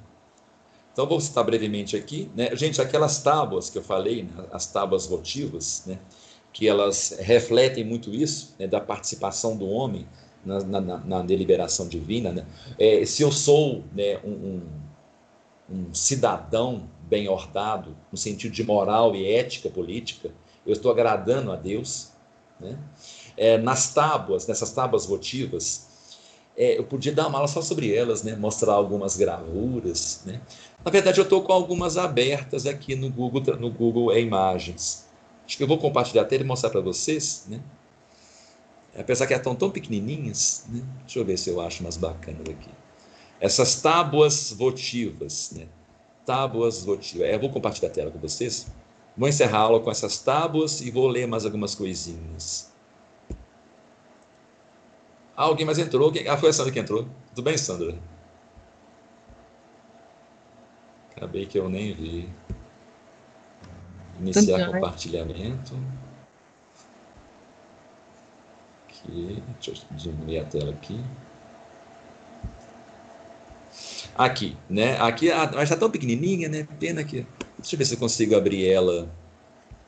[0.94, 2.56] Então, vou citar brevemente aqui, né?
[2.56, 4.45] Gente, aquelas tábuas que eu falei, né?
[4.52, 5.99] as tábuas votivas, né?
[6.53, 8.68] Que elas refletem muito isso, né?
[8.68, 10.07] da participação do homem
[10.45, 12.45] na, na, na deliberação divina, né?
[12.78, 14.61] É, se eu sou né, um, um,
[15.70, 20.32] um cidadão bem ordado, no sentido de moral e ética política,
[20.65, 22.11] eu estou agradando a Deus.
[22.60, 22.78] Né?
[23.36, 25.88] É, nas tábuas, nessas tábuas votivas,
[26.56, 28.36] é, eu podia dar uma aula só sobre elas, né?
[28.36, 30.22] mostrar algumas gravuras.
[30.26, 30.41] Né?
[30.84, 35.05] Na verdade, eu estou com algumas abertas aqui no Google, no Google é Imagens.
[35.45, 37.45] Acho que eu vou compartilhar até e mostrar para vocês.
[37.47, 37.61] Né?
[38.97, 40.84] Apesar que elas estão tão pequenininhas, né?
[41.01, 42.69] deixa eu ver se eu acho umas bacanas aqui.
[43.39, 45.68] Essas tábuas votivas, né?
[46.26, 47.27] tábuas votivas.
[47.27, 48.68] É, eu vou compartilhar a tela com vocês.
[49.15, 52.72] Vou encerrar a aula com essas tábuas e vou ler mais algumas coisinhas.
[55.35, 56.11] Ah, alguém mais entrou?
[56.27, 57.07] Ah, foi a Sandra que entrou.
[57.34, 57.95] Tudo bem, Sandra?
[61.15, 62.30] Acabei que eu nem vi.
[64.19, 65.77] Iniciar compartilhamento.
[68.88, 70.99] Aqui, deixa eu diminuir a tela aqui.
[74.15, 74.99] Aqui, né?
[75.02, 76.68] Aqui, ah, mas está tão pequenininha, né?
[76.80, 77.26] Pena que.
[77.57, 79.10] Deixa eu ver se eu consigo abrir ela.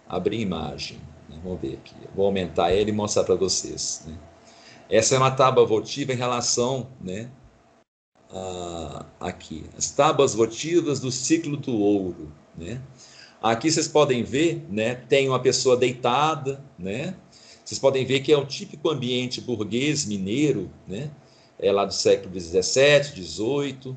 [0.08, 0.98] Abrir imagem.
[1.30, 1.40] Né?
[1.44, 1.96] Vamos ver aqui.
[2.16, 4.04] Vou aumentar ela e mostrar para vocês.
[4.08, 4.18] Né?
[4.90, 7.30] Essa é uma tábua votiva em relação, né?
[8.32, 12.82] Ah, aqui, as tábuas votivas do ciclo do ouro, né?
[13.42, 14.96] Aqui vocês podem ver, né?
[14.96, 17.16] Tem uma pessoa deitada, né?
[17.64, 21.12] Vocês podem ver que é o típico ambiente burguês mineiro, né?
[21.60, 23.96] é lá do século XVII, XVIII.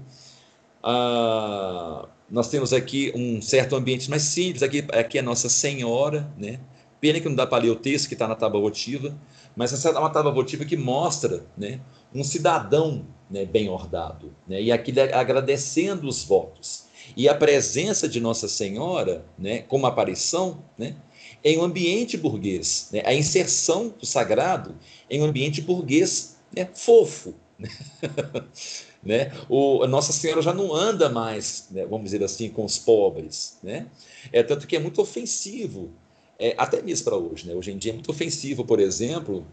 [0.83, 6.61] Ah, nós temos aqui um certo ambiente mais simples, aqui, aqui é Nossa Senhora, né?
[7.01, 9.17] Pena que não dá para ler o texto que está na tábua votiva,
[9.55, 11.81] mas essa é uma tábua votiva que mostra né,
[12.13, 16.85] um cidadão né, bem ordado, né, e aqui agradecendo os votos.
[17.17, 20.97] E a presença de Nossa Senhora, né, como aparição, né,
[21.43, 24.75] em um ambiente burguês, né, a inserção do sagrado
[25.09, 27.35] em um ambiente burguês né, fofo,
[29.03, 29.33] né?
[29.49, 33.59] O, Nossa Senhora já não anda mais, né, vamos dizer assim, com os pobres.
[33.63, 33.87] Né?
[34.33, 35.91] É tanto que é muito ofensivo,
[36.39, 37.47] é, até mesmo para hoje.
[37.47, 37.55] Né?
[37.55, 39.47] Hoje em dia é muito ofensivo, por exemplo,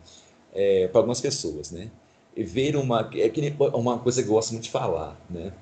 [0.53, 1.71] é, para algumas pessoas.
[1.71, 1.89] Né?
[2.35, 3.09] Ver uma.
[3.15, 5.19] É que uma coisa que eu gosto muito de falar.
[5.29, 5.53] Né?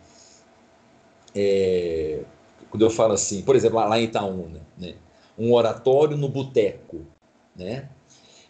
[1.36, 2.24] É,
[2.70, 4.96] quando eu falo assim, por exemplo, lá em Itaúna, né?
[5.38, 7.02] um oratório no boteco.
[7.56, 7.90] Né?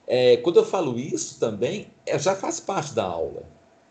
[0.08, 3.44] É, quando eu falo isso também, é, já faz parte da aula.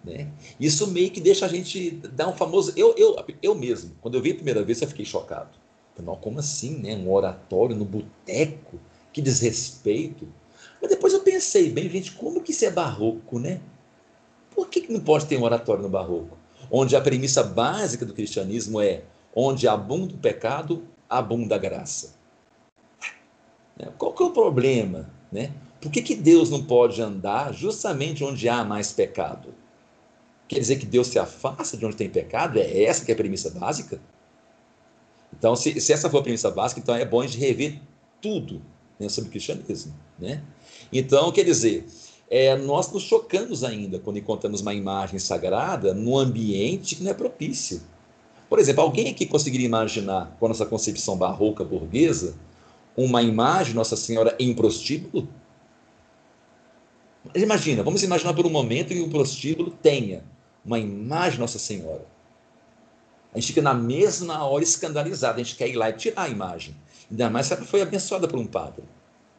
[0.05, 0.29] Né?
[0.59, 2.73] Isso meio que deixa a gente dar um famoso.
[2.77, 5.51] Eu, eu, eu mesmo, quando eu vi a primeira vez, eu fiquei chocado.
[6.01, 6.97] Não, como assim, né?
[6.97, 8.81] Um oratório no boteco?
[9.13, 10.27] Que desrespeito.
[10.81, 13.61] Mas depois eu pensei, bem, gente, como que isso é barroco, né?
[14.55, 16.37] Por que, não pode ter um oratório no barroco?
[16.71, 19.03] Onde a premissa básica do cristianismo é
[19.35, 22.15] onde abunda o pecado, abunda a graça.
[23.99, 25.11] Qual que é o problema?
[25.31, 25.53] Né?
[25.81, 29.55] Por que, que Deus não pode andar justamente onde há mais pecado?
[30.47, 32.59] Quer dizer que Deus se afasta de onde tem pecado?
[32.59, 34.01] É essa que é a premissa básica?
[35.33, 37.81] Então, se, se essa for a premissa básica, então é bom a gente rever
[38.21, 38.63] tudo
[38.99, 39.95] né, sobre o cristianismo.
[40.19, 40.43] Né?
[40.93, 41.87] Então, quer dizer,
[42.33, 47.15] é, nós nos chocamos ainda quando encontramos uma imagem sagrada num ambiente que não é
[47.15, 47.83] propício.
[48.49, 52.35] Por exemplo, alguém aqui conseguiria imaginar, com a nossa concepção barroca burguesa,
[52.97, 55.29] uma imagem Nossa Senhora em prostíbulo?
[57.35, 60.25] Imagina, vamos imaginar por um momento que o prostíbulo tenha
[60.65, 62.07] uma imagem Nossa Senhora.
[63.35, 66.29] A gente fica na mesma hora escandalizado, a gente quer ir lá e tirar a
[66.31, 66.75] imagem.
[67.11, 68.85] Ainda mais se ela foi abençoada por um padre.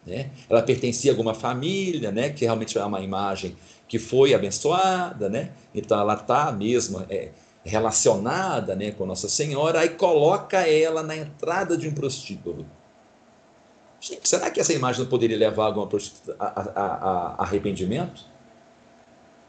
[0.05, 0.29] Né?
[0.49, 2.29] Ela pertencia a alguma família, né?
[2.29, 3.55] que realmente é uma imagem
[3.87, 5.51] que foi abençoada, né?
[5.73, 7.29] então ela está mesmo é,
[7.63, 12.65] relacionada né, com Nossa Senhora, aí coloca ela na entrada de um prostíbulo.
[13.99, 15.87] Gente, será que essa imagem não poderia levar alguma
[16.37, 18.25] a, a, a, arrependimento?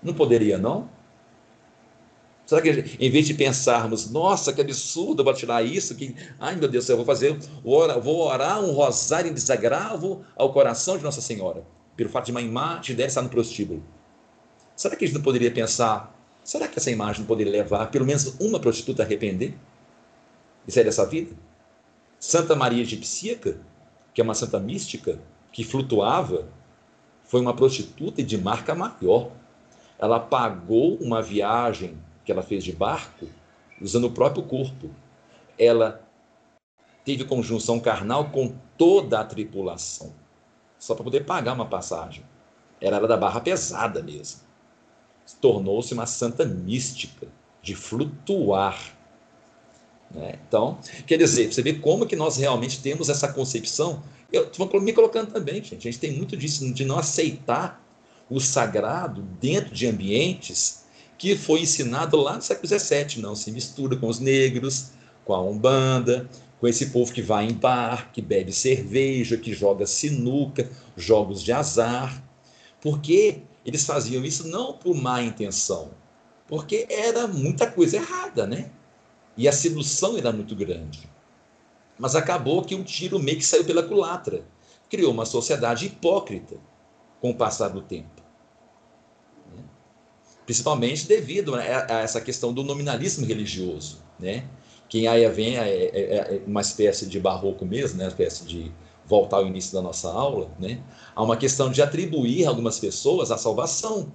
[0.01, 0.89] Não poderia, não?
[2.47, 6.55] Será que em vez de pensarmos, nossa, que absurdo, eu vou tirar isso, que, ai
[6.57, 11.23] meu Deus, eu vou fazer, vou orar, um rosário em desagravo ao coração de Nossa
[11.23, 11.65] Senhora,
[11.97, 13.83] pelo fato de uma imagem dela estar no prostíbulo.
[14.77, 18.05] Será que a gente não poderia pensar, será que essa imagem não poderia levar pelo
[18.05, 19.55] menos uma prostituta a arrepender
[20.69, 21.35] e sair dessa vida?
[22.19, 23.59] Santa Maria Egipsíaca,
[24.13, 25.19] que é uma santa mística,
[25.51, 26.47] que flutuava,
[27.25, 29.31] foi uma prostituta de marca maior.
[29.99, 33.27] Ela pagou uma viagem que ela fez de barco
[33.81, 34.91] usando o próprio corpo.
[35.59, 36.03] Ela
[37.05, 40.13] teve conjunção carnal com toda a tripulação,
[40.79, 42.25] só para poder pagar uma passagem.
[42.81, 44.41] Ela era da barra pesada mesmo.
[45.41, 47.29] Tornou-se uma santa mística,
[47.63, 48.79] de flutuar.
[50.11, 50.39] Né?
[50.47, 54.03] Então, quer dizer, você vê como que nós realmente temos essa concepção.
[54.31, 55.89] Eu estou me colocando também, gente.
[55.89, 57.83] A gente tem muito disso, de não aceitar
[58.29, 60.84] o sagrado dentro de ambientes
[61.17, 64.91] que foi ensinado lá no século XVII, não se mistura com os negros,
[65.25, 66.29] com a Umbanda,
[66.61, 71.53] com esse povo que vai em bar, que bebe cerveja, que joga sinuca, jogos de
[71.53, 72.23] azar,
[72.81, 75.91] porque eles faziam isso não por má intenção,
[76.47, 78.71] porque era muita coisa errada, né?
[79.37, 81.09] E a sedução era muito grande.
[81.99, 84.45] Mas acabou que o tiro meio que saiu pela culatra.
[84.89, 86.57] Criou uma sociedade hipócrita
[87.21, 88.14] com o passar do tempo
[90.45, 91.63] principalmente devido a,
[92.01, 94.45] essa questão do nominalismo religioso, né?
[94.89, 98.05] Que aí vem é, é, é, uma espécie de barroco mesmo, né?
[98.05, 98.73] Uma espécie de
[99.07, 100.83] voltar ao início da nossa aula, né?
[101.15, 104.13] Há uma questão de atribuir a algumas pessoas a salvação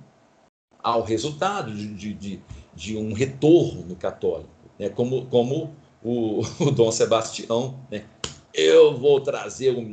[0.81, 2.41] ao resultado de, de,
[2.73, 4.89] de um retorno católico, né?
[4.89, 8.05] Como, como o, o Dom Sebastião, né?
[8.53, 9.83] Eu vou trazer um,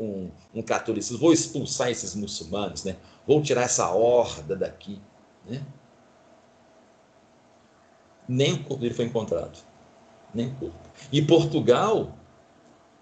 [0.00, 2.96] um, um catolicismo, vou expulsar esses muçulmanos, né?
[3.26, 5.00] Vou tirar essa horda daqui,
[5.48, 5.62] né?
[8.28, 9.58] Nem o corpo dele foi encontrado.
[10.34, 10.78] Nem o corpo.
[11.12, 12.16] E Portugal,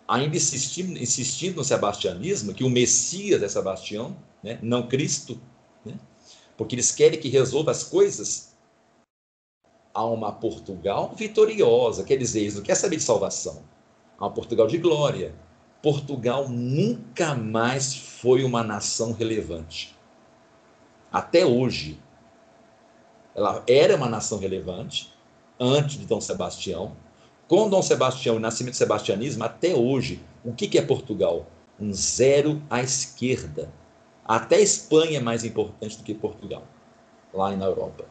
[0.07, 4.59] ainda insistindo, insistindo no sebastianismo, que o Messias é Sebastião, né?
[4.63, 5.41] não Cristo,
[5.85, 5.95] né?
[6.57, 8.55] porque eles querem que resolva as coisas
[9.95, 13.63] a uma Portugal vitoriosa, quer dizer, eles não querem saber de salvação,
[14.19, 15.35] a uma Portugal de glória.
[15.81, 19.95] Portugal nunca mais foi uma nação relevante.
[21.13, 22.01] Até hoje.
[23.35, 25.14] Ela era uma nação relevante,
[25.59, 26.97] antes de Dom Sebastião.
[27.47, 31.47] Com Dom Sebastião e o nascimento do sebastianismo, até hoje, o que é Portugal?
[31.78, 33.72] Um zero à esquerda.
[34.24, 36.66] Até Espanha é mais importante do que Portugal,
[37.32, 38.06] lá na Europa.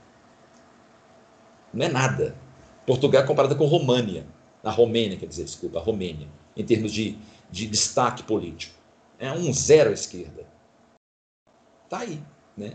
[1.74, 2.36] Não é nada.
[2.86, 4.28] Portugal é comparada com România,
[4.64, 7.18] a Romênia, quer dizer, desculpa, a Romênia, em termos de,
[7.50, 8.76] de destaque político.
[9.18, 10.46] É um zero à esquerda.
[11.86, 12.22] Está aí,
[12.56, 12.74] né?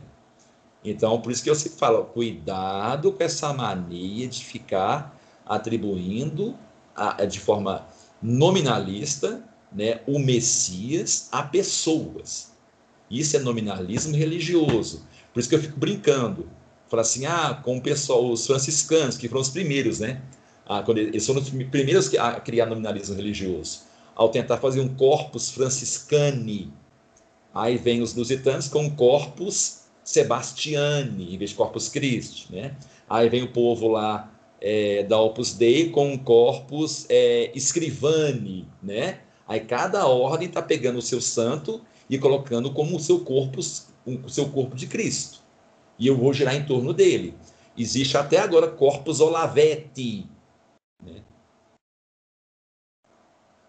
[0.90, 6.56] Então, por isso que eu sempre falo, cuidado com essa mania de ficar atribuindo
[6.94, 7.86] a, de forma
[8.22, 9.42] nominalista
[9.72, 12.52] né, o Messias a pessoas.
[13.10, 15.06] Isso é nominalismo religioso.
[15.32, 16.48] Por isso que eu fico brincando.
[16.88, 20.22] Falo assim, ah, com o pessoal, os franciscanos, que foram os primeiros, né?
[20.66, 23.80] Ah, quando eles foram os primeiros a criar nominalismo religioso.
[24.14, 26.72] Ao tentar fazer um corpus franciscani.
[27.54, 29.77] Aí vem os lusitanos com corpus
[30.08, 32.74] Sebastiani, em vez de Corpus Christi, né?
[33.06, 37.52] Aí vem o povo lá é, da Opus Dei com Corpus é,
[38.82, 39.20] né?
[39.46, 43.60] Aí cada ordem está pegando o seu santo e colocando como o seu corpo,
[44.06, 45.40] o seu corpo de Cristo.
[45.98, 47.34] E eu vou girar em torno dele.
[47.76, 50.26] Existe até agora Corpus Olavete,
[51.04, 51.22] né?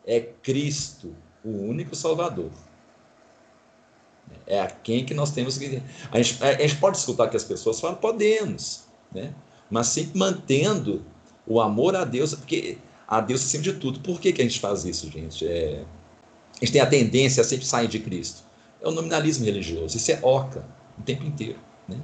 [0.08, 1.14] É Cristo,
[1.44, 2.69] o único Salvador.
[4.50, 5.82] É a quem que nós temos que.
[6.12, 9.32] A gente, a gente pode escutar que as pessoas falam, podemos, né?
[9.70, 11.06] mas sempre mantendo
[11.46, 14.00] o amor a Deus, porque a Deus acima de tudo.
[14.00, 15.48] Por que, que a gente faz isso, gente?
[15.48, 15.86] É,
[16.56, 18.44] a gente tem a tendência a sempre sair de Cristo.
[18.82, 20.66] É o nominalismo religioso, isso é oca
[20.98, 21.60] o tempo inteiro.
[21.88, 22.00] Né?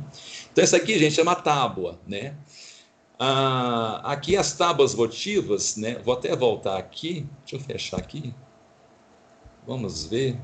[0.51, 1.99] Então, isso aqui, gente, chama tábua.
[2.07, 2.35] Né?
[3.17, 5.99] Ah, aqui as tábuas votivas, né?
[6.03, 8.35] vou até voltar aqui, deixa eu fechar aqui.
[9.65, 10.37] Vamos ver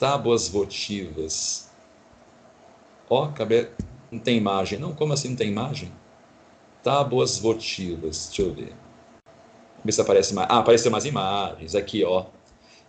[0.00, 1.70] tábuas votivas.
[3.08, 3.68] Ó, oh, cabe...
[4.10, 4.78] não tem imagem.
[4.78, 5.92] Não, como assim não tem imagem?
[6.82, 8.28] Tábuas votivas.
[8.28, 8.72] Deixa eu ver.
[9.84, 10.48] Ver se aparece mais.
[10.50, 11.74] Ah, apareceu mais imagens.
[11.74, 12.26] Aqui, ó.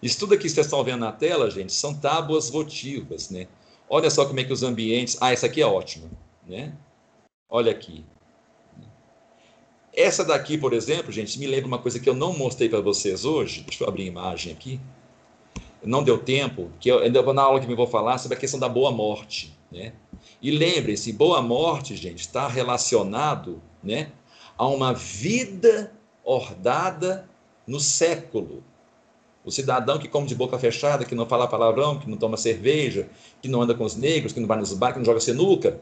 [0.01, 3.47] Isso tudo aqui que vocês estão vendo na tela, gente, são tábuas votivas, né?
[3.87, 5.17] Olha só como é que os ambientes.
[5.19, 6.09] Ah, essa aqui é ótima,
[6.47, 6.73] né?
[7.49, 8.05] Olha aqui.
[9.93, 13.25] Essa daqui, por exemplo, gente, me lembra uma coisa que eu não mostrei para vocês
[13.25, 13.63] hoje.
[13.63, 14.79] Deixa eu abrir a imagem aqui
[15.83, 18.69] não deu tempo, que eu na aula que me vou falar sobre a questão da
[18.69, 19.93] boa morte, né?
[20.41, 24.11] E lembrem-se, boa morte, gente, está relacionado né,
[24.57, 25.91] a uma vida
[26.23, 27.29] ordada
[27.65, 28.63] no século.
[29.43, 33.09] O cidadão que come de boca fechada, que não fala palavrão, que não toma cerveja,
[33.41, 35.79] que não anda com os negros, que não vai nos bar, que não joga sinuca.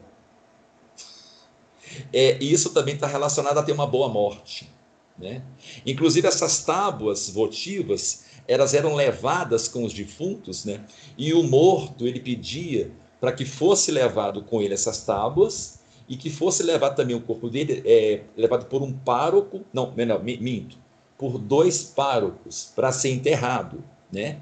[2.12, 4.70] É, isso também está relacionado a ter uma boa morte.
[5.18, 5.42] Né?
[5.84, 10.84] Inclusive, essas tábuas votivas, elas eram levadas com os defuntos, né?
[11.16, 12.90] e o morto, ele pedia
[13.20, 15.78] para que fosse levado com ele essas tábuas,
[16.08, 20.20] e que fosse levado também o corpo dele, é, levado por um pároco, não, não,
[20.20, 20.76] minto,
[21.16, 24.40] por dois párocos para ser enterrado, né?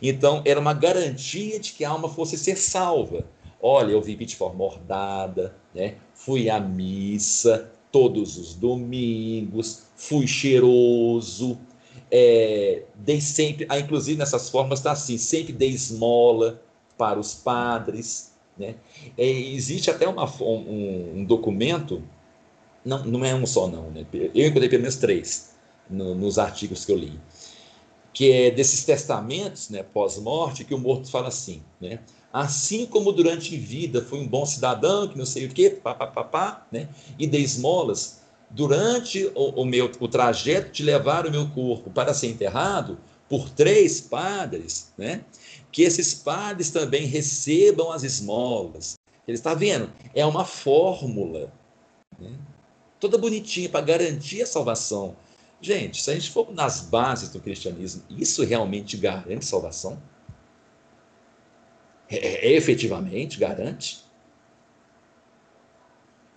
[0.00, 3.26] Então era uma garantia de que a alma fosse ser salva.
[3.60, 5.96] Olha, eu vivi de forma ordada, né?
[6.14, 11.58] Fui à missa todos os domingos, fui cheiroso,
[12.10, 16.62] é, dei sempre, ah, inclusive nessas formas está assim, sempre dei esmola
[16.96, 18.74] para os padres, né?
[19.16, 22.02] É, existe até uma, um, um, documento,
[22.84, 24.04] não, não é um só não, né?
[24.12, 25.54] Eu encontrei pelo menos três,
[25.88, 27.18] no, nos artigos que eu li,
[28.12, 32.00] que é desses testamentos, né, pós-morte, que o morto fala assim, né,
[32.32, 36.88] assim como durante vida fui um bom cidadão, que não sei o quê, pá, né,
[37.18, 38.17] e dei esmolas,
[38.50, 42.98] durante o, o, meu o trajeto de levar o meu corpo para ser enterrado
[43.28, 45.22] por três padres, né,
[45.70, 48.94] que esses padres também recebam as esmolas.
[49.26, 49.92] Ele está vendo?
[50.14, 51.52] É uma fórmula,
[52.18, 52.32] né,
[52.98, 55.14] toda bonitinha para garantir a salvação
[55.60, 60.00] Gente, se a gente for nas bases do cristianismo, isso realmente garante salvação?
[62.08, 64.04] É, é, efetivamente garante?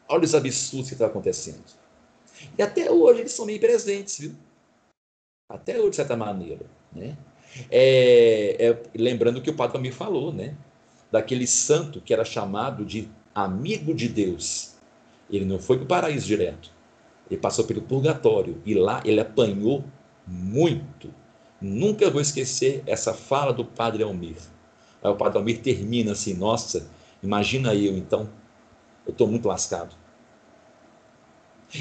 [0.07, 1.63] Olha os absurdos que estão acontecendo.
[2.57, 4.35] E até hoje eles são meio presentes, viu?
[5.49, 6.65] Até hoje, de certa maneira.
[6.93, 7.17] Né?
[7.69, 10.55] É, é, lembrando que o Padre me falou, né?
[11.11, 14.75] Daquele santo que era chamado de amigo de Deus.
[15.29, 16.71] Ele não foi para o paraíso direto
[17.31, 19.85] ele passou pelo purgatório e lá ele apanhou
[20.27, 21.13] muito.
[21.61, 24.35] Nunca vou esquecer essa fala do padre Almir.
[25.01, 26.89] Aí o padre Almir termina assim: Nossa,
[27.23, 28.29] imagina eu então,
[29.05, 29.95] eu estou muito lascado.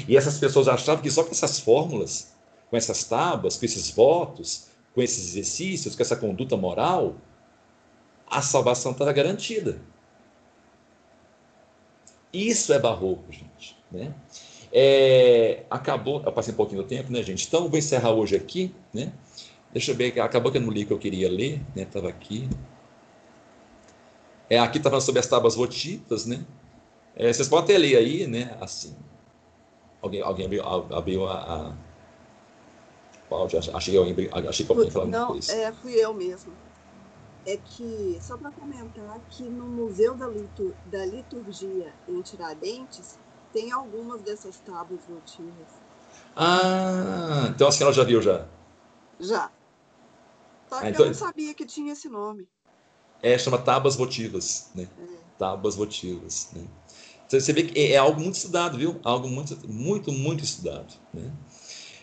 [0.07, 2.33] E essas pessoas achavam que só com essas fórmulas,
[2.69, 7.15] com essas tábuas, com esses votos, com esses exercícios, com essa conduta moral,
[8.27, 9.81] a salvação estava garantida.
[12.33, 13.77] Isso é barroco, gente.
[13.91, 14.13] Né?
[14.71, 17.45] É, acabou, eu passei um pouquinho do tempo, né, gente?
[17.45, 19.11] Então, vou encerrar hoje aqui, né?
[19.73, 21.83] Deixa eu ver, acabou que eu não li o que eu queria ler, né?
[21.83, 22.49] Estava aqui.
[24.49, 26.45] É, aqui estava sobre as tábuas votivas, né?
[27.15, 28.55] É, vocês podem até ler aí, né?
[28.61, 28.95] Assim.
[30.01, 31.73] Alguém, alguém abriu, abriu a, a...
[33.75, 36.51] Achei, alguém, achei que alguém falou Não, é, fui eu mesmo.
[37.45, 43.17] É que, só para comentar, que no Museu da, Litur, da Liturgia em Tiradentes,
[43.53, 45.81] tem algumas dessas tábuas votivas.
[46.35, 48.45] Ah, então a senhora já viu já?
[49.19, 49.49] Já.
[50.69, 51.05] Só que ah, então...
[51.05, 52.47] eu não sabia que tinha esse nome.
[53.21, 54.87] É, chama tábuas votivas, né?
[54.99, 55.17] É.
[55.37, 56.67] Tábuas votivas, né?
[57.39, 58.99] Você vê que é, é algo muito estudado, viu?
[59.03, 61.31] Algo muito, muito, muito estudado, né?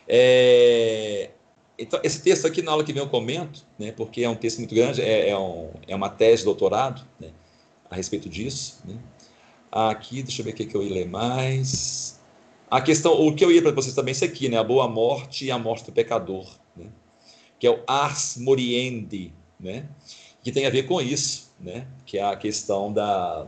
[0.07, 1.31] É...
[1.79, 3.93] Então, esse texto aqui, na aula que vem, eu comento, né?
[3.93, 7.31] Porque é um texto muito grande, é, é, um, é uma tese de doutorado, né?
[7.89, 8.99] A respeito disso, né?
[9.71, 12.19] Aqui, deixa eu ver o que eu ia ler mais.
[12.71, 14.59] A questão, o que eu ia para vocês também, isso aqui, né?
[14.59, 16.87] A boa morte e a morte do pecador, né?
[17.61, 19.89] Que é o ars moriendi, né?
[20.43, 21.87] Que tem a ver com isso, né?
[22.05, 23.47] Que é a questão da,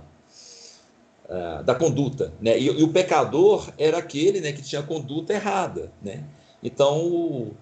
[1.31, 2.59] uh, da conduta, né?
[2.59, 4.53] E, e, o pecador era aquele, né?
[4.53, 6.25] Que tinha conduta errada, né?
[6.63, 7.53] Então,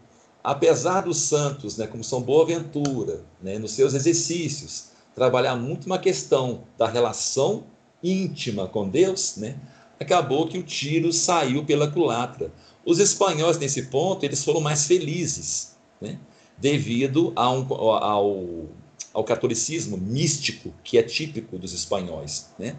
[0.43, 1.87] apesar dos santos, né?
[1.87, 3.59] Como São Boaventura, né?
[3.59, 7.65] Nos seus exercícios, trabalhar muito uma questão da relação
[8.03, 9.57] íntima com Deus, né?
[10.01, 12.53] acabou que o tiro saiu pela culatra.
[12.85, 16.19] Os espanhóis, nesse ponto, eles foram mais felizes, né?
[16.57, 18.67] devido a um, ao,
[19.13, 22.51] ao catolicismo místico, que é típico dos espanhóis.
[22.59, 22.77] Né?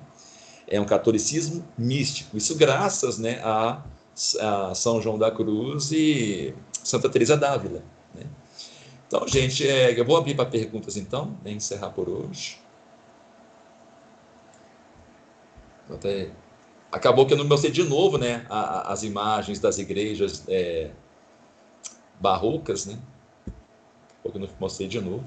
[0.70, 2.38] É um catolicismo místico.
[2.38, 3.84] Isso graças né, a,
[4.40, 7.84] a São João da Cruz e Santa Teresa d'Ávila.
[8.14, 8.26] Né?
[9.08, 12.60] Então, gente, é, eu vou abrir para perguntas, então, e encerrar por hoje.
[15.90, 16.30] Até
[16.92, 20.92] acabou que eu não mostrei de novo, né, as imagens das igrejas é,
[22.20, 23.00] barrocas, né?
[24.22, 25.26] Porque eu não mostrei de novo.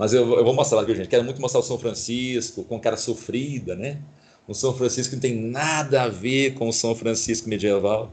[0.00, 1.10] Mas eu, eu vou mostrar, viu, gente?
[1.10, 4.00] Quero muito mostrar o São Francisco com cara sofrida, né?
[4.48, 8.10] Um São Francisco não tem nada a ver com o São Francisco medieval.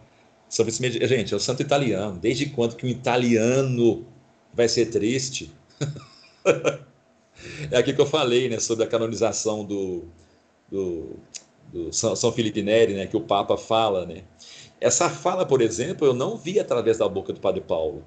[0.49, 2.19] São Francisco gente, é o santo italiano.
[2.19, 4.05] Desde quando que um italiano
[4.53, 5.49] vai ser triste?
[7.71, 10.05] É aqui que eu falei, né, sobre a canonização do,
[10.71, 11.17] do,
[11.71, 14.23] do São, São Felipe Neri, né, que o Papa fala, né.
[14.81, 18.03] Essa fala, por exemplo, eu não vi através da boca do Padre Paulo.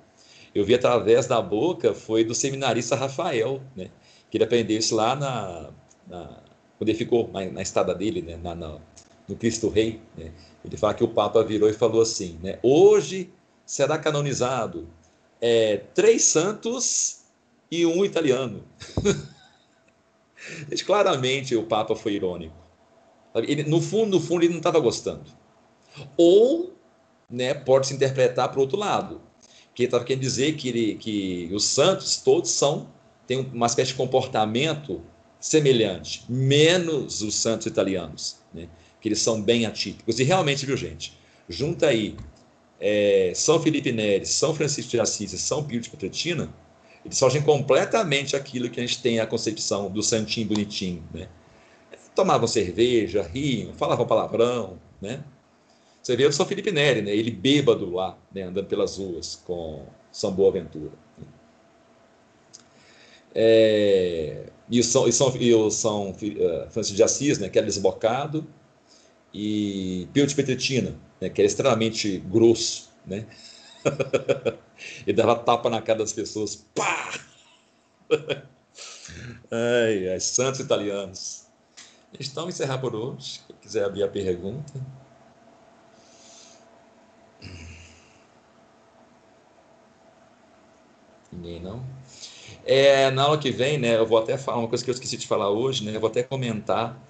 [0.55, 3.91] Eu vi através da boca foi do seminarista Rafael, né,
[4.31, 5.71] que ele aprendeu isso lá na,
[6.07, 6.43] na
[6.77, 8.79] quando ele ficou na, na estada dele, né, na, na,
[9.29, 10.01] no Cristo Rei.
[10.17, 10.33] Né,
[10.65, 13.31] ele fala que o Papa virou e falou assim, né, hoje
[13.65, 14.89] será canonizado
[15.41, 17.21] é, três santos
[17.71, 18.65] e um italiano.
[20.85, 22.57] claramente o Papa foi irônico.
[23.35, 25.31] Ele, no fundo, no fundo, ele não estava gostando.
[26.17, 26.75] Ou,
[27.29, 29.21] né, pode se interpretar para o outro lado,
[29.81, 32.89] que estava querendo dizer que, ele, que os santos todos são
[33.27, 35.01] têm uma espécie de comportamento
[35.39, 38.69] semelhante, menos os santos italianos, né,
[39.01, 40.19] que eles são bem atípicos.
[40.19, 41.17] E realmente, viu, gente,
[41.49, 42.17] junta aí
[42.81, 46.53] é, São Felipe Neri, São Francisco de Assis e São Pio de Petretina,
[47.05, 51.29] eles fogem completamente aquilo que a gente tem a concepção do santinho bonitinho, né?
[52.15, 55.25] Tomavam cerveja, riam, falavam palavrão, né?
[56.03, 57.15] Você vê o São Felipe Neri, né?
[57.15, 58.43] Ele bêbado lá, né?
[58.43, 60.93] andando pelas ruas com São Boaventura.
[63.35, 67.49] É, e o São, e São, e o São uh, Francisco de Assis, né?
[67.49, 68.47] Que era desbocado,
[69.33, 73.27] e Pio de Petretina, né, que era extremamente grosso, né?
[75.07, 76.57] e dava tapa na cara das pessoas.
[76.75, 77.15] Pá!
[79.51, 81.47] ai, ai, santos italianos.
[82.19, 83.41] Então, encerrar por hoje.
[83.47, 84.73] Quem quiser abrir a pergunta.
[91.33, 91.83] Ninguém não?
[92.65, 95.17] É, na aula que vem, né, eu vou até falar uma coisa que eu esqueci
[95.17, 97.01] de falar hoje, né, eu vou até comentar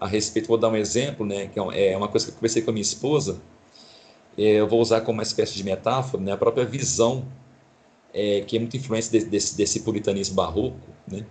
[0.00, 2.62] a respeito, vou dar um exemplo, né, que é, é uma coisa que eu conversei
[2.62, 3.40] com a minha esposa,
[4.36, 7.26] é, eu vou usar como uma espécie de metáfora, né, a própria visão,
[8.14, 11.26] é, que é muito influência desse, desse, desse puritanismo barroco, né,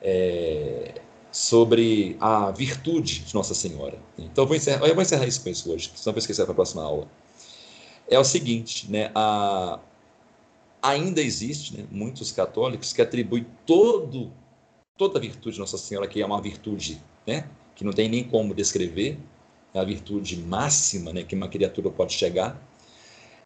[0.00, 0.94] é,
[1.30, 3.98] sobre a virtude de Nossa Senhora.
[4.18, 6.44] Então, eu vou encerrar, eu vou encerrar isso com isso hoje, senão eu vou esquecer
[6.44, 7.08] para a próxima aula.
[8.08, 9.80] É o seguinte, né, a,
[10.82, 14.32] ainda existe né, muitos católicos que atribuem todo,
[14.98, 18.24] toda a virtude de Nossa Senhora, que é uma virtude né, que não tem nem
[18.24, 19.18] como descrever,
[19.72, 22.60] é a virtude máxima né, que uma criatura pode chegar,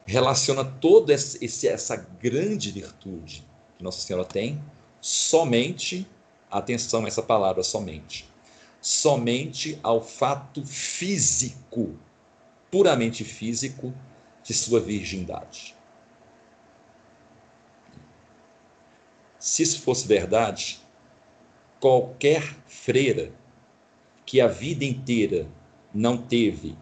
[0.05, 3.45] relaciona toda essa grande virtude
[3.77, 4.61] que Nossa Senhora tem
[4.99, 6.07] somente,
[6.49, 8.27] atenção a essa palavra, somente,
[8.81, 11.95] somente ao fato físico,
[12.71, 13.93] puramente físico,
[14.43, 15.76] de sua virgindade.
[19.47, 20.77] Se isso fosse verdade,
[21.79, 23.31] qualquer freira
[24.25, 25.47] que a vida inteira
[25.93, 26.77] não teve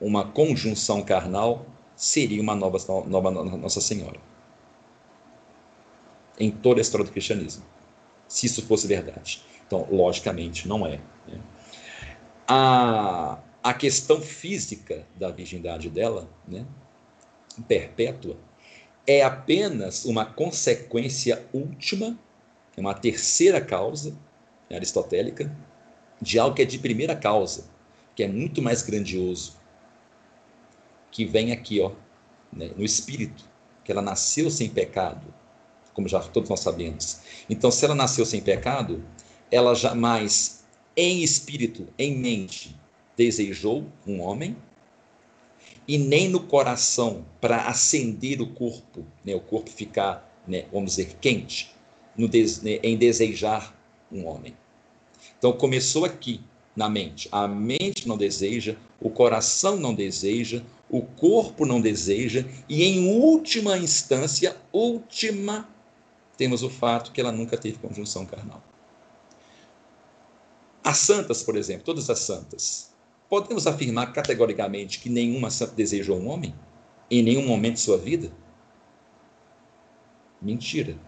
[0.00, 4.18] uma conjunção carnal, seria uma nova, nova Nossa Senhora.
[6.38, 7.62] Em toda a história do cristianismo.
[8.26, 9.44] Se isso fosse verdade.
[9.66, 10.98] Então, logicamente, não é.
[11.28, 11.40] Né?
[12.48, 16.64] A, a questão física da virgindade dela, né,
[17.68, 18.38] perpétua,
[19.10, 22.16] é apenas uma consequência última,
[22.76, 24.16] é uma terceira causa
[24.70, 25.50] aristotélica,
[26.22, 27.64] de algo que é de primeira causa,
[28.14, 29.56] que é muito mais grandioso,
[31.10, 31.90] que vem aqui, ó,
[32.52, 33.44] né, no espírito,
[33.82, 35.34] que ela nasceu sem pecado,
[35.92, 37.20] como já todos nós sabemos.
[37.48, 39.04] Então, se ela nasceu sem pecado,
[39.50, 40.64] ela jamais,
[40.96, 42.78] em espírito, em mente,
[43.16, 44.56] desejou um homem,
[45.90, 51.16] e nem no coração para acender o corpo, né, o corpo ficar, né, vamos dizer,
[51.20, 51.74] quente,
[52.16, 53.76] des, né, em desejar
[54.12, 54.56] um homem.
[55.36, 56.40] Então começou aqui
[56.76, 57.28] na mente.
[57.32, 63.76] A mente não deseja, o coração não deseja, o corpo não deseja e em última
[63.76, 65.68] instância, última,
[66.36, 68.62] temos o fato que ela nunca teve conjunção carnal.
[70.84, 72.89] As santas, por exemplo, todas as santas,
[73.30, 76.52] podemos afirmar categoricamente que nenhuma santa desejou um homem
[77.08, 78.30] em nenhum momento de sua vida?
[80.42, 80.98] Mentira.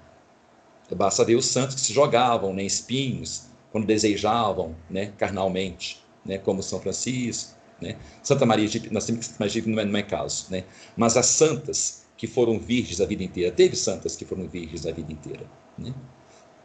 [0.95, 6.63] Basta ver os santos que se jogavam né, espinhos, quando desejavam, né, carnalmente, né, como
[6.63, 10.03] São Francisco, né, Santa Maria de nós temos que imaginar que não é, não é
[10.03, 14.47] caso, né, mas as santas que foram virgens a vida inteira, teve santas que foram
[14.47, 15.47] virgens a vida inteira,
[15.79, 15.95] né,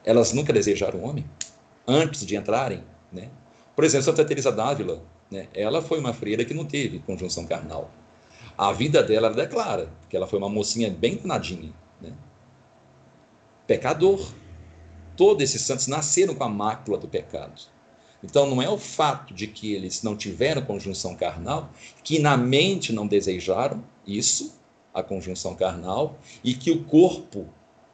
[0.03, 1.25] elas nunca desejaram homem
[1.87, 3.29] antes de entrarem, né.
[3.73, 5.01] Por exemplo, Santa Teresa d'Ávila,
[5.31, 7.91] né, ela foi uma freira que não teve conjunção carnal.
[8.57, 12.13] A vida dela declara que ela foi uma mocinha bem danadinha, né,
[13.65, 14.31] pecador,
[15.15, 17.61] todos esses santos nasceram com a mácula do pecado.
[18.23, 21.69] Então, não é o fato de que eles não tiveram conjunção carnal,
[22.03, 24.57] que na mente não desejaram isso,
[24.91, 27.47] a conjunção carnal, e que o corpo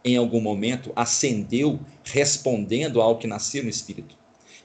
[0.04, 4.18] em algum momento, ascendeu respondendo ao que nascia no espírito,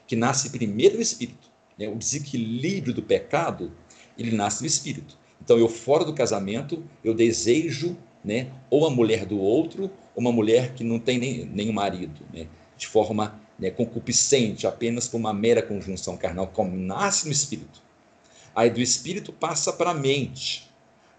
[0.05, 1.48] que nasce primeiro no espírito.
[1.79, 1.87] Né?
[1.87, 3.71] O desequilíbrio do pecado,
[4.17, 5.17] ele nasce no espírito.
[5.41, 9.83] Então, eu fora do casamento, eu desejo né, ou a mulher do outro,
[10.13, 12.47] ou uma mulher que não tem nem, nem marido, né,
[12.77, 17.81] de forma né, concupiscente, apenas por uma mera conjunção carnal, como nasce no espírito.
[18.55, 20.69] Aí do espírito passa para a mente.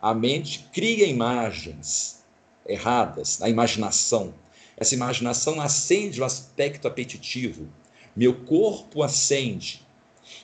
[0.01, 2.23] A mente cria imagens
[2.67, 4.35] erradas, a imaginação.
[4.77, 7.69] Essa imaginação acende o aspecto apetitivo.
[8.17, 9.87] Meu corpo acende.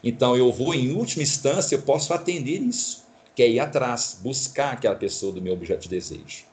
[0.09, 3.05] Então eu vou, em última instância, eu posso atender isso,
[3.35, 6.45] que é ir atrás, buscar aquela pessoa do meu objeto de desejo,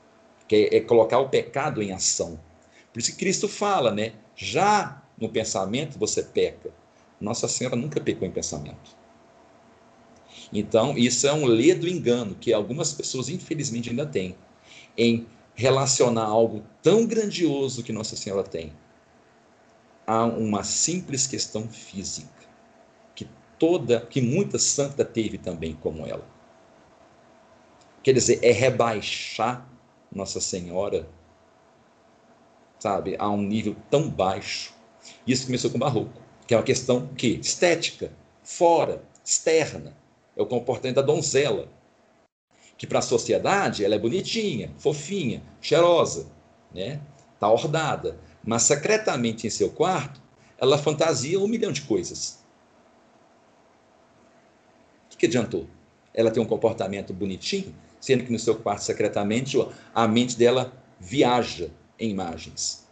[0.48, 2.40] que é, é colocar o pecado em ação.
[2.92, 4.14] Por isso que Cristo fala, né?
[4.36, 6.72] Já no pensamento você peca.
[7.22, 8.98] Nossa Senhora nunca pecou em pensamento.
[10.52, 14.36] Então, isso é um ledo engano que algumas pessoas, infelizmente, ainda têm
[14.98, 18.74] em relacionar algo tão grandioso que Nossa Senhora tem
[20.08, 22.33] a uma simples questão física
[23.58, 26.28] toda, que muita santa teve também como ela.
[28.02, 29.68] Quer dizer, é rebaixar
[30.12, 31.08] Nossa Senhora,
[32.80, 34.74] sabe, a um nível tão baixo.
[35.26, 38.12] Isso começou com o Barroco, que é uma questão que estética,
[38.44, 39.96] fora, externa,
[40.36, 41.70] é o comportamento da donzela
[42.78, 46.28] que para a sociedade ela é bonitinha, fofinha, cheirosa,
[46.74, 47.00] né?
[47.40, 50.22] Tá ordada, mas secretamente em seu quarto
[50.58, 52.43] ela fantasia um milhão de coisas.
[55.24, 55.68] Que, adiantou?
[56.14, 59.58] Ela tem um comportamento bonitinho, sendo que no seu quarto secretamente
[59.96, 62.88] a mente dela viaja em imagens.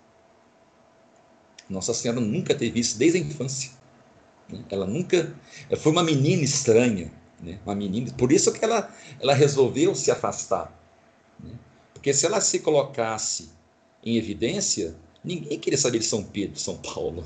[1.69, 3.71] Nossa Senhora nunca teve isso desde a infância.
[4.49, 4.63] Né?
[4.69, 5.33] Ela nunca.
[5.69, 7.59] Ela foi uma menina estranha né?
[7.65, 8.11] uma menina.
[8.13, 10.71] Por isso que ela, ela resolveu se afastar.
[11.39, 11.51] Né?
[11.93, 13.49] Porque se ela se colocasse
[14.03, 17.25] em evidência, ninguém queria saber de São Pedro, São Paulo.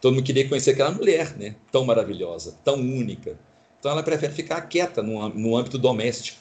[0.00, 1.56] Todo mundo queria conhecer aquela mulher, né?
[1.70, 3.38] tão maravilhosa, tão única.
[3.86, 6.40] Então ela prefere ficar quieta no, no âmbito doméstico.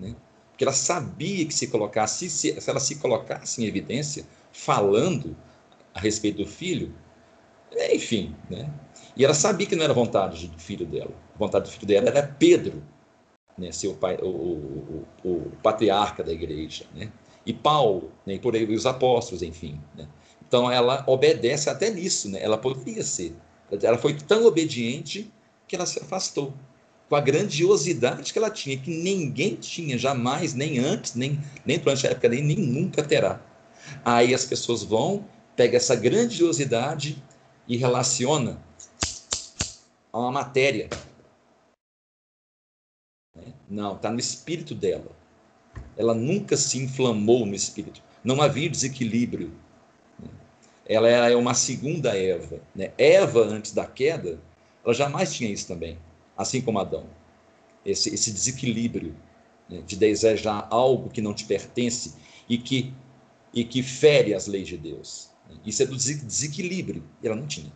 [0.00, 0.16] Né?
[0.50, 5.36] Porque ela sabia que se colocasse, se, se ela se colocasse em evidência, falando
[5.92, 6.94] a respeito do filho,
[7.92, 8.72] enfim, né?
[9.14, 11.10] E ela sabia que não era vontade do filho dela.
[11.34, 12.82] A vontade do filho dela era Pedro,
[13.58, 17.12] né, seu pai, o, o, o, o patriarca da igreja, né?
[17.44, 19.78] E Paulo, né, e por aí os apóstolos, enfim.
[19.94, 20.08] Né?
[20.48, 22.38] Então ela obedece até nisso, né?
[22.42, 23.36] Ela poderia ser.
[23.82, 25.30] Ela foi tão obediente
[25.68, 26.54] que ela se afastou
[27.08, 32.06] com a grandiosidade que ela tinha, que ninguém tinha jamais, nem antes, nem, nem durante
[32.06, 33.40] a época, nem, nem nunca terá.
[34.04, 35.24] Aí as pessoas vão,
[35.54, 37.22] pegam essa grandiosidade
[37.68, 38.60] e relaciona
[40.12, 40.88] a uma matéria.
[43.68, 45.10] Não, está no espírito dela.
[45.96, 48.02] Ela nunca se inflamou no espírito.
[48.24, 49.52] Não havia desequilíbrio.
[50.88, 52.60] Ela é uma segunda Eva.
[52.74, 52.92] Né?
[52.98, 54.40] Eva, antes da queda,
[54.84, 55.98] ela jamais tinha isso também,
[56.36, 57.06] assim como Adão.
[57.84, 59.14] Esse, esse desequilíbrio
[59.68, 59.82] né?
[59.86, 62.14] de desejar algo que não te pertence
[62.48, 62.92] e que,
[63.54, 65.30] e que fere as leis de Deus.
[65.64, 67.04] Isso é do desequilíbrio.
[67.22, 67.72] E ela não tinha.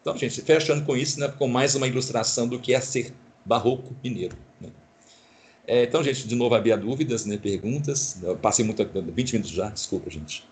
[0.00, 3.14] Então, gente, fechando com isso, né, com mais uma ilustração do que é ser
[3.44, 4.36] barroco mineiro.
[4.60, 4.68] Né?
[5.66, 8.22] É, então, gente, de novo havia dúvidas, né, perguntas.
[8.22, 10.46] Eu passei muito, 20 minutos já, desculpa, gente.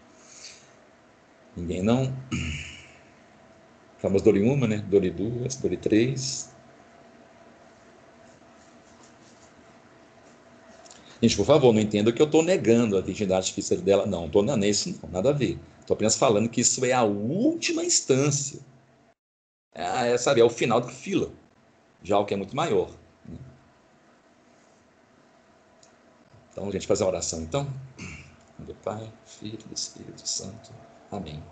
[1.55, 2.16] Ninguém não.
[3.99, 4.78] Famoso Dori uma, né?
[4.89, 6.51] Dori duas, Dori três.
[11.23, 14.05] Gente, por favor, não entenda que eu estou negando a virgindade física dela.
[14.05, 15.59] Não, não estou nem isso, não, nada a ver.
[15.81, 18.61] Estou apenas falando que isso é a última instância
[19.74, 21.31] é, é, sabe, é o final da fila,
[22.03, 22.90] já o que é muito maior.
[26.51, 27.66] Então, gente faz a oração, então.
[28.59, 30.70] Do Pai, Filho e Espírito Santo.
[31.11, 31.43] Amém.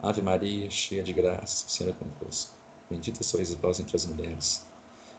[0.00, 2.56] Ave Maria, cheia de graça, o Senhor é convosco.
[2.88, 4.66] Bendita sois vós entre as mulheres.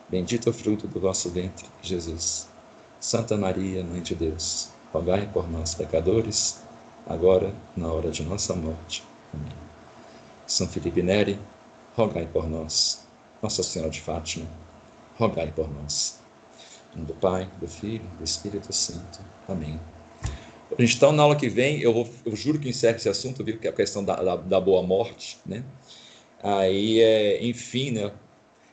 [0.10, 2.49] Bendito é o fruto do vosso ventre, Jesus.
[3.00, 6.62] Santa Maria, Mãe de Deus, rogai por nós, pecadores,
[7.08, 9.04] agora na hora de nossa morte.
[9.34, 9.54] Amém.
[10.46, 11.40] São Felipe Neri,
[11.96, 13.08] rogai por nós.
[13.42, 14.46] Nossa Senhora de Fátima,
[15.18, 16.20] rogai por nós.
[16.94, 19.22] Em do Pai, do Filho, do Espírito Santo.
[19.48, 19.80] Amém.
[20.78, 23.68] Então, na aula que vem, eu, vou, eu juro que encerro esse assunto, viu, que
[23.68, 25.64] é a questão da, da, da boa morte, né?
[26.44, 28.12] Aí, é, enfim, né?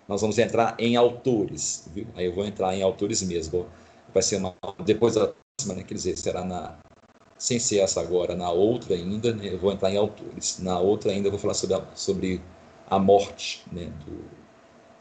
[0.08, 2.06] Nós vamos entrar em autores, viu?
[2.14, 3.66] Aí eu vou entrar em autores mesmo
[4.16, 6.78] vai ser uma, depois da próxima, né, quer dizer, será na,
[7.36, 11.12] sem ser essa agora, na outra ainda, né, eu vou entrar em autores, na outra
[11.12, 12.40] ainda eu vou falar sobre a, sobre
[12.88, 14.24] a morte né, do,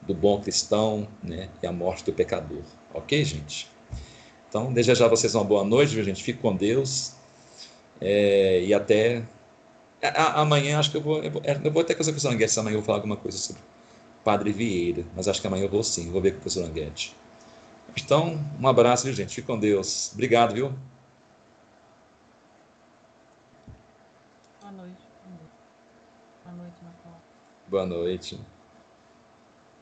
[0.05, 2.61] do bom cristão né, e a morte do pecador,
[2.93, 3.69] ok, gente?
[4.49, 6.21] Então, desejar a vocês uma boa noite, viu, gente?
[6.21, 7.13] Fique com Deus
[8.01, 9.23] é, e até
[10.01, 12.33] a, amanhã, acho que eu vou, eu vou, é, eu vou até com o professor
[12.33, 13.61] Anguete, amanhã eu vou falar alguma coisa sobre
[14.25, 17.15] Padre Vieira, mas acho que amanhã eu vou sim, vou ver com o professor Anguete.
[17.97, 19.33] Então, um abraço, viu, gente?
[19.35, 20.11] Fique com Deus.
[20.13, 20.73] Obrigado, viu?
[24.59, 25.01] Boa noite.
[26.43, 27.21] Boa noite, Marcelo.
[27.67, 28.54] Boa noite.